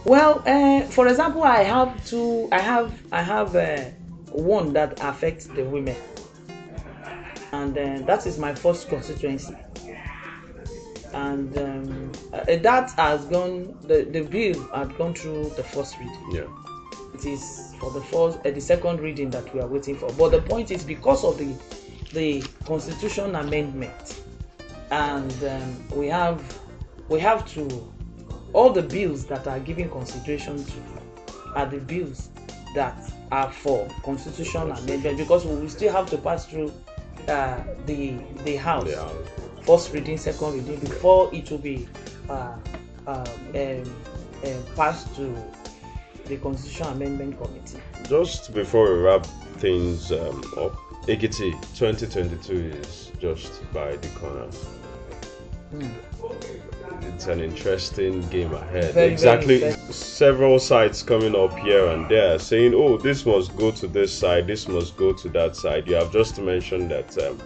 Well 0.05 0.43
uh, 0.47 0.83
for 0.83 1.09
example 1.09 1.43
i 1.43 1.63
have 1.63 2.05
two 2.07 2.49
i 2.53 2.59
have 2.61 2.93
i 3.13 3.23
have 3.23 3.55
uh, 3.55 3.85
one 4.33 4.73
that 4.73 4.99
affects 5.03 5.47
the 5.47 5.65
women. 5.65 5.97
And 7.53 7.77
uh, 7.77 7.99
that 8.07 8.27
is 8.27 8.39
my 8.39 8.55
first 8.55 8.89
constituency. 8.89 9.55
And 11.13 11.57
um, 11.59 12.13
uh, 12.33 12.45
that 12.47 12.91
has 12.97 13.27
gone 13.27 13.77
the 13.83 14.05
the 14.05 14.23
bill 14.23 14.67
had 14.75 14.97
gone 14.97 15.13
through 15.13 15.51
the 15.57 15.63
first 15.63 15.99
reading. 15.99 16.31
Yeah. 16.33 16.47
it 17.15 17.27
is 17.27 17.75
for 17.79 17.91
the 17.91 18.01
first 18.01 18.39
uh, 18.47 18.51
the 18.51 18.61
second 18.61 19.01
reading 19.01 19.29
that 19.31 19.53
we 19.55 19.61
are 19.61 19.67
waiting 19.67 19.97
for. 19.97 20.11
But 20.13 20.31
the 20.31 20.41
point 20.41 20.71
is 20.71 20.85
because 20.85 21.23
of 21.25 21.37
the 21.37 21.55
the 22.15 22.43
constitution 22.65 23.35
amendment 23.37 24.21
and 24.91 25.33
um, 25.45 25.89
we 25.91 26.07
have 26.09 26.43
we 27.09 27.21
have 27.21 27.47
to 27.53 27.92
all 28.53 28.71
the 28.71 28.83
bills 28.83 29.25
that 29.27 29.47
are 29.47 29.61
given 29.61 29.89
consideration 29.91 30.65
to 30.65 30.73
are 31.55 31.67
the 31.67 31.79
bills 31.79 32.31
that 32.75 32.97
are 33.31 33.51
for 33.51 33.89
constitution 34.03 34.71
amendment 34.71 35.17
because 35.19 35.45
we 35.45 35.55
will 35.55 35.69
still 35.69 35.93
have 35.93 36.09
to 36.09 36.19
pass 36.19 36.47
through 36.47 36.73
uh, 37.29 37.63
the 37.87 38.15
the 38.45 38.57
house. 38.57 38.89
Yeah. 38.89 39.09
first 39.63 39.93
reading 39.93 40.19
second 40.19 40.55
reading 40.55 40.81
before 40.81 41.33
it 41.33 41.51
will 41.51 41.59
be 41.59 41.89
uh, 42.29 42.57
uh, 43.07 43.27
um, 43.55 43.83
um, 44.45 44.65
passed 44.75 45.15
to 45.17 45.35
the 46.27 46.37
constitution 46.39 46.87
amendment 46.89 47.41
committee. 47.41 47.79
Just 48.09 48.53
before 48.55 48.95
we 48.95 49.01
wrap 49.01 49.27
things 49.59 50.11
um, 50.13 50.43
up, 50.59 50.75
Ekiti 51.07 51.53
2022 51.77 52.77
is 52.81 53.13
just 53.21 53.63
by 53.73 53.97
the 53.97 54.09
corner. 54.19 54.49
It's 57.09 57.27
an 57.27 57.41
interesting 57.41 58.21
game 58.29 58.53
ahead. 58.53 58.93
Very, 58.93 58.93
very 58.93 59.13
exactly. 59.13 59.63
interesting. 59.63 59.93
Several 59.93 60.59
sites 60.59 61.03
coming 61.03 61.35
up 61.35 61.57
here 61.59 61.87
and 61.89 62.09
there 62.09 62.39
saying, 62.39 62.75
oh, 62.75 62.97
this 62.97 63.27
must 63.27 63.57
go 63.57 63.71
to 63.73 63.87
this 63.87 64.13
side, 64.13 64.47
this 64.47 64.69
must 64.69 64.97
go 64.97 65.13
to 65.13 65.29
that 65.31 65.57
side. 65.57 65.87
You 65.87 65.95
have 65.97 66.13
just 66.13 66.41
mentioned 66.41 66.91
that 66.91 67.17
um, 67.19 67.39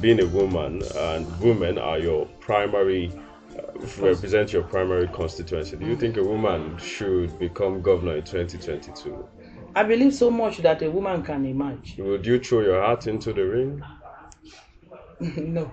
being 0.00 0.20
a 0.20 0.26
woman 0.26 0.82
and 0.96 1.40
women 1.40 1.78
are 1.78 1.98
your 1.98 2.26
primary. 2.40 3.12
Uh, 3.56 3.62
represent 3.98 4.52
your 4.52 4.64
primary 4.64 5.06
constituency. 5.08 5.76
Do 5.76 5.86
you 5.86 5.96
think 5.96 6.16
a 6.16 6.24
woman 6.24 6.76
should 6.76 7.38
become 7.38 7.82
governor 7.82 8.16
in 8.16 8.24
2022? 8.24 9.28
i 9.76 9.82
believe 9.82 10.14
so 10.14 10.30
much 10.30 10.58
that 10.58 10.82
a 10.82 10.90
woman 10.90 11.22
can 11.22 11.44
emerge 11.44 11.96
Would 11.98 12.26
you 12.26 12.38
throw 12.38 12.60
your 12.60 12.82
hat 12.82 13.06
into 13.06 13.32
the 13.32 13.44
ring? 13.44 13.82
no. 15.36 15.70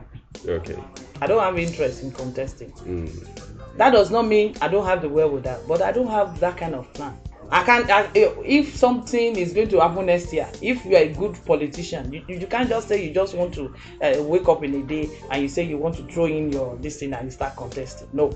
Okay. 0.48 0.78
i 1.22 1.28
don't 1.28 1.42
have 1.42 1.58
interest 1.58 2.04
in 2.04 2.12
contesting. 2.12 2.72
Mm. 2.72 3.78
that 3.78 3.92
does 3.92 4.12
not 4.12 4.26
mean 4.26 4.56
i 4.62 4.68
don't 4.68 4.86
have 4.86 5.02
the 5.02 5.10
wherewithal 5.10 5.62
but 5.68 5.82
i 5.82 5.92
don't 5.92 6.08
have 6.08 6.40
that 6.40 6.58
kind 6.58 6.76
of 6.76 6.92
plan. 6.94 7.18
I 7.54 7.64
can 7.64 7.92
I, 7.92 8.10
if 8.16 8.78
something 8.78 9.36
is 9.36 9.52
going 9.52 9.68
to 9.70 9.82
happen 9.82 10.06
next 10.06 10.32
year 10.32 10.50
if 10.62 10.86
you 10.86 10.96
are 10.96 11.02
a 11.02 11.10
good 11.10 11.38
politician 11.46 12.12
you, 12.14 12.24
you 12.30 12.48
can't 12.48 12.70
just 12.70 12.88
say 12.88 13.06
you 13.06 13.14
just 13.14 13.36
want 13.36 13.54
to 13.56 13.76
uh, 14.02 14.24
wake 14.24 14.48
up 14.48 14.64
in 14.64 14.74
a 14.76 14.84
day 14.84 15.10
and 15.30 15.42
you 15.42 15.50
say 15.50 15.64
you 15.64 15.78
want 15.78 15.96
to 15.96 16.04
throw 16.04 16.28
in 16.28 16.50
your 16.50 16.78
this 16.78 17.00
thing 17.00 17.14
and 17.14 17.26
you 17.26 17.32
start 17.32 17.58
contesting. 17.58 18.08
No. 18.14 18.32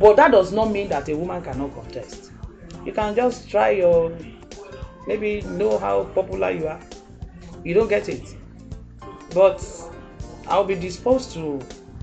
But 0.00 0.16
that 0.16 0.32
does 0.32 0.50
not 0.50 0.70
mean 0.70 0.88
that 0.88 1.08
a 1.10 1.16
woman 1.16 1.42
cannot 1.42 1.74
contest. 1.74 2.32
You 2.86 2.92
can 2.92 3.14
just 3.14 3.50
try 3.50 3.70
your 3.70 4.16
maybe 5.06 5.42
know 5.42 5.78
how 5.78 6.04
popular 6.04 6.50
you 6.50 6.68
are. 6.68 6.80
You 7.64 7.74
don't 7.74 7.88
get 7.88 8.08
it. 8.08 8.34
But 9.34 9.60
i'll 10.48 10.64
be 10.64 10.74
disposed 10.74 11.32
to 11.32 11.60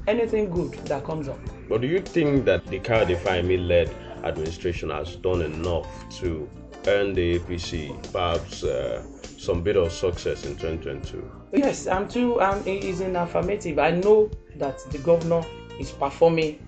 anything 0.08 0.50
good 0.50 0.74
that 0.86 1.04
comes 1.04 1.28
up 1.28 1.40
But 1.70 1.82
do 1.82 1.88
you 1.88 2.00
think 2.02 2.46
that 2.46 2.66
the 2.66 2.80
Kayode 2.80 3.68
led 3.68 3.90
administration 4.24 4.90
has 4.90 5.16
done 5.18 5.42
enough 5.44 5.88
to 6.20 6.50
earn 6.88 7.14
the 7.14 7.38
APC 7.40 8.12
perhaps 8.12 8.64
uh, 8.64 9.04
some 9.38 9.62
bit 9.62 9.78
of 9.78 9.92
success 9.92 10.46
in 10.46 10.56
2022? 10.56 11.32
Yes, 11.54 11.88
I'm 11.88 12.08
too. 12.08 12.42
Um, 12.42 12.60
it 12.66 12.84
is 12.84 13.02
in 13.02 13.16
affirmative. 13.16 13.78
I 13.78 13.92
know 13.92 14.32
that 14.58 14.80
the 14.92 14.98
governor 15.00 15.44
is 15.80 15.92
performing, 15.92 16.60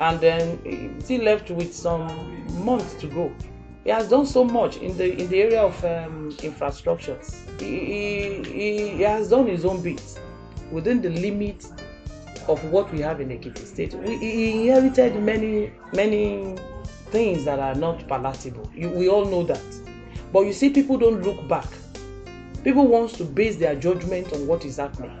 and 0.00 0.18
then 0.18 0.58
he's 0.64 1.04
still 1.04 1.22
left 1.22 1.50
with 1.50 1.74
some 1.74 2.06
months 2.64 2.94
to 2.94 3.06
go. 3.06 3.30
he 3.84 3.90
has 3.90 4.08
done 4.08 4.26
so 4.26 4.44
much 4.44 4.78
in 4.78 4.96
the 4.96 5.14
in 5.20 5.28
the 5.28 5.42
area 5.42 5.62
of 5.62 5.84
um, 5.84 6.30
infrastructures. 6.38 7.26
He, 7.60 8.42
he, 8.50 8.96
he 8.96 9.02
has 9.02 9.28
done 9.28 9.46
his 9.46 9.64
own 9.64 9.82
bit 9.82 10.02
within 10.70 11.00
the 11.00 11.10
limit 11.10 11.66
of 12.48 12.62
what 12.72 12.90
we 12.92 13.00
have 13.00 13.20
in 13.20 13.28
Ekiti 13.28 13.64
State. 13.66 13.94
We, 13.94 14.14
inherited 14.52 15.20
many 15.22 15.72
many 15.92 16.56
things 17.10 17.44
that 17.44 17.58
are 17.58 17.74
not 17.74 18.06
palatable. 18.08 18.70
You, 18.74 18.90
we 18.90 19.08
all 19.08 19.24
know 19.24 19.42
that. 19.44 19.62
But 20.32 20.40
you 20.40 20.52
see, 20.52 20.70
people 20.70 20.98
don't 20.98 21.22
look 21.22 21.46
back. 21.48 21.66
People 22.64 22.86
want 22.86 23.10
to 23.14 23.24
base 23.24 23.56
their 23.56 23.74
judgment 23.76 24.32
on 24.32 24.46
what 24.46 24.64
is 24.64 24.76
happening. 24.76 25.16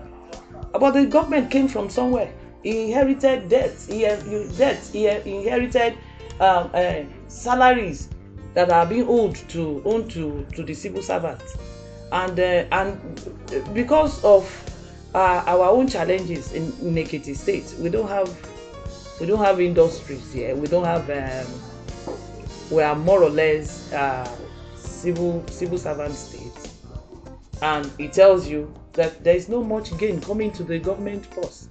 But 0.72 0.90
the 0.92 1.06
government 1.06 1.50
came 1.50 1.68
from 1.68 1.88
somewhere. 1.88 2.32
He 2.62 2.84
inherited 2.84 3.48
debts. 3.48 3.86
He, 3.86 4.02
debts. 4.02 4.92
He 4.92 5.06
inherited 5.06 5.94
um, 6.40 6.70
uh, 6.74 7.00
salaries 7.28 8.08
that 8.54 8.70
are 8.70 8.86
being 8.86 9.06
owed 9.08 9.36
to 9.50 9.82
owed 9.84 10.10
to 10.10 10.46
to 10.54 10.62
the 10.62 10.74
civil 10.74 11.02
servants, 11.02 11.56
and 12.12 12.38
uh, 12.38 12.64
and 12.72 13.74
because 13.74 14.22
of 14.24 14.44
uh, 15.14 15.42
our 15.46 15.66
own 15.68 15.88
challenges 15.88 16.52
in, 16.52 16.64
in 16.82 16.94
Ekiti 16.94 17.36
State, 17.36 17.74
we 17.78 17.88
don't 17.88 18.08
have 18.08 18.28
we 19.20 19.26
don't 19.26 19.44
have 19.44 19.60
industries 19.60 20.32
here. 20.32 20.54
We 20.54 20.66
don't 20.68 20.84
have 20.84 21.08
um, 21.10 21.52
we 22.70 22.82
are 22.82 22.94
more 22.94 23.22
or 23.22 23.30
less 23.30 23.92
uh, 23.92 24.28
civil 24.76 25.44
civil 25.48 25.78
servant 25.78 26.14
state, 26.14 26.70
and 27.62 27.90
it 27.98 28.12
tells 28.12 28.46
you 28.48 28.72
that 28.92 29.24
there 29.24 29.34
is 29.34 29.48
no 29.48 29.62
much 29.62 29.96
gain 29.98 30.20
coming 30.20 30.52
to 30.52 30.62
the 30.62 30.78
government 30.78 31.26
force, 31.26 31.68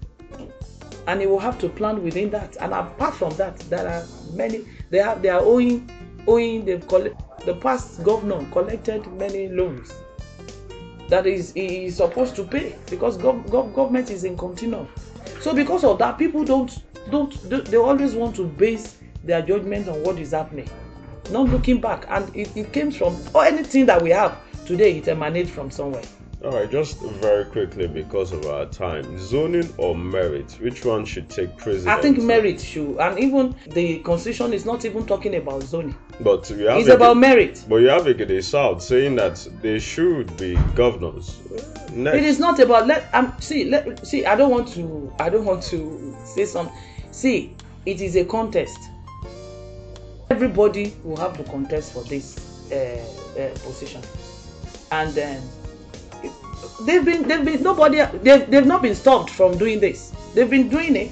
and 1.07 1.21
it 1.21 1.29
will 1.29 1.39
have 1.39 1.59
to 1.59 1.69
plan 1.69 2.03
within 2.03 2.29
that. 2.31 2.57
And 2.59 2.73
apart 2.73 3.13
from 3.13 3.35
that, 3.37 3.57
there 3.69 3.87
are 3.87 4.05
many. 4.33 4.67
They 4.89 4.99
have 4.99 5.21
they 5.21 5.29
are 5.29 5.41
owing 5.41 5.89
owing 6.27 6.65
the 6.65 7.53
past 7.61 8.03
governor 8.03 8.45
collected 8.51 9.07
many 9.13 9.47
loans 9.47 9.93
that 11.09 11.25
is 11.25 11.53
he 11.53 11.85
is 11.85 11.97
supposed 11.97 12.35
to 12.35 12.43
pay 12.43 12.75
because 12.89 13.17
gov 13.17 13.45
gov 13.49 13.73
government 13.73 14.09
is 14.09 14.23
in 14.23 14.37
continuum. 14.37 14.87
So 15.41 15.53
because 15.53 15.83
of 15.83 15.99
that 15.99 16.17
people 16.17 16.43
don't 16.43 16.77
don't 17.09 17.31
they 17.49 17.77
always 17.77 18.13
want 18.13 18.35
to 18.37 18.45
base 18.45 18.97
their 19.23 19.41
judgment 19.41 19.87
on 19.87 20.03
what 20.03 20.19
is 20.19 20.31
happening. 20.31 20.69
Not 21.31 21.49
looking 21.49 21.81
back. 21.81 22.05
And 22.09 22.33
it, 22.35 22.55
it 22.55 22.71
came 22.71 22.91
from 22.91 23.17
or 23.33 23.45
anything 23.45 23.85
that 23.87 24.01
we 24.01 24.09
have 24.11 24.37
today 24.65 24.97
it 24.97 25.07
emanates 25.07 25.49
from 25.49 25.71
somewhere 25.71 26.03
all 26.47 26.53
right 26.53 26.71
just 26.71 27.01
very 27.01 27.43
quickly 27.43 27.87
because 27.87 28.31
of 28.31 28.45
our 28.45 28.65
time 28.67 29.19
zoning 29.19 29.67
or 29.77 29.93
merit 29.93 30.57
which 30.61 30.85
one 30.85 31.03
should 31.03 31.29
take 31.29 31.57
precedence 31.57 31.87
i 31.87 32.01
think 32.01 32.17
merit 32.19 32.61
should 32.61 32.95
and 32.99 33.19
even 33.19 33.53
the 33.71 33.99
constitution 33.99 34.53
is 34.53 34.65
not 34.65 34.85
even 34.85 35.05
talking 35.05 35.35
about 35.35 35.61
zoning. 35.63 35.93
But 36.21 36.49
we 36.49 36.63
have 36.63 36.77
it's 36.79 36.87
about 36.87 37.17
merit. 37.17 37.65
but 37.67 37.75
you 37.77 37.89
have 37.89 38.07
a 38.07 38.41
south 38.41 38.81
saying 38.81 39.17
that 39.17 39.45
they 39.61 39.77
should 39.77 40.35
be 40.37 40.55
governors. 40.73 41.37
Next. 41.91 42.17
it 42.17 42.23
is 42.23 42.39
not 42.39 42.59
about 42.59 42.87
let 42.87 43.09
um 43.13 43.35
see 43.39 43.65
let 43.65 44.07
see 44.07 44.25
i 44.25 44.33
don't 44.35 44.49
want 44.49 44.69
to 44.69 45.13
i 45.19 45.29
don't 45.29 45.45
want 45.45 45.61
to 45.63 46.15
say 46.23 46.45
some 46.45 46.71
see 47.11 47.53
it 47.85 47.99
is 47.99 48.15
a 48.15 48.23
contest. 48.23 48.79
Everybody 50.29 50.95
will 51.03 51.17
have 51.17 51.35
to 51.37 51.43
contest 51.43 51.91
for 51.93 52.03
this 52.03 52.71
uh, 52.71 52.75
uh, 53.37 53.49
position. 53.59 54.01
And 54.91 55.13
then 55.13 55.41
they've 56.81 57.05
been 57.05 57.27
they've 57.27 57.45
been 57.45 57.63
nobody 57.63 58.03
they've, 58.23 58.49
they've 58.49 58.65
not 58.65 58.81
been 58.81 58.95
stopped 58.95 59.29
from 59.29 59.57
doing 59.57 59.79
this. 59.79 60.13
They've 60.33 60.49
been 60.49 60.69
doing 60.69 60.95
it 60.95 61.11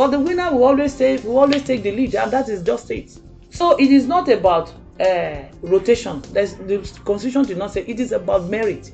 but 0.00 0.08
the 0.08 0.18
winner 0.18 0.50
will 0.50 0.64
always 0.64 0.96
take 0.96 1.22
will 1.24 1.38
always 1.38 1.62
take 1.62 1.82
the 1.82 1.92
lead 1.92 2.14
and 2.14 2.30
that 2.30 2.48
is 2.48 2.62
just 2.62 2.90
it. 2.90 3.18
So 3.50 3.76
it 3.76 3.90
is 3.90 4.06
not 4.06 4.28
about 4.28 4.72
uh, 4.98 5.42
rotation. 5.60 6.22
There's, 6.32 6.54
the 6.54 6.78
constitution 7.04 7.42
did 7.44 7.58
not 7.58 7.72
say 7.72 7.84
it 7.86 8.00
is 8.00 8.12
about 8.12 8.44
merit. 8.44 8.92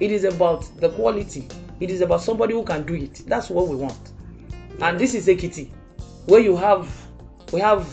It 0.00 0.10
is 0.10 0.24
about 0.24 0.66
the 0.80 0.88
quality. 0.88 1.48
It 1.80 1.90
is 1.90 2.00
about 2.00 2.22
somebody 2.22 2.54
who 2.54 2.64
can 2.64 2.84
do 2.86 2.94
it. 2.94 3.24
That's 3.26 3.50
what 3.50 3.68
we 3.68 3.76
want. 3.76 4.12
And 4.80 4.98
this 4.98 5.14
is 5.14 5.26
ekiti 5.26 5.70
where 6.26 6.40
you 6.40 6.56
have 6.56 6.88
we 7.52 7.60
have 7.60 7.86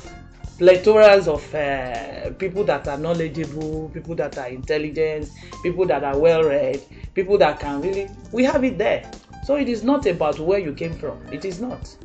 plethoras 0.58 1.28
of 1.28 1.44
uh, 1.54 2.32
people 2.38 2.64
that 2.64 2.88
are 2.88 2.98
knowledgeable 2.98 3.90
people 3.94 4.16
that 4.16 4.38
are 4.38 4.48
intelligent 4.48 5.30
people 5.62 5.86
that 5.86 6.04
are 6.04 6.18
well 6.18 6.44
read 6.44 6.82
people 7.14 7.38
that 7.38 7.60
can 7.60 7.82
really 7.82 8.08
we 8.32 8.44
have 8.44 8.64
it 8.64 8.78
there. 8.78 9.10
So 9.44 9.56
it 9.58 9.70
is 9.70 9.84
not 9.84 10.06
about 10.08 10.40
where 10.40 10.58
you 10.58 10.74
came 10.74 10.98
from. 10.98 11.22
It 11.32 11.46
is 11.46 11.62
not. 11.62 11.96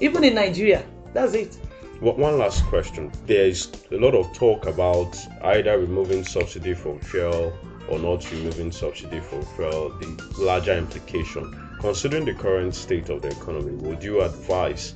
Even 0.00 0.24
in 0.24 0.34
nigeria 0.34 0.84
that's 1.12 1.34
it. 1.34 1.54
One 2.00 2.38
last 2.38 2.64
question. 2.66 3.10
There 3.26 3.46
is 3.46 3.72
a 3.90 3.96
lot 3.96 4.14
of 4.14 4.32
talk 4.32 4.66
about 4.66 5.18
either 5.42 5.78
removing 5.78 6.22
subsidy 6.22 6.74
from 6.74 7.00
fuel 7.00 7.52
or 7.88 7.98
not 7.98 8.30
removing 8.30 8.70
subsidy 8.70 9.18
from 9.18 9.42
fuel 9.42 9.90
the 9.98 10.34
larger 10.38 10.74
implication. 10.74 11.52
Considering 11.80 12.24
the 12.24 12.34
current 12.34 12.74
state 12.74 13.08
of 13.08 13.22
the 13.22 13.28
economy 13.28 13.72
would 13.72 14.02
you 14.02 14.22
advise 14.22 14.94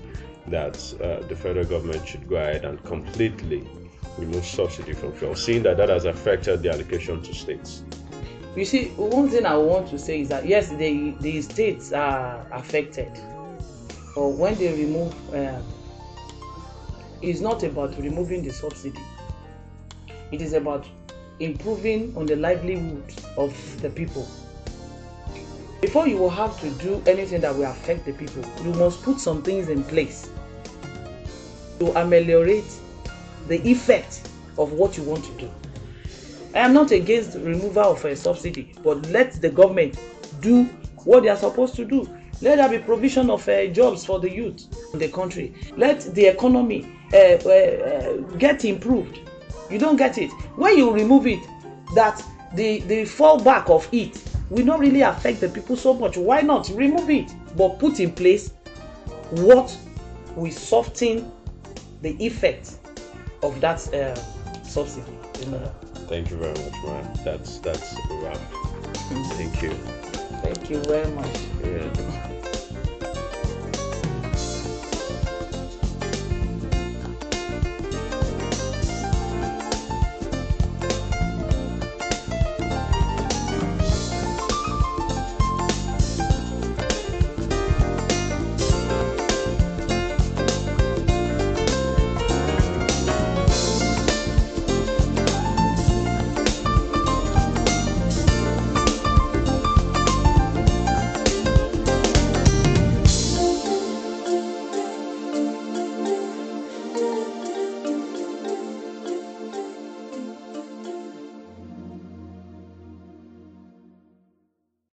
that 0.48 0.76
uh, 1.00 1.26
the 1.26 1.36
federal 1.36 1.64
government 1.64 2.06
should 2.06 2.28
go 2.28 2.36
ahead 2.36 2.64
and 2.64 2.82
completely 2.84 3.66
remove 4.18 4.44
subsidy 4.44 4.92
from 4.92 5.12
fuel, 5.12 5.34
seeing 5.34 5.62
that 5.62 5.76
that 5.76 5.88
has 5.88 6.04
affected 6.04 6.62
the 6.62 6.70
allocation 6.70 7.22
to 7.22 7.34
states? 7.34 7.84
You 8.56 8.64
see, 8.64 8.88
one 8.96 9.30
thing 9.30 9.46
I 9.46 9.56
want 9.56 9.88
to 9.88 9.98
say 9.98 10.20
is 10.20 10.28
that 10.28 10.46
yes, 10.46 10.68
the 10.70 11.14
the 11.20 11.40
states 11.40 11.92
are 11.92 12.46
affected, 12.52 13.10
but 14.14 14.28
when 14.28 14.54
they 14.56 14.72
remove, 14.72 15.34
uh, 15.34 15.58
it's 17.22 17.40
not 17.40 17.62
about 17.62 17.96
removing 17.98 18.42
the 18.42 18.52
subsidy. 18.52 19.00
It 20.32 20.42
is 20.42 20.52
about 20.52 20.86
improving 21.40 22.14
on 22.16 22.26
the 22.26 22.36
livelihood 22.36 23.14
of 23.38 23.54
the 23.80 23.88
people. 23.88 24.26
Before 25.80 26.06
you 26.06 26.16
will 26.18 26.30
have 26.30 26.60
to 26.60 26.70
do 26.72 27.02
anything 27.06 27.40
that 27.40 27.54
will 27.56 27.70
affect 27.70 28.04
the 28.04 28.12
people, 28.12 28.44
you 28.62 28.72
must 28.74 29.02
put 29.02 29.18
some 29.18 29.42
things 29.42 29.68
in 29.68 29.82
place 29.84 30.30
to 31.82 31.98
ameliorate 31.98 32.72
the 33.48 33.60
effect 33.68 34.28
of 34.56 34.72
what 34.72 34.96
you 34.96 35.02
want 35.02 35.24
to 35.24 35.32
do. 35.32 35.50
I 36.54 36.60
am 36.60 36.74
not 36.74 36.92
against 36.92 37.34
removal 37.36 37.92
of 37.92 38.04
a 38.04 38.14
subsidy, 38.14 38.72
but 38.84 39.04
let 39.08 39.32
the 39.40 39.50
government 39.50 39.98
do 40.40 40.64
what 41.04 41.22
they 41.24 41.28
are 41.28 41.36
supposed 41.36 41.74
to 41.76 41.84
do. 41.84 42.08
Let 42.40 42.56
there 42.56 42.68
be 42.68 42.78
provision 42.78 43.30
of 43.30 43.48
uh, 43.48 43.66
jobs 43.68 44.04
for 44.04 44.20
the 44.20 44.30
youth 44.30 44.66
in 44.92 44.98
the 44.98 45.08
country. 45.08 45.54
Let 45.76 46.00
the 46.14 46.26
economy 46.26 46.86
uh, 47.12 47.16
uh 47.16 48.12
get 48.38 48.64
improved. 48.64 49.18
You 49.70 49.78
don't 49.78 49.96
get 49.96 50.18
it. 50.18 50.30
When 50.56 50.76
you 50.76 50.92
remove 50.92 51.26
it, 51.26 51.40
that 51.94 52.22
the, 52.54 52.80
the 52.80 53.02
fallback 53.02 53.70
of 53.70 53.88
it 53.92 54.22
will 54.50 54.64
not 54.64 54.80
really 54.80 55.00
affect 55.00 55.40
the 55.40 55.48
people 55.48 55.76
so 55.76 55.94
much. 55.94 56.16
Why 56.16 56.42
not 56.42 56.68
remove 56.74 57.10
it, 57.10 57.32
but 57.56 57.78
put 57.78 57.98
in 58.00 58.12
place 58.12 58.52
what 59.30 59.76
will 60.36 60.50
soften 60.52 61.30
the 62.02 62.16
effect 62.24 62.76
of 63.42 63.60
that 63.60 63.78
uh, 63.94 64.14
subsidy. 64.62 65.12
You 65.40 65.46
know? 65.46 65.72
Thank 66.08 66.30
you 66.30 66.36
very 66.36 66.54
much, 66.54 66.84
man. 66.84 67.18
That's 67.24 67.58
that's 67.58 67.94
a 67.94 68.14
wrap. 68.22 68.36
Thank 69.36 69.62
you. 69.62 69.70
Thank 70.42 70.70
you 70.70 70.78
very 70.80 71.10
much. 71.12 71.38
Yeah. 71.64 72.41